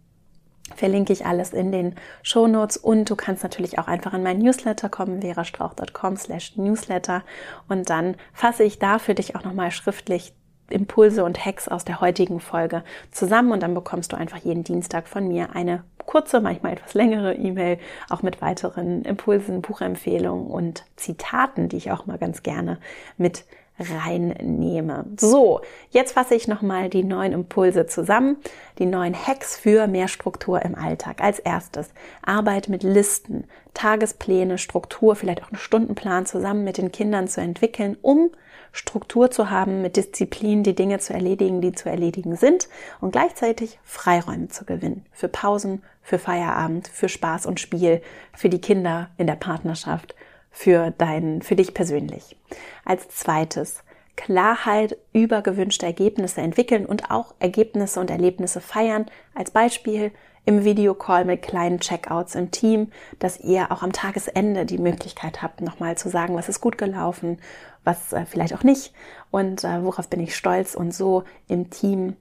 verlinke 0.76 1.14
ich 1.14 1.26
alles 1.26 1.54
in 1.54 1.72
den 1.72 1.96
Shownotes 2.24 2.78
und 2.78 3.10
du 3.10 3.16
kannst 3.16 3.44
natürlich 3.44 3.80
auch 3.80 3.88
einfach 3.88 4.14
in 4.14 4.24
mein 4.24 4.40
Newsletter 4.40 4.90
kommen, 4.90 5.22
verastrauch.com 5.22 6.18
slash 6.18 6.58
newsletter. 6.58 7.24
Und 7.68 7.90
dann 7.90 8.16
fasse 8.34 8.64
ich 8.64 8.80
da 8.80 9.00
für 9.00 9.16
dich 9.16 9.36
auch 9.36 9.44
nochmal 9.44 9.72
schriftlich 9.72 10.34
Impulse 10.70 11.24
und 11.24 11.46
Hacks 11.46 11.68
aus 11.68 11.86
der 11.86 12.02
heutigen 12.02 12.40
Folge 12.40 12.84
zusammen. 13.12 13.52
Und 13.52 13.62
dann 13.62 13.74
bekommst 13.74 14.12
du 14.12 14.18
einfach 14.18 14.38
jeden 14.38 14.64
Dienstag 14.64 15.08
von 15.08 15.28
mir 15.28 15.56
eine 15.56 15.84
kurze, 16.06 16.42
manchmal 16.42 16.74
etwas 16.74 16.94
längere 16.94 17.36
E-Mail, 17.36 17.78
auch 18.10 18.22
mit 18.22 18.42
weiteren 18.42 19.04
Impulsen, 19.04 19.62
Buchempfehlungen 19.62 20.48
und 20.48 20.86
Zitaten, 20.96 21.70
die 21.70 21.78
ich 21.78 21.92
auch 21.92 22.06
mal 22.06 22.18
ganz 22.18 22.44
gerne 22.44 22.80
mit 23.18 23.46
reinnehme. 23.82 25.06
So, 25.20 25.62
jetzt 25.90 26.14
fasse 26.14 26.36
ich 26.36 26.48
nochmal 26.48 26.90
die 26.90 27.04
neuen 27.04 27.34
Impulse 27.34 27.86
zusammen, 27.86 28.38
die 28.80 28.86
neuen 28.86 29.16
Hacks 29.16 29.58
für 29.58 29.88
mehr 29.88 30.08
Struktur 30.08 30.62
im 30.62 30.76
Alltag. 30.76 31.22
Als 31.22 31.40
erstes, 31.40 31.90
Arbeit 32.22 32.70
mit 32.70 32.84
Listen, 32.84 33.46
Tagespläne, 33.74 34.58
Struktur, 34.58 35.16
vielleicht 35.16 35.44
auch 35.44 35.50
einen 35.50 35.58
Stundenplan 35.58 36.26
zusammen 36.26 36.64
mit 36.64 36.78
den 36.78 36.92
Kindern 36.92 37.28
zu 37.28 37.42
entwickeln, 37.42 37.98
um 38.02 38.32
Struktur 38.74 39.32
zu 39.32 39.50
haben, 39.50 39.82
mit 39.82 39.98
Disziplin 39.98 40.64
die 40.64 40.76
Dinge 40.76 41.00
zu 41.00 41.14
erledigen, 41.14 41.62
die 41.62 41.74
zu 41.74 41.90
erledigen 41.90 42.36
sind 42.36 42.70
und 43.02 43.12
gleichzeitig 43.12 43.80
Freiräume 43.84 44.48
zu 44.48 44.66
gewinnen 44.66 45.06
für 45.12 45.28
Pausen, 45.28 45.84
für 46.02 46.20
Feierabend, 46.20 46.88
für 46.88 47.10
Spaß 47.10 47.46
und 47.46 47.60
Spiel, 47.60 48.02
für 48.34 48.50
die 48.50 48.62
Kinder 48.62 49.10
in 49.18 49.28
der 49.28 49.36
Partnerschaft 49.36 50.16
für 50.52 50.92
dein, 50.92 51.42
für 51.42 51.56
dich 51.56 51.74
persönlich. 51.74 52.38
Als 52.86 53.08
zweites, 53.10 53.84
Klarheit 54.16 54.98
über 55.14 55.42
gewünschte 55.42 55.86
Ergebnisse 55.86 56.42
entwickeln 56.42 56.86
und 56.86 57.10
auch 57.10 57.34
Ergebnisse 57.40 58.00
und 58.00 58.12
Erlebnisse 58.12 58.62
feiern. 58.62 59.06
Als 59.34 59.52
Beispiel 59.52 60.12
im 60.46 60.64
Videocall 60.64 61.26
mit 61.26 61.42
kleinen 61.42 61.80
Checkouts 61.80 62.36
im 62.36 62.52
Team, 62.52 62.92
dass 63.20 63.40
ihr 63.40 63.72
auch 63.72 63.84
am 63.84 63.94
Tagesende 63.94 64.66
die 64.66 64.80
Möglichkeit 64.80 65.42
habt, 65.42 65.62
nochmal 65.62 65.98
zu 65.98 66.10
sagen, 66.10 66.36
was 66.36 66.50
ist 66.50 66.62
gut 66.62 66.78
gelaufen, 66.78 67.40
was 67.84 68.14
äh, 68.14 68.26
vielleicht 68.26 68.54
auch 68.54 68.64
nicht 68.64 68.94
und 69.30 69.64
äh, 69.64 69.84
worauf 69.84 70.08
bin 70.10 70.20
ich 70.20 70.36
stolz 70.36 70.76
und 70.76 70.94
so 70.94 71.24
im 71.48 71.70
Team 71.70 72.16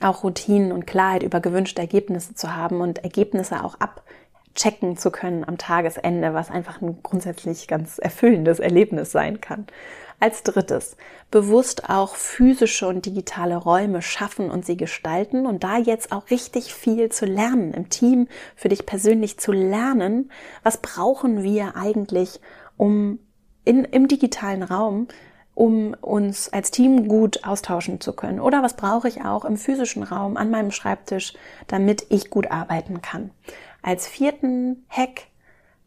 auch 0.00 0.24
Routinen 0.24 0.72
und 0.72 0.86
Klarheit 0.86 1.22
über 1.22 1.40
gewünschte 1.40 1.80
Ergebnisse 1.80 2.34
zu 2.34 2.54
haben 2.54 2.80
und 2.80 3.02
Ergebnisse 3.02 3.64
auch 3.64 3.74
ab 3.80 4.02
checken 4.54 4.96
zu 4.96 5.10
können 5.10 5.44
am 5.44 5.58
Tagesende, 5.58 6.34
was 6.34 6.50
einfach 6.50 6.80
ein 6.82 7.02
grundsätzlich 7.02 7.68
ganz 7.68 7.98
erfüllendes 7.98 8.58
Erlebnis 8.58 9.12
sein 9.12 9.40
kann. 9.40 9.66
Als 10.20 10.44
drittes, 10.44 10.96
bewusst 11.32 11.90
auch 11.90 12.14
physische 12.14 12.86
und 12.86 13.06
digitale 13.06 13.56
Räume 13.56 14.02
schaffen 14.02 14.50
und 14.50 14.64
sie 14.64 14.76
gestalten 14.76 15.46
und 15.46 15.64
da 15.64 15.78
jetzt 15.78 16.12
auch 16.12 16.30
richtig 16.30 16.72
viel 16.72 17.08
zu 17.08 17.26
lernen 17.26 17.74
im 17.74 17.88
Team, 17.88 18.28
für 18.54 18.68
dich 18.68 18.86
persönlich 18.86 19.38
zu 19.38 19.50
lernen, 19.50 20.30
was 20.62 20.76
brauchen 20.76 21.42
wir 21.42 21.74
eigentlich, 21.74 22.40
um 22.76 23.18
in, 23.64 23.84
im 23.84 24.06
digitalen 24.06 24.62
Raum 24.62 25.08
um 25.54 25.94
uns 26.00 26.48
als 26.52 26.70
Team 26.70 27.08
gut 27.08 27.44
austauschen 27.44 28.00
zu 28.00 28.14
können? 28.14 28.40
Oder 28.40 28.62
was 28.62 28.74
brauche 28.74 29.08
ich 29.08 29.24
auch 29.24 29.44
im 29.44 29.56
physischen 29.56 30.02
Raum 30.02 30.36
an 30.36 30.50
meinem 30.50 30.70
Schreibtisch, 30.70 31.34
damit 31.66 32.06
ich 32.08 32.30
gut 32.30 32.50
arbeiten 32.50 33.02
kann? 33.02 33.30
Als 33.82 34.06
vierten 34.06 34.84
Hack 34.88 35.26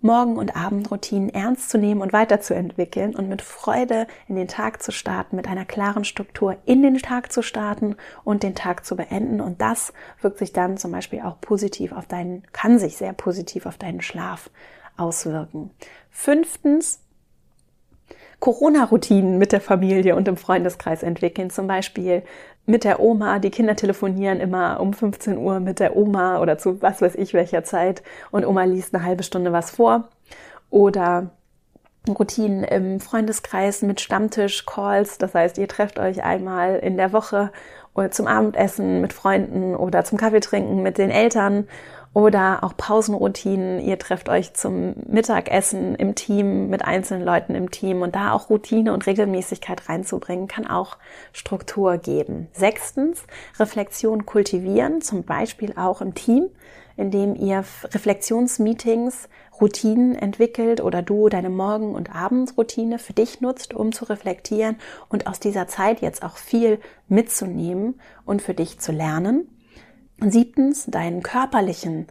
Morgen- 0.01 0.37
und 0.37 0.55
Abendroutinen 0.55 1.29
ernst 1.29 1.71
zu 1.71 1.79
nehmen 1.79 2.01
und 2.01 2.13
weiterzuentwickeln 2.13 3.15
und 3.15 3.27
mit 3.27 3.41
Freude 3.41 4.05
in 4.27 4.35
den 4.35 4.47
Tag 4.47 4.83
zu 4.83 4.91
starten, 4.91 5.35
mit 5.35 5.47
einer 5.47 5.65
klaren 5.65 6.05
Struktur 6.05 6.57
in 6.65 6.83
den 6.83 6.99
Tag 6.99 7.31
zu 7.31 7.41
starten 7.41 7.95
und 8.23 8.43
den 8.43 8.53
Tag 8.53 8.85
zu 8.85 8.95
beenden. 8.95 9.41
Und 9.41 9.61
das 9.61 9.93
wirkt 10.21 10.37
sich 10.37 10.53
dann 10.53 10.77
zum 10.77 10.91
Beispiel 10.91 11.21
auch 11.21 11.41
positiv 11.41 11.91
auf 11.91 12.05
deinen, 12.05 12.43
kann 12.51 12.77
sich 12.77 12.97
sehr 12.97 13.13
positiv 13.13 13.65
auf 13.65 13.77
deinen 13.77 14.01
Schlaf 14.01 14.51
auswirken. 14.95 15.71
Fünftens, 16.11 16.99
Corona-Routinen 18.39 19.39
mit 19.39 19.53
der 19.53 19.61
Familie 19.61 20.15
und 20.15 20.27
im 20.27 20.37
Freundeskreis 20.37 21.01
entwickeln. 21.01 21.49
Zum 21.49 21.65
Beispiel 21.65 22.21
mit 22.65 22.83
der 22.83 22.99
Oma. 22.99 23.39
Die 23.39 23.51
Kinder 23.51 23.75
telefonieren 23.75 24.39
immer 24.39 24.79
um 24.79 24.93
15 24.93 25.37
Uhr 25.37 25.59
mit 25.59 25.79
der 25.79 25.95
Oma 25.95 26.39
oder 26.39 26.57
zu 26.57 26.81
was 26.81 27.01
weiß 27.01 27.15
ich 27.15 27.33
welcher 27.33 27.63
Zeit 27.63 28.03
und 28.31 28.45
Oma 28.45 28.63
liest 28.63 28.93
eine 28.93 29.03
halbe 29.03 29.23
Stunde 29.23 29.51
was 29.51 29.71
vor. 29.71 30.09
Oder 30.69 31.31
Routinen 32.07 32.63
im 32.63 32.99
Freundeskreis 32.99 33.81
mit 33.81 34.01
Stammtisch-Calls. 34.01 35.17
Das 35.17 35.33
heißt, 35.33 35.57
ihr 35.57 35.67
trefft 35.67 35.99
euch 35.99 36.23
einmal 36.23 36.75
in 36.77 36.97
der 36.97 37.13
Woche 37.13 37.51
zum 38.11 38.27
Abendessen 38.27 39.01
mit 39.01 39.13
Freunden 39.13 39.75
oder 39.75 40.03
zum 40.03 40.17
Kaffee 40.17 40.41
trinken 40.41 40.83
mit 40.83 40.97
den 40.97 41.09
Eltern 41.09 41.67
oder 42.15 42.63
auch 42.63 42.77
Pausenroutinen. 42.77 43.81
Ihr 43.81 43.99
trefft 43.99 44.29
euch 44.29 44.53
zum 44.53 44.95
Mittagessen 45.05 45.95
im 45.95 46.15
Team 46.15 46.69
mit 46.69 46.83
einzelnen 46.83 47.25
Leuten 47.25 47.55
im 47.55 47.71
Team 47.71 48.01
und 48.01 48.15
da 48.15 48.31
auch 48.31 48.49
Routine 48.49 48.93
und 48.93 49.05
Regelmäßigkeit 49.05 49.89
reinzubringen, 49.89 50.47
kann 50.47 50.65
auch 50.65 50.97
Struktur 51.33 51.97
geben. 51.97 52.47
Sechstens, 52.53 53.25
Reflexion 53.59 54.25
kultivieren, 54.25 55.01
zum 55.01 55.25
Beispiel 55.25 55.73
auch 55.75 55.99
im 55.99 56.15
Team, 56.15 56.47
indem 56.95 57.35
ihr 57.35 57.65
Reflexionsmeetings, 57.83 59.27
Routinen 59.59 60.15
entwickelt 60.15 60.79
oder 60.79 61.01
du 61.01 61.27
deine 61.27 61.49
Morgen- 61.49 61.95
und 61.95 62.15
Abendsroutine 62.15 62.97
für 62.97 63.13
dich 63.13 63.41
nutzt, 63.41 63.73
um 63.73 63.91
zu 63.91 64.05
reflektieren 64.05 64.77
und 65.09 65.27
aus 65.27 65.41
dieser 65.41 65.67
Zeit 65.67 65.99
jetzt 66.01 66.23
auch 66.23 66.37
viel 66.37 66.79
mitzunehmen 67.09 67.99
und 68.25 68.41
für 68.41 68.53
dich 68.53 68.79
zu 68.79 68.93
lernen. 68.93 69.49
Siebtens, 70.19 70.85
deinen 70.85 71.23
körperlichen 71.23 72.07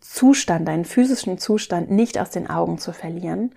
Zustand, 0.00 0.68
deinen 0.68 0.84
physischen 0.84 1.38
Zustand 1.38 1.90
nicht 1.90 2.18
aus 2.18 2.30
den 2.30 2.48
Augen 2.48 2.78
zu 2.78 2.92
verlieren 2.92 3.52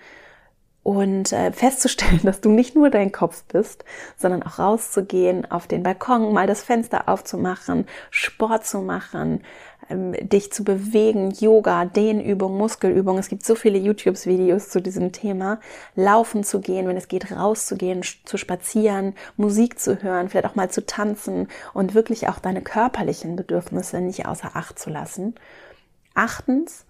und 0.84 1.32
äh, 1.34 1.52
festzustellen, 1.52 2.22
dass 2.24 2.42
du 2.42 2.50
nicht 2.50 2.76
nur 2.76 2.90
dein 2.90 3.12
Kopf 3.12 3.44
bist, 3.44 3.84
sondern 4.18 4.44
auch 4.44 4.60
rauszugehen, 4.60 5.50
auf 5.52 5.68
den 5.68 5.84
Balkon, 5.84 6.34
mal 6.34 6.48
das 6.48 6.64
Fenster 6.64 7.08
aufzumachen, 7.08 7.86
Sport 8.10 8.66
zu 8.66 8.80
machen, 8.80 9.44
ähm, 9.90 10.14
dich 10.14 10.52
zu 10.52 10.64
bewegen, 10.64 11.32
Yoga, 11.32 11.86
Dehnübung, 11.86 12.58
Muskelübung. 12.58 13.18
Es 13.18 13.30
gibt 13.30 13.46
so 13.46 13.56
viele 13.56 13.78
YouTube-Videos 13.78 14.70
zu 14.70 14.82
diesem 14.82 15.12
Thema. 15.12 15.60
Laufen 15.96 16.44
zu 16.44 16.62
gehen, 16.62 16.88
wenn 16.88 16.98
es 16.98 17.08
geht, 17.08 17.32
rauszugehen, 17.32 18.04
zu 18.26 18.38
spazieren, 18.38 19.16
Musik 19.38 19.80
zu 19.80 20.02
hören, 20.02 20.30
vielleicht 20.30 20.46
auch 20.46 20.56
mal 20.56 20.70
zu 20.70 20.86
tanzen 20.86 21.48
und 21.74 21.94
wirklich 21.94 22.28
auch 22.28 22.40
deine 22.40 22.62
körperlichen 22.62 23.36
Bedürfnisse 23.36 24.02
nicht 24.02 24.26
außer 24.26 24.52
Acht 24.56 24.80
zu 24.80 24.90
lassen. 24.90 25.36
Achtens, 26.14 26.86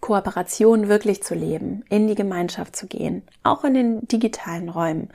Kooperation 0.00 0.88
wirklich 0.88 1.22
zu 1.22 1.34
leben, 1.34 1.82
in 1.88 2.06
die 2.06 2.14
Gemeinschaft 2.14 2.76
zu 2.76 2.86
gehen, 2.86 3.22
auch 3.42 3.64
in 3.64 3.72
den 3.72 4.06
digitalen 4.06 4.68
Räumen. 4.68 5.08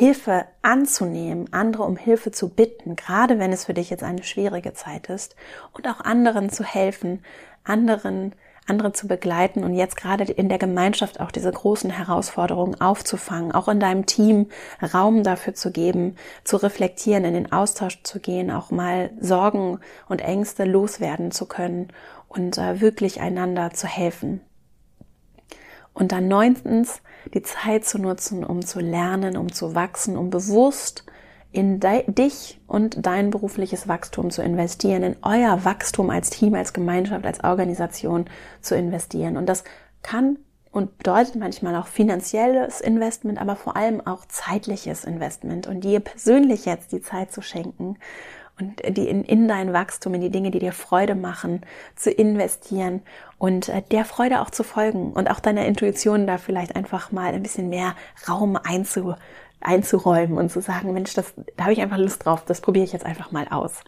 Hilfe 0.00 0.46
anzunehmen, 0.62 1.52
andere 1.52 1.82
um 1.82 1.98
Hilfe 1.98 2.32
zu 2.32 2.48
bitten, 2.48 2.96
gerade 2.96 3.38
wenn 3.38 3.52
es 3.52 3.66
für 3.66 3.74
dich 3.74 3.90
jetzt 3.90 4.02
eine 4.02 4.22
schwierige 4.22 4.72
Zeit 4.72 5.10
ist 5.10 5.36
und 5.74 5.86
auch 5.86 6.00
anderen 6.00 6.48
zu 6.48 6.64
helfen, 6.64 7.22
anderen 7.64 8.34
andere 8.66 8.94
zu 8.94 9.08
begleiten 9.08 9.62
und 9.62 9.74
jetzt 9.74 9.98
gerade 9.98 10.24
in 10.24 10.48
der 10.48 10.56
Gemeinschaft 10.56 11.20
auch 11.20 11.30
diese 11.30 11.52
großen 11.52 11.90
Herausforderungen 11.90 12.80
aufzufangen, 12.80 13.52
auch 13.52 13.68
in 13.68 13.78
deinem 13.78 14.06
Team 14.06 14.46
Raum 14.80 15.22
dafür 15.22 15.52
zu 15.52 15.70
geben, 15.70 16.16
zu 16.44 16.56
reflektieren, 16.56 17.26
in 17.26 17.34
den 17.34 17.52
Austausch 17.52 18.02
zu 18.02 18.20
gehen, 18.20 18.50
auch 18.50 18.70
mal 18.70 19.10
Sorgen 19.20 19.80
und 20.08 20.22
Ängste 20.22 20.64
loswerden 20.64 21.30
zu 21.30 21.44
können 21.44 21.88
und 22.26 22.56
äh, 22.56 22.80
wirklich 22.80 23.20
einander 23.20 23.72
zu 23.72 23.86
helfen. 23.86 24.40
Und 25.92 26.12
dann 26.12 26.26
neuntens, 26.26 27.02
die 27.34 27.42
Zeit 27.42 27.84
zu 27.84 27.98
nutzen, 27.98 28.44
um 28.44 28.64
zu 28.64 28.80
lernen, 28.80 29.36
um 29.36 29.52
zu 29.52 29.74
wachsen, 29.74 30.16
um 30.16 30.30
bewusst 30.30 31.04
in 31.52 31.80
dich 31.80 32.60
und 32.66 33.04
dein 33.04 33.30
berufliches 33.30 33.88
Wachstum 33.88 34.30
zu 34.30 34.42
investieren, 34.42 35.02
in 35.02 35.16
euer 35.22 35.64
Wachstum 35.64 36.10
als 36.10 36.30
Team, 36.30 36.54
als 36.54 36.72
Gemeinschaft, 36.72 37.26
als 37.26 37.42
Organisation 37.42 38.26
zu 38.60 38.76
investieren. 38.76 39.36
Und 39.36 39.46
das 39.46 39.64
kann 40.02 40.38
und 40.70 40.98
bedeutet 40.98 41.34
manchmal 41.34 41.74
auch 41.74 41.88
finanzielles 41.88 42.80
Investment, 42.80 43.40
aber 43.40 43.56
vor 43.56 43.76
allem 43.76 44.06
auch 44.06 44.24
zeitliches 44.26 45.04
Investment 45.04 45.66
und 45.66 45.82
dir 45.82 45.98
persönlich 45.98 46.64
jetzt 46.64 46.92
die 46.92 47.00
Zeit 47.00 47.32
zu 47.32 47.42
schenken 47.42 47.96
und 48.60 48.96
die 48.96 49.08
in, 49.08 49.24
in 49.24 49.48
dein 49.48 49.72
Wachstum, 49.72 50.14
in 50.14 50.20
die 50.20 50.30
Dinge, 50.30 50.50
die 50.50 50.58
dir 50.58 50.72
Freude 50.72 51.14
machen, 51.14 51.62
zu 51.96 52.10
investieren 52.10 53.02
und 53.38 53.68
äh, 53.68 53.82
der 53.90 54.04
Freude 54.04 54.40
auch 54.40 54.50
zu 54.50 54.62
folgen 54.62 55.12
und 55.12 55.30
auch 55.30 55.40
deiner 55.40 55.66
Intuition 55.66 56.26
da 56.26 56.38
vielleicht 56.38 56.76
einfach 56.76 57.12
mal 57.12 57.32
ein 57.32 57.42
bisschen 57.42 57.68
mehr 57.68 57.94
Raum 58.28 58.56
einzu, 58.56 59.14
einzuräumen 59.60 60.38
und 60.38 60.50
zu 60.50 60.60
sagen, 60.60 60.92
Mensch, 60.92 61.14
das, 61.14 61.34
da 61.56 61.64
habe 61.64 61.72
ich 61.72 61.80
einfach 61.80 61.98
Lust 61.98 62.24
drauf, 62.24 62.44
das 62.44 62.60
probiere 62.60 62.84
ich 62.84 62.92
jetzt 62.92 63.06
einfach 63.06 63.32
mal 63.32 63.46
aus. 63.48 63.82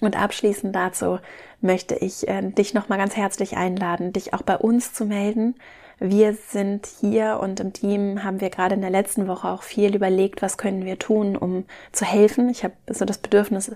Und 0.00 0.20
abschließend 0.20 0.74
dazu 0.74 1.18
möchte 1.60 1.96
ich 1.96 2.28
äh, 2.28 2.42
dich 2.50 2.74
nochmal 2.74 2.98
ganz 2.98 3.16
herzlich 3.16 3.56
einladen, 3.56 4.12
dich 4.12 4.32
auch 4.34 4.42
bei 4.42 4.56
uns 4.56 4.92
zu 4.92 5.04
melden. 5.04 5.56
Wir 6.00 6.34
sind 6.34 6.86
hier 6.86 7.40
und 7.42 7.58
im 7.58 7.72
Team 7.72 8.22
haben 8.22 8.40
wir 8.40 8.50
gerade 8.50 8.76
in 8.76 8.82
der 8.82 8.90
letzten 8.90 9.26
Woche 9.26 9.48
auch 9.48 9.64
viel 9.64 9.96
überlegt, 9.96 10.42
was 10.42 10.56
können 10.56 10.84
wir 10.84 10.96
tun, 10.96 11.36
um 11.36 11.64
zu 11.90 12.04
helfen. 12.04 12.48
Ich 12.50 12.62
habe 12.62 12.74
so 12.88 13.04
das 13.04 13.18
Bedürfnis, 13.18 13.72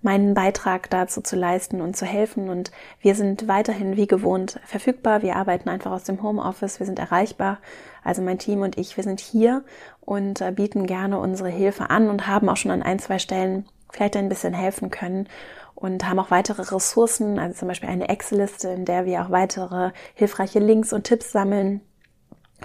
meinen 0.00 0.32
Beitrag 0.32 0.88
dazu 0.88 1.20
zu 1.20 1.36
leisten 1.36 1.82
und 1.82 1.94
zu 1.94 2.06
helfen. 2.06 2.48
Und 2.48 2.70
wir 3.00 3.14
sind 3.14 3.46
weiterhin 3.46 3.96
wie 3.96 4.06
gewohnt 4.06 4.58
verfügbar. 4.64 5.20
Wir 5.20 5.36
arbeiten 5.36 5.68
einfach 5.68 5.90
aus 5.90 6.04
dem 6.04 6.22
Homeoffice. 6.22 6.78
Wir 6.78 6.86
sind 6.86 6.98
erreichbar. 6.98 7.58
Also 8.02 8.22
mein 8.22 8.38
Team 8.38 8.62
und 8.62 8.78
ich, 8.78 8.96
wir 8.96 9.04
sind 9.04 9.20
hier 9.20 9.62
und 10.00 10.40
äh, 10.40 10.52
bieten 10.52 10.86
gerne 10.86 11.18
unsere 11.18 11.50
Hilfe 11.50 11.90
an 11.90 12.08
und 12.08 12.26
haben 12.26 12.48
auch 12.48 12.56
schon 12.56 12.70
an 12.70 12.82
ein, 12.82 13.00
zwei 13.00 13.18
Stellen 13.18 13.66
vielleicht 13.90 14.16
ein 14.16 14.30
bisschen 14.30 14.54
helfen 14.54 14.90
können 14.90 15.28
und 15.76 16.08
haben 16.08 16.18
auch 16.18 16.30
weitere 16.30 16.62
Ressourcen, 16.62 17.38
also 17.38 17.60
zum 17.60 17.68
Beispiel 17.68 17.88
eine 17.88 18.08
Excel-Liste, 18.08 18.68
in 18.70 18.84
der 18.84 19.04
wir 19.04 19.22
auch 19.22 19.30
weitere 19.30 19.92
hilfreiche 20.14 20.58
Links 20.58 20.92
und 20.92 21.04
Tipps 21.04 21.30
sammeln, 21.30 21.82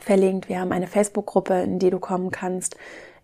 verlinkt. 0.02 0.50
Wir 0.50 0.62
haben 0.62 0.72
eine 0.72 0.88
Facebook-Gruppe, 0.88 1.62
in 1.62 1.78
die 1.78 1.90
du 1.90 2.00
kommen 2.00 2.32
kannst, 2.32 2.78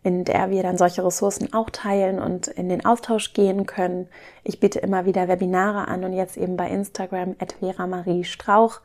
in 0.04 0.26
der 0.26 0.52
wir 0.52 0.62
dann 0.62 0.78
solche 0.78 1.04
Ressourcen 1.04 1.54
auch 1.54 1.70
teilen 1.70 2.20
und 2.20 2.48
in 2.48 2.70
den 2.70 2.86
Austausch 2.86 3.34
gehen 3.34 3.66
können. 3.66 4.08
Ich 4.44 4.60
biete 4.60 4.80
immer 4.80 5.06
wieder 5.06 5.30
Webinare 5.30 5.88
an 5.88 6.04
und 6.04 6.14
jetzt 6.14 6.38
eben 6.38 6.58
bei 6.58 6.70
Instagram 6.70 7.36
at 7.40 7.56
Vera 7.60 7.88
Marie 7.88 8.26
Strauch 8.26 8.82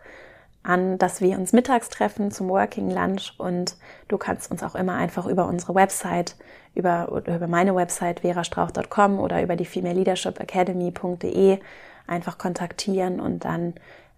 an, 0.62 0.98
dass 0.98 1.20
wir 1.20 1.36
uns 1.36 1.52
mittags 1.52 1.88
treffen 1.88 2.30
zum 2.30 2.48
Working 2.48 2.88
Lunch 2.88 3.34
und 3.38 3.76
du 4.06 4.16
kannst 4.18 4.50
uns 4.52 4.62
auch 4.62 4.76
immer 4.76 4.94
einfach 4.94 5.26
über 5.26 5.46
unsere 5.46 5.74
Website, 5.74 6.36
über, 6.74 7.22
über 7.26 7.46
meine 7.46 7.74
Website 7.74 8.20
verastrauch.com 8.20 9.18
oder 9.18 9.42
über 9.42 9.56
die 9.56 9.64
Female 9.64 9.94
Leadership 9.94 10.40
Academy.de 10.40 11.58
einfach 12.06 12.38
kontaktieren 12.38 13.20
und 13.20 13.44
dann 13.44 13.74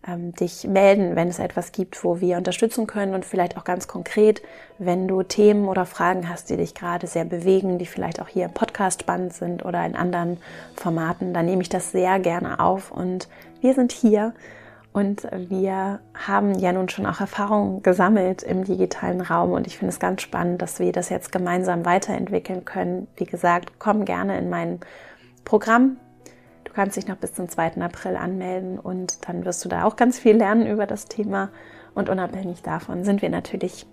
ähm, 0.07 0.33
dich 0.35 0.65
melden, 0.65 1.17
wenn 1.17 1.29
es 1.29 1.39
etwas 1.39 1.73
gibt, 1.73 2.03
wo 2.05 2.21
wir 2.21 2.37
unterstützen 2.37 2.87
können 2.87 3.15
und 3.15 3.25
vielleicht 3.25 3.57
auch 3.57 3.65
ganz 3.65 3.89
konkret, 3.89 4.43
wenn 4.79 5.09
du 5.09 5.23
Themen 5.23 5.67
oder 5.67 5.87
Fragen 5.87 6.29
hast, 6.29 6.51
die 6.51 6.57
dich 6.57 6.75
gerade 6.75 7.07
sehr 7.07 7.25
bewegen, 7.25 7.79
die 7.79 7.87
vielleicht 7.87 8.21
auch 8.21 8.29
hier 8.29 8.47
im 8.47 8.53
Podcast 8.53 9.03
spannend 9.03 9.33
sind 9.33 9.65
oder 9.65 9.85
in 9.85 9.97
anderen 9.97 10.39
Formaten, 10.77 11.33
dann 11.33 11.47
nehme 11.47 11.63
ich 11.63 11.69
das 11.69 11.93
sehr 11.93 12.19
gerne 12.19 12.61
auf 12.61 12.91
und 12.91 13.29
wir 13.61 13.75
sind 13.75 13.93
hier 13.93 14.35
und 14.95 15.27
wir 15.33 15.99
haben 16.15 16.55
ja 16.55 16.73
nun 16.73 16.89
schon 16.89 17.05
auch 17.05 17.19
Erfahrungen 17.19 17.83
gesammelt 17.83 18.45
im 18.45 18.63
digitalen 18.63 19.21
Raum 19.21 19.51
und 19.51 19.67
ich 19.67 19.77
finde 19.77 19.93
es 19.93 19.99
ganz 19.99 20.23
spannend, 20.23 20.63
dass 20.63 20.79
wir 20.79 20.93
das 20.93 21.09
jetzt 21.09 21.33
gemeinsam 21.33 21.85
weiterentwickeln 21.85 22.65
können. 22.65 23.09
Wie 23.17 23.25
gesagt, 23.25 23.73
komm 23.81 24.05
gerne 24.05 24.39
in 24.39 24.51
mein 24.51 24.79
Programm. 25.45 25.97
Du 26.63 26.73
kannst 26.73 26.97
dich 26.97 27.09
noch 27.09 27.17
bis 27.17 27.33
zum 27.33 27.49
2. 27.49 27.83
April 27.83 28.15
anmelden 28.15 28.79
und 28.79 29.27
dann 29.27 29.45
wirst 29.45 29.65
du 29.65 29.69
da 29.69 29.83
auch 29.83 29.97
ganz 29.97 30.21
viel 30.21 30.37
lernen 30.37 30.69
über 30.69 30.87
das 30.87 31.07
Thema. 31.07 31.49
Und 31.97 32.09
unabhängig 32.09 32.63
davon 32.63 33.03
sind 33.03 33.21
wir 33.21 33.31
natürlich 33.31 33.89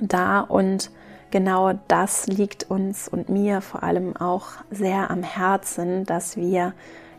da 0.00 0.40
und 0.40 0.90
genau 1.30 1.74
das 1.86 2.26
liegt 2.26 2.68
uns 2.68 3.06
und 3.06 3.28
mir 3.28 3.60
vor 3.60 3.84
allem 3.84 4.16
auch 4.16 4.48
sehr 4.72 5.08
am 5.08 5.22
Herzen, 5.22 6.04
dass 6.04 6.36
wir 6.36 6.72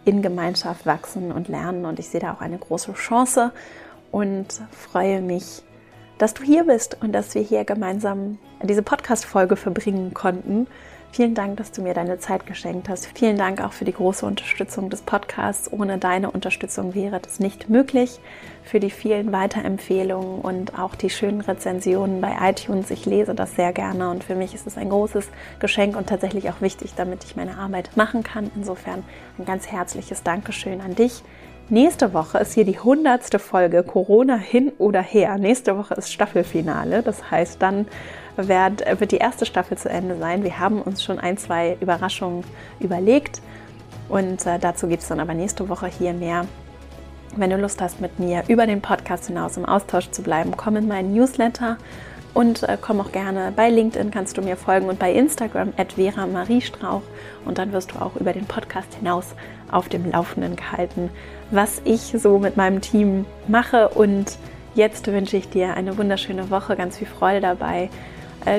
in 0.05 0.21
Gemeinschaft 0.21 0.85
wachsen 0.85 1.31
und 1.31 1.47
lernen. 1.47 1.85
Und 1.85 1.99
ich 1.99 2.09
sehe 2.09 2.21
da 2.21 2.33
auch 2.33 2.41
eine 2.41 2.57
große 2.57 2.93
Chance 2.93 3.51
und 4.11 4.47
freue 4.71 5.21
mich, 5.21 5.63
dass 6.17 6.33
du 6.33 6.43
hier 6.43 6.65
bist 6.65 6.97
und 7.01 7.13
dass 7.13 7.33
wir 7.33 7.41
hier 7.41 7.65
gemeinsam 7.65 8.37
diese 8.63 8.83
Podcast-Folge 8.83 9.55
verbringen 9.55 10.13
konnten. 10.13 10.67
Vielen 11.13 11.35
Dank, 11.35 11.57
dass 11.57 11.73
du 11.73 11.81
mir 11.81 11.93
deine 11.93 12.19
Zeit 12.19 12.45
geschenkt 12.45 12.87
hast. 12.87 13.05
Vielen 13.17 13.37
Dank 13.37 13.61
auch 13.61 13.73
für 13.73 13.83
die 13.83 13.91
große 13.91 14.25
Unterstützung 14.25 14.89
des 14.89 15.01
Podcasts. 15.01 15.69
Ohne 15.69 15.97
deine 15.97 16.31
Unterstützung 16.31 16.95
wäre 16.95 17.19
das 17.19 17.41
nicht 17.41 17.69
möglich. 17.69 18.21
Für 18.63 18.79
die 18.79 18.89
vielen 18.89 19.33
Weiterempfehlungen 19.33 20.39
und 20.39 20.79
auch 20.79 20.95
die 20.95 21.09
schönen 21.09 21.41
Rezensionen 21.41 22.21
bei 22.21 22.37
iTunes. 22.41 22.91
Ich 22.91 23.05
lese 23.05 23.35
das 23.35 23.57
sehr 23.57 23.73
gerne 23.73 24.09
und 24.09 24.23
für 24.23 24.35
mich 24.35 24.55
ist 24.55 24.67
es 24.67 24.77
ein 24.77 24.87
großes 24.87 25.27
Geschenk 25.59 25.97
und 25.97 26.07
tatsächlich 26.07 26.49
auch 26.49 26.61
wichtig, 26.61 26.93
damit 26.95 27.25
ich 27.25 27.35
meine 27.35 27.57
Arbeit 27.57 27.97
machen 27.97 28.23
kann. 28.23 28.49
Insofern 28.55 29.03
ein 29.37 29.43
ganz 29.43 29.67
herzliches 29.67 30.23
Dankeschön 30.23 30.79
an 30.79 30.95
dich. 30.95 31.23
Nächste 31.67 32.13
Woche 32.13 32.37
ist 32.37 32.53
hier 32.53 32.65
die 32.65 32.79
hundertste 32.79 33.37
Folge 33.37 33.83
Corona 33.83 34.37
hin 34.37 34.71
oder 34.77 35.01
her. 35.01 35.37
Nächste 35.37 35.77
Woche 35.77 35.93
ist 35.95 36.11
Staffelfinale. 36.13 37.03
Das 37.03 37.29
heißt, 37.29 37.61
dann 37.61 37.85
wird, 38.35 38.99
wird 38.99 39.11
die 39.11 39.17
erste 39.17 39.45
Staffel 39.45 39.77
zu 39.77 39.89
Ende 39.89 40.17
sein. 40.17 40.43
Wir 40.43 40.59
haben 40.59 40.81
uns 40.81 41.03
schon 41.03 41.19
ein, 41.19 41.37
zwei 41.37 41.77
Überraschungen 41.79 42.43
überlegt. 42.79 43.41
Und 44.09 44.45
äh, 44.45 44.59
dazu 44.59 44.87
gibt 44.87 45.03
es 45.03 45.09
dann 45.09 45.19
aber 45.19 45.33
nächste 45.33 45.69
Woche 45.69 45.87
hier 45.87 46.13
mehr. 46.13 46.45
Wenn 47.35 47.49
du 47.49 47.57
Lust 47.57 47.81
hast, 47.81 48.01
mit 48.01 48.19
mir 48.19 48.43
über 48.49 48.67
den 48.67 48.81
Podcast 48.81 49.27
hinaus 49.27 49.55
im 49.55 49.65
Austausch 49.65 50.11
zu 50.11 50.21
bleiben, 50.21 50.51
komm 50.57 50.75
in 50.75 50.87
meinen 50.87 51.13
Newsletter. 51.13 51.77
Und 52.33 52.63
äh, 52.63 52.77
komm 52.79 53.01
auch 53.01 53.11
gerne 53.11 53.51
bei 53.53 53.69
LinkedIn, 53.69 54.11
kannst 54.11 54.37
du 54.37 54.41
mir 54.41 54.55
folgen 54.55 54.87
und 54.87 54.99
bei 54.99 55.11
Instagram 55.11 55.73
at 55.77 55.93
Vera 55.93 56.27
Marie 56.27 56.61
Strauch. 56.61 57.01
Und 57.45 57.57
dann 57.57 57.73
wirst 57.73 57.91
du 57.91 58.01
auch 58.01 58.15
über 58.15 58.31
den 58.31 58.45
Podcast 58.45 58.93
hinaus 58.95 59.27
auf 59.69 59.89
dem 59.89 60.09
Laufenden 60.09 60.55
gehalten, 60.55 61.09
was 61.49 61.81
ich 61.83 62.13
so 62.17 62.39
mit 62.39 62.55
meinem 62.55 62.79
Team 62.79 63.25
mache. 63.47 63.89
Und 63.89 64.37
jetzt 64.75 65.07
wünsche 65.07 65.35
ich 65.35 65.49
dir 65.49 65.73
eine 65.73 65.97
wunderschöne 65.97 66.49
Woche, 66.49 66.77
ganz 66.77 66.97
viel 66.97 67.07
Freude 67.07 67.41
dabei, 67.41 67.83
äh, 67.83 67.89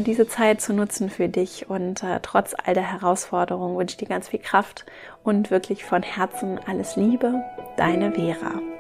diese 0.01 0.28
Zeit 0.28 0.61
zu 0.61 0.72
nutzen 0.72 1.11
für 1.11 1.28
dich 1.28 1.68
und 1.68 2.03
äh, 2.03 2.20
trotz 2.22 2.55
all 2.55 2.74
der 2.74 2.91
Herausforderungen 2.91 3.76
wünsche 3.76 3.95
ich 3.95 3.99
dir 3.99 4.09
ganz 4.09 4.28
viel 4.28 4.41
Kraft 4.41 4.87
und 5.24 5.51
wirklich 5.51 5.85
von 5.85 6.03
Herzen 6.03 6.61
alles 6.66 6.97
Liebe, 6.97 7.43
deine 7.76 8.12
Vera. 8.12 8.72